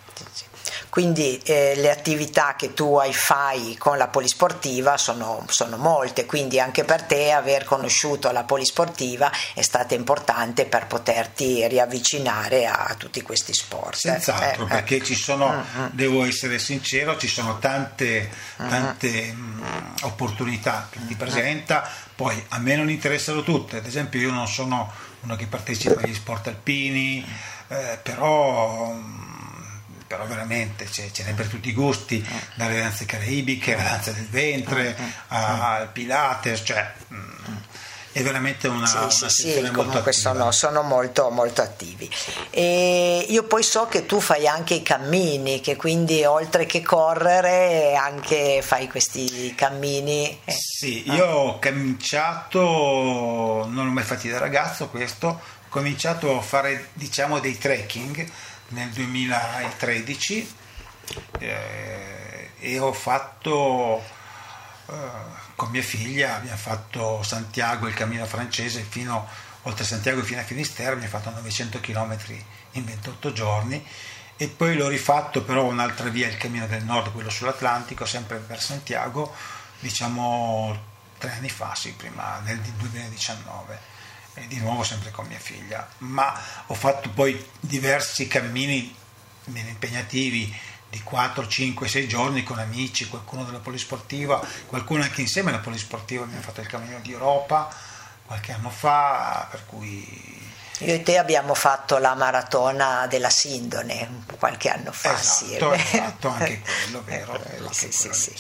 quindi 0.90 1.40
eh, 1.46 1.76
le 1.76 1.92
attività 1.92 2.56
che 2.56 2.74
tu 2.74 2.96
hai 2.96 3.14
fai 3.14 3.76
con 3.78 3.98
la 3.98 4.08
polisportiva 4.08 4.98
sono, 4.98 5.46
sono, 5.48 5.78
molte, 5.78 6.26
quindi 6.26 6.60
anche 6.60 6.84
per 6.84 7.04
te 7.04 7.32
aver 7.32 7.64
conosciuto 7.64 8.32
la 8.32 8.44
polisportiva 8.44 9.32
è 9.54 9.62
stato 9.62 9.94
importante 9.94 10.66
per 10.66 10.88
poterti 10.88 11.68
riavvicinare 11.68 12.66
a 12.66 12.96
tutti 12.98 13.22
questi 13.22 13.54
sport. 13.54 13.98
Senz'altro, 13.98 14.66
eh, 14.66 14.68
perché 14.68 14.96
eh. 14.98 15.04
ci 15.04 15.16
sono, 15.16 15.48
uh-huh. 15.48 15.90
devo 15.92 16.26
essere 16.26 16.58
sincero, 16.58 17.18
ci 17.18 17.28
sono 17.28 17.60
tante, 17.60 18.30
tante 18.58 19.30
uh-huh. 19.30 19.44
mh, 19.44 19.94
opportunità 20.02 20.88
che 20.90 21.06
ti 21.06 21.16
presenta, 21.16 21.88
poi 22.20 22.36
a 22.50 22.60
me 22.60 22.76
non 22.76 22.90
interessano 22.90 23.44
tutte, 23.44 23.78
ad 23.78 23.86
esempio 23.86 24.20
io 24.20 24.30
non 24.30 24.46
sono 24.46 24.92
uno 25.22 25.38
che 25.38 25.48
partecipa 25.48 26.02
agli 26.02 26.14
sport 26.14 26.48
alpini, 26.48 27.26
eh, 27.70 27.98
però 28.04 28.94
però 30.06 30.26
veramente 30.26 30.86
ce, 30.92 31.14
ce 31.14 31.24
n'è 31.24 31.34
per 31.34 31.48
tutti 31.48 31.70
i 31.70 31.74
gusti, 31.74 32.22
dalle 32.56 32.78
danze 32.78 33.06
caraibiche 33.06 33.74
alla 33.74 33.84
danza 33.92 34.12
del 34.12 34.28
ventre, 34.28 34.98
al 35.28 35.90
pilates, 35.94 36.62
cioè 36.66 36.94
mm, 37.14 37.56
è 38.12 38.24
veramente 38.24 38.68
una, 38.68 38.88
sì, 38.88 38.98
una 38.98 39.10
sì, 39.10 39.30
sì, 39.30 39.72
comunque 39.72 40.12
sono, 40.14 40.52
sono, 40.52 40.82
molto, 40.82 41.30
molto 41.30 41.62
attivi. 41.62 42.10
E 42.50 43.26
io 43.30 43.44
poi 43.44 43.62
so 43.62 43.86
che 43.86 44.06
tu 44.06 44.20
fai 44.20 44.48
anche 44.48 44.74
i 44.74 44.82
cammini, 44.82 45.62
che 45.62 45.76
quindi 45.76 46.26
oltre 46.26 46.66
che 46.66 46.82
correre 46.82 47.96
anche 47.96 48.62
fai 48.64 48.88
questi 48.88 49.54
cammini. 49.56 50.42
Eh. 50.44 50.52
Sì, 50.52 51.10
io 51.12 51.26
ho 51.26 51.60
cominciato, 51.60 52.60
non 53.70 53.86
l'ho 53.86 53.92
mai 53.92 54.04
fatto 54.04 54.28
da 54.28 54.40
ragazzo 54.40 54.88
questo, 54.88 55.28
ho 55.28 55.42
cominciato 55.70 56.36
a 56.36 56.42
fare 56.42 56.90
diciamo 56.94 57.40
dei 57.40 57.58
trekking 57.58 58.28
nel 58.70 58.90
2013 58.90 60.56
eh, 61.40 62.50
e 62.60 62.80
ho 62.80 62.92
fatto 62.92 64.02
eh, 64.90 65.48
con 65.60 65.72
mia 65.72 65.82
figlia, 65.84 66.38
abbiamo 66.38 66.56
fatto 66.56 67.22
Santiago, 67.22 67.90
il 67.90 67.94
cammino 67.94 68.26
francese, 68.26 68.82
fino, 68.82 69.28
oltre 69.64 69.84
Santiago 69.84 70.24
fino 70.24 70.40
a 70.40 70.44
Finisterre, 70.46 70.94
abbiamo 70.94 71.10
fatto 71.10 71.32
900 71.32 71.82
km 71.82 72.18
in 72.72 72.86
28 72.86 73.34
giorni. 73.34 73.86
E 74.38 74.48
poi 74.48 74.78
l'ho 74.78 74.88
rifatto 74.88 75.44
però 75.44 75.66
un'altra 75.66 76.08
via, 76.08 76.28
il 76.28 76.38
cammino 76.38 76.66
del 76.66 76.86
nord, 76.86 77.12
quello 77.12 77.30
sull'Atlantico, 77.30 78.06
sempre 78.06 78.38
per 78.38 78.62
Santiago, 78.62 79.36
diciamo 79.82 80.88
tre 81.18 81.34
anni 81.34 81.50
fa, 81.50 81.76
sì, 81.76 81.92
prima 81.92 82.40
nel 82.46 82.60
2019 82.60 83.98
e 84.36 84.48
di 84.48 84.60
nuovo 84.60 84.84
sempre 84.84 85.12
con 85.12 85.28
mia 85.28 85.40
figlia, 85.40 85.86
ma 85.98 86.40
ho 86.68 86.74
fatto 86.74 87.10
poi 87.10 87.46
diversi 87.60 88.28
cammini 88.28 88.96
impegnativi 89.44 90.56
di 90.90 91.02
4, 91.02 91.48
5, 91.48 91.88
6 91.88 92.08
giorni 92.08 92.44
con 92.44 92.60
amici, 92.60 93.08
qualcuno 93.08 93.44
della 93.44 93.60
polisportiva, 93.60 94.46
qualcuno 94.66 95.04
anche 95.04 95.22
insieme 95.22 95.50
alla 95.50 95.60
polisportiva, 95.60 96.24
abbiamo 96.24 96.42
fatto 96.42 96.62
il 96.62 96.68
cammino 96.68 97.00
di 97.00 97.12
Europa 97.12 97.74
qualche 98.30 98.52
anno 98.52 98.70
fa, 98.70 99.48
per 99.50 99.66
cui 99.66 100.06
io 100.80 100.94
e 100.94 101.04
te 101.04 101.18
abbiamo 101.18 101.54
fatto 101.54 101.98
la 101.98 102.16
maratona 102.16 103.06
della 103.08 103.30
Sindone 103.30 104.24
qualche 104.38 104.70
anno 104.70 104.92
fa. 104.94 105.14
Esatto, 105.20 105.74
esatto 105.74 106.28
anche 106.30 106.62
quello, 106.84 107.04
vero? 107.04 107.40
vero 107.44 107.70
sì, 107.72 107.92
sì, 107.92 108.10
sì, 108.14 108.34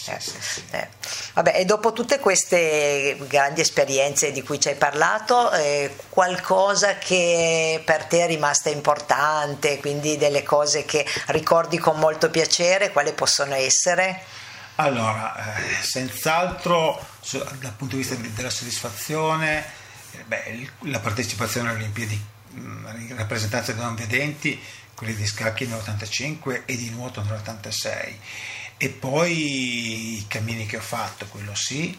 eh. 0.71 0.87
Vabbè, 1.33 1.53
e 1.55 1.65
dopo 1.65 1.91
tutte 1.91 2.19
queste 2.19 3.17
grandi 3.27 3.61
esperienze 3.61 4.31
di 4.31 4.41
cui 4.41 4.59
ci 4.59 4.69
hai 4.69 4.75
parlato, 4.75 5.51
eh, 5.51 5.93
qualcosa 6.07 6.97
che 6.97 7.81
per 7.83 8.05
te 8.05 8.23
è 8.23 8.27
rimasta 8.27 8.69
importante, 8.69 9.79
quindi 9.79 10.17
delle 10.17 10.43
cose 10.43 10.85
che 10.85 11.05
ricordi 11.27 11.77
con 11.77 11.97
molto 11.99 12.29
piacere, 12.29 12.91
quali 12.91 13.11
possono 13.11 13.53
essere? 13.55 14.23
Allora, 14.75 15.57
eh, 15.57 15.83
senz'altro 15.83 17.05
dal 17.59 17.73
punto 17.75 17.95
di 17.95 18.01
vista 18.01 18.15
della 18.15 18.49
soddisfazione, 18.49 19.65
Beh, 20.25 20.69
la 20.81 20.99
partecipazione 20.99 21.69
alle 21.69 21.79
Olimpiadi 21.79 22.19
in 22.55 23.15
rappresentanza 23.15 23.73
dei 23.73 23.83
non 23.83 23.95
vedenti, 23.95 24.59
quelli 24.93 25.15
di 25.15 25.25
scacchi 25.25 25.65
nell'85 25.65 26.63
e 26.65 26.75
di 26.75 26.89
nuoto 26.89 27.23
nell'86 27.23 28.15
e 28.81 28.89
poi 28.89 30.17
i 30.17 30.25
cammini 30.27 30.65
che 30.65 30.77
ho 30.77 30.81
fatto, 30.81 31.25
quello 31.27 31.53
sì, 31.53 31.97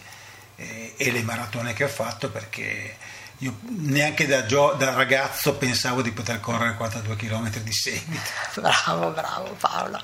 eh, 0.56 0.94
e 0.96 1.10
le 1.10 1.22
maratone 1.22 1.72
che 1.74 1.84
ho 1.84 1.88
fatto 1.88 2.30
perché 2.30 2.96
io 3.42 3.56
neanche 3.62 4.26
da, 4.26 4.44
gio- 4.44 4.74
da, 4.74 4.92
ragazzo 4.92 5.54
pensavo 5.54 6.02
di 6.02 6.12
poter 6.12 6.40
correre 6.40 6.74
42 6.76 7.16
km 7.16 7.50
di 7.60 7.72
seguito. 7.72 8.20
Bravo, 8.60 9.10
bravo 9.10 9.56
Paolo. 9.58 9.98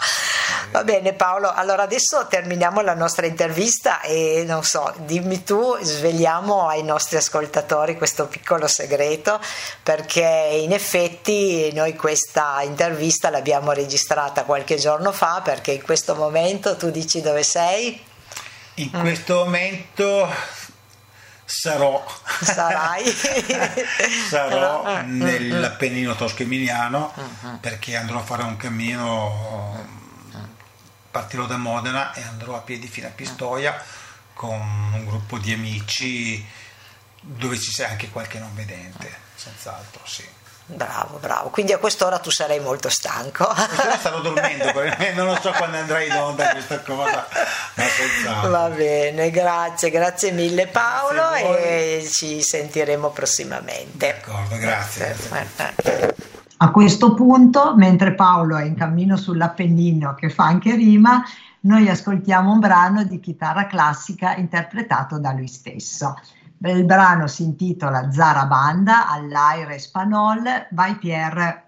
Va 0.71 0.85
bene 0.85 1.13
Paolo, 1.13 1.53
allora 1.53 1.83
adesso 1.83 2.27
terminiamo 2.29 2.81
la 2.81 2.95
nostra 2.95 3.27
intervista 3.27 4.01
e 4.01 4.45
non 4.47 4.63
so, 4.63 4.93
dimmi 5.05 5.45
tu, 5.45 5.77
svegliamo 5.81 6.69
ai 6.69 6.83
nostri 6.83 7.19
ascoltatori 7.19 7.97
questo 7.97 8.27
piccolo 8.27 8.67
segreto 8.67 9.39
perché 9.83 10.61
in 10.63 10.73
effetti 10.73 11.71
noi 11.75 11.95
questa 11.95 12.63
intervista 12.63 13.29
l'abbiamo 13.29 13.73
registrata 13.73 14.45
qualche 14.45 14.77
giorno 14.77 15.13
fa 15.13 15.43
perché 15.43 15.73
in 15.73 15.83
questo 15.83 16.15
momento 16.15 16.77
tu 16.77 16.91
dici 16.91 17.21
dove 17.21 17.43
sei? 17.43 18.01
In 18.75 18.91
questo 18.91 19.45
momento 19.45 20.29
sarò, 21.47 22.05
sarò 24.29 24.83
ah, 24.83 25.01
nell'Appennino 25.03 26.11
ah. 26.11 26.17
tosco-emiliano 26.17 27.15
perché 27.61 27.97
andrò 27.97 28.19
a 28.19 28.23
fare 28.23 28.43
un 28.43 28.57
cammino, 28.57 29.87
partirò 31.11 31.47
da 31.47 31.57
Modena 31.57 32.13
e 32.13 32.23
andrò 32.23 32.57
a 32.57 32.61
piedi 32.61 32.89
fino 32.89 33.07
a 33.07 33.11
Pistoia 33.11 33.81
con 34.35 34.61
un 34.61 35.05
gruppo 35.07 35.39
di 35.39 35.53
amici 35.53 36.45
dove 37.21 37.59
ci 37.59 37.71
sia 37.71 37.89
anche 37.89 38.11
qualche 38.11 38.39
non 38.39 38.55
vedente, 38.55 39.11
senz'altro 39.35 40.03
sì. 40.05 40.29
Bravo, 40.69 41.19
bravo. 41.19 41.51
Quindi 41.51 41.73
a 41.73 41.79
quest'ora 41.79 42.19
tu 42.19 42.31
sarai 42.31 42.59
molto 42.59 42.89
stanco. 42.89 43.47
Quest'ora 43.47 43.97
starò 43.97 44.21
dormendo, 44.21 44.73
non 45.15 45.27
lo 45.27 45.39
so 45.41 45.53
quando 45.53 45.77
andrai 45.77 46.09
in 46.09 46.15
onda 46.15 46.51
questa 46.51 46.81
cosa, 46.81 47.27
ma 47.75 48.49
Va 48.49 48.69
bene, 48.71 49.31
grazie, 49.31 49.91
grazie 49.91 50.33
mille 50.33 50.67
Paolo 50.67 51.31
grazie 51.31 52.01
e 52.01 52.09
ci 52.11 52.43
sentiremo 52.43 53.11
prossimamente. 53.11 54.21
D'accordo, 54.21 54.57
grazie. 54.57 55.17
grazie. 55.29 56.15
A 56.59 56.71
questo 56.71 57.15
punto, 57.15 57.77
mentre 57.77 58.15
Paolo 58.15 58.57
è 58.57 58.65
in 58.65 58.75
cammino 58.75 59.17
sull'Appennino, 59.17 60.15
che 60.15 60.31
fa 60.31 60.47
anche 60.47 60.75
rima, 60.75 61.23
noi 61.61 61.89
ascoltiamo 61.89 62.51
un 62.51 62.59
brano 62.59 63.05
di 63.05 63.21
chitarra 63.21 63.67
classica 63.67 64.35
interpretato 64.35 65.19
da 65.19 65.33
lui 65.33 65.49
stesso. 65.49 66.19
Il 66.59 66.85
brano 66.85 67.27
si 67.27 67.43
intitola 67.43 68.11
Zara 68.11 68.47
Banda 68.47 69.09
all'aire 69.11 69.79
Spanol. 69.79 70.43
Vai 70.71 70.97
Pierre. 70.97 71.65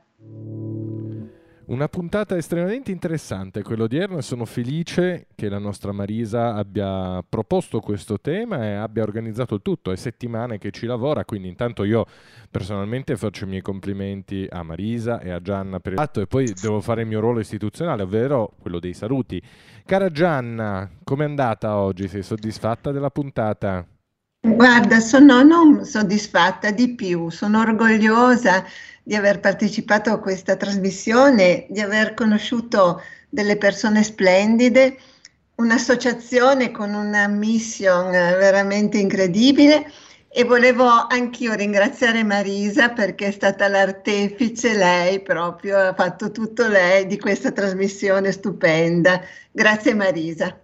Una 1.68 1.86
puntata 1.86 2.34
estremamente 2.34 2.90
interessante 2.90 3.62
quella 3.62 3.82
odierna 3.82 4.22
sono 4.22 4.46
felice 4.46 5.26
che 5.34 5.50
la 5.50 5.58
nostra 5.58 5.92
Marisa 5.92 6.54
abbia 6.54 7.22
proposto 7.28 7.80
questo 7.80 8.18
tema 8.18 8.64
e 8.64 8.72
abbia 8.72 9.02
organizzato 9.02 9.60
tutto. 9.60 9.92
È 9.92 9.96
settimane 9.96 10.56
che 10.56 10.70
ci 10.70 10.86
lavora, 10.86 11.26
quindi 11.26 11.48
intanto 11.48 11.84
io 11.84 12.06
personalmente 12.50 13.18
faccio 13.18 13.44
i 13.44 13.48
miei 13.48 13.60
complimenti 13.60 14.46
a 14.48 14.62
Marisa 14.62 15.20
e 15.20 15.30
a 15.30 15.42
Gianna 15.42 15.78
per 15.78 15.92
il 15.92 15.98
fatto 15.98 16.22
e 16.22 16.26
poi 16.26 16.50
devo 16.58 16.80
fare 16.80 17.02
il 17.02 17.08
mio 17.08 17.20
ruolo 17.20 17.40
istituzionale, 17.40 18.04
ovvero 18.04 18.54
quello 18.58 18.78
dei 18.78 18.94
saluti. 18.94 19.40
Cara 19.84 20.10
Gianna, 20.10 20.90
com'è 21.04 21.24
andata 21.24 21.76
oggi? 21.76 22.08
Sei 22.08 22.22
soddisfatta 22.22 22.92
della 22.92 23.10
puntata? 23.10 23.86
Guarda, 24.40 25.00
sono 25.00 25.42
non 25.42 25.84
soddisfatta 25.84 26.70
di 26.70 26.94
più, 26.94 27.28
sono 27.28 27.60
orgogliosa 27.60 28.64
di 29.02 29.16
aver 29.16 29.40
partecipato 29.40 30.10
a 30.10 30.20
questa 30.20 30.54
trasmissione, 30.54 31.66
di 31.68 31.80
aver 31.80 32.14
conosciuto 32.14 33.02
delle 33.28 33.56
persone 33.56 34.04
splendide, 34.04 34.96
un'associazione 35.56 36.70
con 36.70 36.94
una 36.94 37.26
mission 37.26 38.10
veramente 38.10 38.98
incredibile 38.98 39.90
e 40.28 40.44
volevo 40.44 40.86
anch'io 40.86 41.54
ringraziare 41.54 42.22
Marisa 42.22 42.90
perché 42.90 43.26
è 43.26 43.32
stata 43.32 43.66
l'artefice, 43.66 44.74
lei 44.74 45.20
proprio, 45.20 45.78
ha 45.78 45.94
fatto 45.94 46.30
tutto 46.30 46.68
lei 46.68 47.06
di 47.06 47.18
questa 47.18 47.50
trasmissione 47.50 48.30
stupenda. 48.30 49.20
Grazie 49.50 49.94
Marisa. 49.94 50.56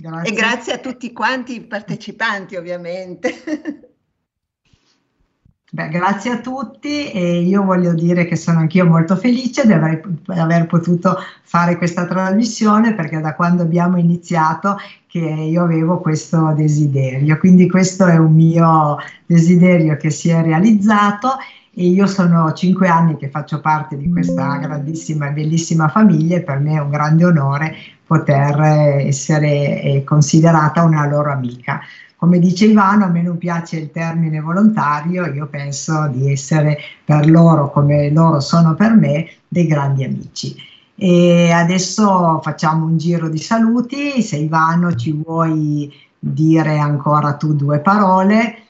Grazie. 0.00 0.32
E 0.32 0.34
grazie 0.34 0.72
a 0.72 0.78
tutti 0.78 1.12
quanti 1.12 1.56
i 1.56 1.60
partecipanti 1.60 2.56
ovviamente. 2.56 3.88
Beh, 5.72 5.88
grazie 5.88 6.32
a 6.32 6.40
tutti 6.40 7.12
e 7.12 7.42
io 7.42 7.62
voglio 7.62 7.94
dire 7.94 8.24
che 8.24 8.34
sono 8.34 8.58
anch'io 8.58 8.84
molto 8.86 9.14
felice 9.14 9.64
di 9.66 9.72
aver, 9.72 10.00
di 10.04 10.36
aver, 10.36 10.66
potuto 10.66 11.16
fare 11.44 11.76
questa 11.76 12.06
trasmissione 12.06 12.92
perché 12.94 13.20
da 13.20 13.36
quando 13.36 13.62
abbiamo 13.62 13.96
iniziato 13.96 14.78
che 15.06 15.20
io 15.20 15.62
avevo 15.62 16.00
questo 16.00 16.52
desiderio, 16.56 17.38
quindi 17.38 17.68
questo 17.68 18.06
è 18.06 18.16
un 18.16 18.34
mio 18.34 18.96
desiderio 19.26 19.96
che 19.96 20.10
si 20.10 20.30
è 20.30 20.42
realizzato 20.42 21.36
e 21.80 21.86
io 21.86 22.06
sono 22.06 22.52
cinque 22.52 22.88
anni 22.88 23.16
che 23.16 23.30
faccio 23.30 23.58
parte 23.62 23.96
di 23.96 24.10
questa 24.10 24.58
grandissima 24.58 25.28
e 25.28 25.32
bellissima 25.32 25.88
famiglia 25.88 26.36
e 26.36 26.42
per 26.42 26.58
me 26.58 26.74
è 26.74 26.78
un 26.78 26.90
grande 26.90 27.24
onore 27.24 27.74
poter 28.04 28.60
essere 29.06 29.80
eh, 29.80 30.04
considerata 30.04 30.82
una 30.82 31.06
loro 31.06 31.32
amica. 31.32 31.80
Come 32.16 32.38
dice 32.38 32.66
Ivano, 32.66 33.06
a 33.06 33.08
me 33.08 33.22
non 33.22 33.38
piace 33.38 33.78
il 33.78 33.90
termine 33.90 34.40
volontario, 34.40 35.24
io 35.32 35.46
penso 35.46 36.06
di 36.12 36.30
essere 36.30 36.76
per 37.02 37.30
loro 37.30 37.70
come 37.70 38.10
loro 38.10 38.40
sono 38.40 38.74
per 38.74 38.92
me 38.92 39.30
dei 39.48 39.66
grandi 39.66 40.04
amici. 40.04 40.54
E 40.94 41.50
adesso 41.50 42.40
facciamo 42.42 42.84
un 42.84 42.98
giro 42.98 43.30
di 43.30 43.38
saluti, 43.38 44.20
se 44.20 44.36
Ivano 44.36 44.94
ci 44.96 45.12
vuoi 45.12 45.90
dire 46.18 46.76
ancora 46.76 47.36
tu 47.36 47.54
due 47.54 47.78
parole 47.78 48.64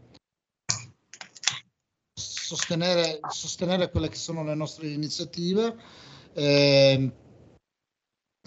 sostenere, 2.13 3.19
sostenere, 3.29 3.89
quelle 3.89 4.09
che 4.09 4.17
sono 4.17 4.43
le 4.43 4.53
nostre 4.53 4.89
iniziative, 4.89 5.75
eh, 6.33 7.11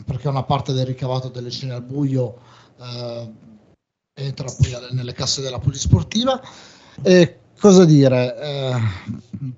perché 0.03 0.29
una 0.29 0.43
parte 0.43 0.73
del 0.73 0.87
ricavato 0.87 1.29
delle 1.29 1.51
scene 1.51 1.75
al 1.75 1.83
buio 1.83 2.39
eh, 2.81 3.33
entra 4.15 4.47
poi 4.47 4.77
nelle 4.93 5.13
casse 5.13 5.43
della 5.43 5.59
polisportiva. 5.59 6.41
E 7.03 7.39
cosa 7.59 7.85
dire? 7.85 8.37
Eh, 8.41 8.75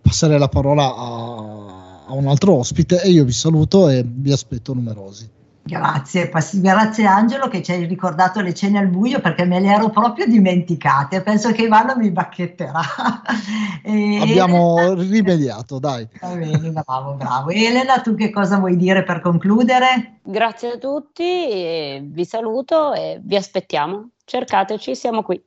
passare 0.00 0.38
la 0.38 0.48
parola 0.48 0.94
a, 0.94 2.04
a 2.06 2.12
un 2.12 2.26
altro 2.26 2.54
ospite 2.54 3.02
e 3.02 3.10
io 3.10 3.24
vi 3.24 3.32
saluto 3.32 3.88
e 3.88 4.04
vi 4.06 4.32
aspetto 4.32 4.74
numerosi. 4.74 5.35
Grazie, 5.66 6.30
grazie 6.60 7.06
Angelo 7.06 7.48
che 7.48 7.60
ci 7.60 7.72
hai 7.72 7.86
ricordato 7.86 8.40
le 8.40 8.54
cene 8.54 8.78
al 8.78 8.86
buio 8.86 9.20
perché 9.20 9.44
me 9.44 9.58
le 9.58 9.72
ero 9.72 9.90
proprio 9.90 10.24
dimenticate. 10.24 11.22
Penso 11.22 11.50
che 11.50 11.62
Ivano 11.62 11.96
mi 11.96 12.12
bacchetterà. 12.12 12.80
e 13.82 14.20
Abbiamo 14.20 14.78
Elena... 14.78 15.02
rimediato, 15.02 15.80
dai. 15.80 16.06
Va 16.20 16.34
bene, 16.34 16.70
bravo, 16.70 17.14
bravo. 17.14 17.50
Elena, 17.50 18.00
tu 18.00 18.14
che 18.14 18.30
cosa 18.30 18.58
vuoi 18.58 18.76
dire 18.76 19.02
per 19.02 19.20
concludere? 19.20 20.20
Grazie 20.22 20.74
a 20.74 20.78
tutti, 20.78 22.00
vi 22.00 22.24
saluto 22.24 22.92
e 22.92 23.20
vi 23.20 23.34
aspettiamo. 23.34 24.10
Cercateci, 24.24 24.94
siamo 24.94 25.24
qui. 25.24 25.42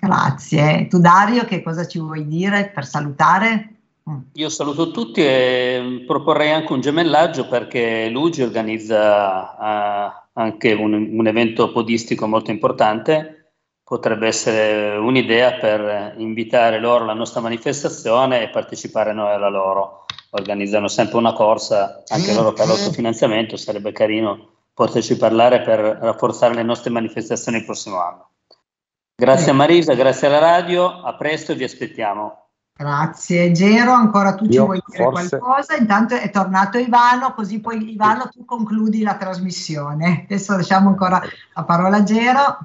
Grazie. 0.00 0.86
Tu 0.88 0.98
Dario, 0.98 1.44
che 1.44 1.62
cosa 1.62 1.86
ci 1.86 1.98
vuoi 1.98 2.26
dire 2.26 2.70
per 2.74 2.86
salutare? 2.86 3.77
Io 4.34 4.48
saluto 4.48 4.90
tutti 4.90 5.22
e 5.22 6.04
proporrei 6.06 6.50
anche 6.50 6.72
un 6.72 6.80
gemellaggio 6.80 7.46
perché 7.46 8.08
Luigi 8.08 8.42
organizza 8.42 9.56
uh, 9.58 10.12
anche 10.32 10.72
un, 10.72 10.94
un, 10.94 11.26
evento 11.26 11.70
podistico 11.72 12.26
molto 12.26 12.50
importante. 12.50 13.52
Potrebbe 13.82 14.26
essere 14.26 14.96
un'idea 14.96 15.54
per 15.54 16.14
invitare 16.18 16.78
loro 16.78 17.04
alla 17.04 17.12
nostra 17.12 17.40
manifestazione 17.40 18.42
e 18.42 18.48
partecipare 18.48 19.12
noi 19.12 19.32
alla 19.32 19.48
loro. 19.48 20.06
Organizzano 20.30 20.88
sempre 20.88 21.18
una 21.18 21.32
corsa, 21.32 22.02
anche 22.08 22.34
loro 22.34 22.52
per 22.52 22.66
l'autofinanziamento, 22.66 23.56
sarebbe 23.56 23.92
carino 23.92 24.56
poterci 24.74 25.16
parlare 25.16 25.62
per 25.62 25.80
rafforzare 25.80 26.54
le 26.54 26.62
nostre 26.62 26.90
manifestazioni 26.90 27.58
il 27.58 27.64
prossimo 27.64 28.00
anno. 28.00 28.30
Grazie 29.16 29.50
a 29.50 29.54
Marisa, 29.54 29.94
grazie 29.94 30.28
alla 30.28 30.38
radio, 30.38 31.00
a 31.02 31.14
presto 31.14 31.52
e 31.52 31.56
vi 31.56 31.64
aspettiamo. 31.64 32.47
Grazie. 32.78 33.50
Gero, 33.50 33.90
ancora 33.90 34.36
tu 34.36 34.44
ci 34.44 34.52
Io 34.52 34.66
vuoi 34.66 34.80
dire 34.86 35.02
forse... 35.02 35.38
qualcosa? 35.40 35.74
Intanto 35.74 36.14
è 36.14 36.30
tornato 36.30 36.78
Ivano, 36.78 37.34
così 37.34 37.58
poi 37.58 37.90
Ivano 37.90 38.28
tu 38.28 38.44
concludi 38.44 39.02
la 39.02 39.16
trasmissione. 39.16 40.22
Adesso 40.22 40.54
lasciamo 40.54 40.88
ancora 40.88 41.20
la 41.54 41.64
parola 41.64 41.96
a 41.96 42.02
Gero. 42.04 42.58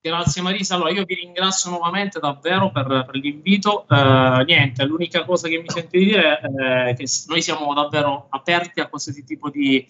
Grazie 0.00 0.40
Marisa, 0.40 0.76
allora 0.76 0.92
io 0.92 1.02
vi 1.04 1.16
ringrazio 1.16 1.70
nuovamente 1.70 2.20
davvero 2.20 2.70
per, 2.70 2.86
per 2.86 3.16
l'invito. 3.16 3.88
Eh, 3.88 4.44
niente, 4.46 4.84
l'unica 4.84 5.24
cosa 5.24 5.48
che 5.48 5.58
mi 5.58 5.68
sento 5.68 5.98
di 5.98 6.04
dire 6.04 6.38
è 6.38 6.94
che 6.94 7.04
noi 7.26 7.42
siamo 7.42 7.74
davvero 7.74 8.28
aperti 8.28 8.78
a 8.78 8.86
qualsiasi 8.86 9.24
tipo 9.24 9.50
di 9.50 9.84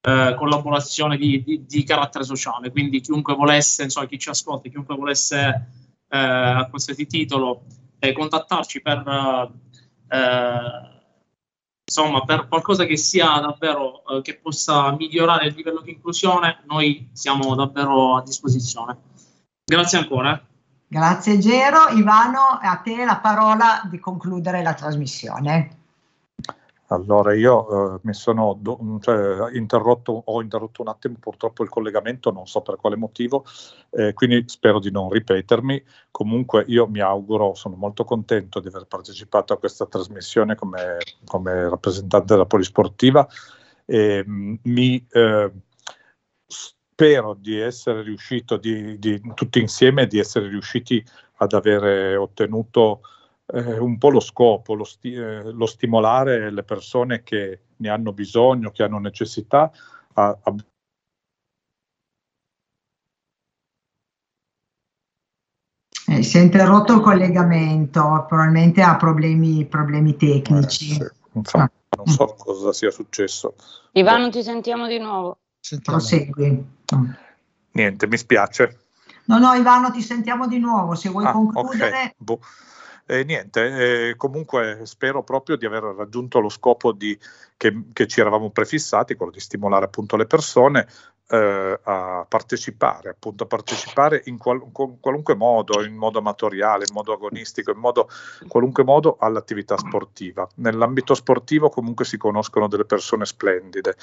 eh, 0.00 0.34
collaborazione 0.38 1.16
di, 1.16 1.42
di, 1.42 1.64
di, 1.66 1.82
carattere 1.82 2.22
sociale. 2.22 2.70
Quindi 2.70 3.00
chiunque 3.00 3.34
volesse, 3.34 3.82
insomma, 3.82 4.06
chi 4.06 4.16
ci 4.16 4.28
ascolta, 4.28 4.68
chiunque 4.68 4.94
volesse 4.94 5.66
eh, 6.08 6.16
a 6.16 6.68
qualsiasi 6.68 7.06
titolo 7.06 7.62
eh, 7.62 7.79
contattarci 8.12 8.80
per, 8.80 9.52
eh, 10.08 10.90
insomma, 11.84 12.24
per 12.24 12.48
qualcosa 12.48 12.84
che 12.84 12.96
sia 12.96 13.38
davvero, 13.38 14.02
eh, 14.06 14.22
che 14.22 14.38
possa 14.38 14.92
migliorare 14.92 15.46
il 15.46 15.54
livello 15.54 15.80
di 15.80 15.92
inclusione, 15.92 16.62
noi 16.66 17.10
siamo 17.12 17.54
davvero 17.54 18.16
a 18.16 18.22
disposizione. 18.22 18.96
Grazie 19.64 19.98
ancora. 19.98 20.40
Grazie 20.86 21.38
Gero. 21.38 21.88
Ivano, 21.90 22.58
a 22.60 22.76
te 22.82 23.04
la 23.04 23.18
parola 23.18 23.82
di 23.88 24.00
concludere 24.00 24.62
la 24.62 24.74
trasmissione. 24.74 25.79
Allora, 26.92 27.34
io 27.34 27.94
eh, 27.94 28.00
mi 28.02 28.12
sono 28.12 28.56
do, 28.58 28.98
cioè, 29.00 29.56
interrotto, 29.56 30.22
ho 30.26 30.42
interrotto 30.42 30.82
un 30.82 30.88
attimo 30.88 31.16
purtroppo 31.20 31.62
il 31.62 31.68
collegamento, 31.68 32.32
non 32.32 32.48
so 32.48 32.62
per 32.62 32.76
quale 32.76 32.96
motivo, 32.96 33.44
eh, 33.90 34.12
quindi 34.12 34.42
spero 34.48 34.80
di 34.80 34.90
non 34.90 35.08
ripetermi. 35.08 35.84
Comunque 36.10 36.64
io 36.66 36.88
mi 36.88 37.00
auguro, 37.00 37.54
sono 37.54 37.76
molto 37.76 38.02
contento 38.02 38.58
di 38.58 38.66
aver 38.66 38.86
partecipato 38.86 39.52
a 39.52 39.58
questa 39.58 39.86
trasmissione 39.86 40.56
come, 40.56 40.98
come 41.26 41.68
rappresentante 41.68 42.32
della 42.34 42.46
polisportiva 42.46 43.28
e 43.84 44.24
mh, 44.26 44.58
mi 44.64 45.06
eh, 45.12 45.52
spero 46.46 47.34
di 47.34 47.56
essere 47.58 48.02
riuscito, 48.02 48.56
di, 48.56 48.98
di, 48.98 49.20
tutti 49.34 49.60
insieme, 49.60 50.08
di 50.08 50.18
essere 50.18 50.48
riusciti 50.48 51.04
ad 51.36 51.52
avere 51.52 52.16
ottenuto 52.16 53.02
eh, 53.52 53.78
un 53.78 53.98
po' 53.98 54.10
lo 54.10 54.20
scopo, 54.20 54.74
lo, 54.74 54.84
sti- 54.84 55.12
eh, 55.12 55.50
lo, 55.50 55.66
stimolare 55.66 56.50
le 56.50 56.62
persone 56.62 57.22
che 57.22 57.60
ne 57.76 57.88
hanno 57.88 58.12
bisogno, 58.12 58.70
che 58.70 58.82
hanno 58.82 58.98
necessità 58.98 59.70
a, 60.14 60.38
a 60.42 60.54
Eh, 66.10 66.24
si 66.24 66.38
è 66.38 66.40
interrotto 66.40 66.94
il 66.94 67.00
collegamento, 67.02 68.24
probabilmente 68.26 68.82
ha 68.82 68.96
problemi, 68.96 69.64
problemi 69.66 70.16
tecnici. 70.16 70.90
Eh, 70.90 70.94
sì. 70.94 71.10
Infatti, 71.34 71.72
ah. 71.90 71.96
non 71.98 72.06
so 72.06 72.34
cosa 72.36 72.72
sia 72.72 72.90
successo. 72.90 73.54
Ivano, 73.92 74.28
ti 74.28 74.42
sentiamo 74.42 74.88
di 74.88 74.98
nuovo. 74.98 75.38
Prosegui. 75.84 76.64
Niente, 77.72 78.06
mi 78.08 78.16
spiace. 78.16 78.78
No, 79.26 79.38
no, 79.38 79.54
Ivano, 79.54 79.92
ti 79.92 80.02
sentiamo 80.02 80.48
di 80.48 80.58
nuovo. 80.58 80.96
Se 80.96 81.08
vuoi 81.08 81.26
ah, 81.26 81.30
concludere. 81.30 81.88
Okay. 81.88 82.14
Boh. 82.16 82.40
Eh, 83.10 83.24
niente, 83.24 84.10
eh, 84.10 84.16
comunque 84.16 84.82
spero 84.84 85.24
proprio 85.24 85.56
di 85.56 85.66
aver 85.66 85.82
raggiunto 85.82 86.38
lo 86.38 86.48
scopo 86.48 86.92
di, 86.92 87.18
che, 87.56 87.86
che, 87.92 88.06
ci 88.06 88.20
eravamo 88.20 88.50
prefissati, 88.50 89.16
quello 89.16 89.32
di 89.32 89.40
stimolare 89.40 89.86
appunto 89.86 90.14
le 90.14 90.26
persone 90.26 90.86
eh, 91.26 91.80
a 91.82 92.24
partecipare, 92.28 93.08
appunto 93.10 93.42
a 93.42 93.46
partecipare 93.48 94.22
in 94.26 94.38
qual, 94.38 94.62
qualunque 95.00 95.34
modo, 95.34 95.84
in 95.84 95.96
modo 95.96 96.20
amatoriale, 96.20 96.84
in 96.86 96.94
modo 96.94 97.12
agonistico, 97.12 97.72
in 97.72 97.78
modo, 97.78 98.08
qualunque 98.46 98.84
modo 98.84 99.16
all'attività 99.18 99.76
sportiva. 99.76 100.48
Nell'ambito 100.58 101.14
sportivo 101.14 101.68
comunque 101.68 102.04
si 102.04 102.16
conoscono 102.16 102.68
delle 102.68 102.84
persone 102.84 103.24
splendide, 103.24 103.96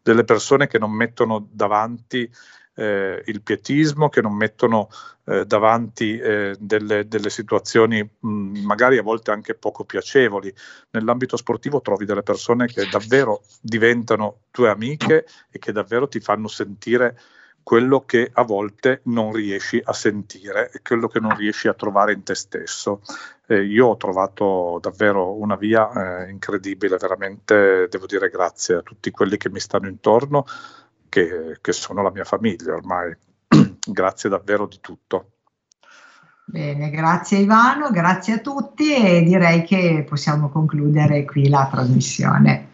delle 0.00 0.24
persone 0.24 0.68
che 0.68 0.78
non 0.78 0.90
mettono 0.90 1.48
davanti 1.50 2.30
eh, 2.74 3.22
il 3.26 3.42
pietismo, 3.42 4.08
che 4.08 4.20
non 4.20 4.34
mettono 4.34 4.88
eh, 5.26 5.44
davanti 5.46 6.18
eh, 6.18 6.54
delle, 6.58 7.08
delle, 7.08 7.30
situazioni 7.30 8.02
mh, 8.02 8.28
magari 8.60 8.98
a 8.98 9.02
volte 9.02 9.30
anche 9.30 9.54
poco 9.54 9.84
piacevoli. 9.84 10.52
Nell'ambito 10.90 11.36
sportivo 11.36 11.80
trovi 11.80 12.04
delle 12.04 12.22
persone 12.22 12.66
che 12.66 12.88
davvero 12.90 13.42
diventano 13.60 14.42
tue 14.50 14.68
amiche 14.70 15.26
e 15.50 15.58
che 15.58 15.72
davvero 15.72 16.08
ti 16.08 16.20
fanno 16.20 16.48
sentire 16.48 17.18
quello 17.64 18.04
che 18.04 18.30
a 18.30 18.42
volte 18.42 19.00
non 19.04 19.32
riesci 19.32 19.80
a 19.82 19.94
sentire 19.94 20.70
e 20.70 20.82
quello 20.82 21.08
che 21.08 21.18
non 21.18 21.34
riesci 21.34 21.66
a 21.66 21.74
trovare 21.74 22.12
in 22.12 22.22
te 22.22 22.34
stesso. 22.34 23.00
Eh, 23.46 23.64
io 23.64 23.86
ho 23.86 23.96
trovato 23.96 24.78
davvero 24.80 25.32
una 25.32 25.56
via 25.56 26.26
eh, 26.26 26.30
incredibile, 26.30 26.98
veramente 26.98 27.88
devo 27.88 28.04
dire 28.04 28.28
grazie 28.28 28.76
a 28.76 28.82
tutti 28.82 29.10
quelli 29.10 29.38
che 29.38 29.48
mi 29.48 29.60
stanno 29.60 29.88
intorno, 29.88 30.44
che, 31.14 31.58
che 31.60 31.72
sono 31.72 32.02
la 32.02 32.10
mia 32.10 32.24
famiglia 32.24 32.74
ormai. 32.74 33.16
grazie 33.86 34.28
davvero 34.28 34.66
di 34.66 34.80
tutto. 34.80 35.28
Bene, 36.46 36.90
grazie 36.90 37.38
Ivano, 37.38 37.90
grazie 37.90 38.34
a 38.34 38.38
tutti 38.38 38.94
e 38.94 39.22
direi 39.22 39.62
che 39.62 40.04
possiamo 40.06 40.50
concludere 40.50 41.24
qui 41.24 41.48
la 41.48 41.68
trasmissione. 41.70 42.72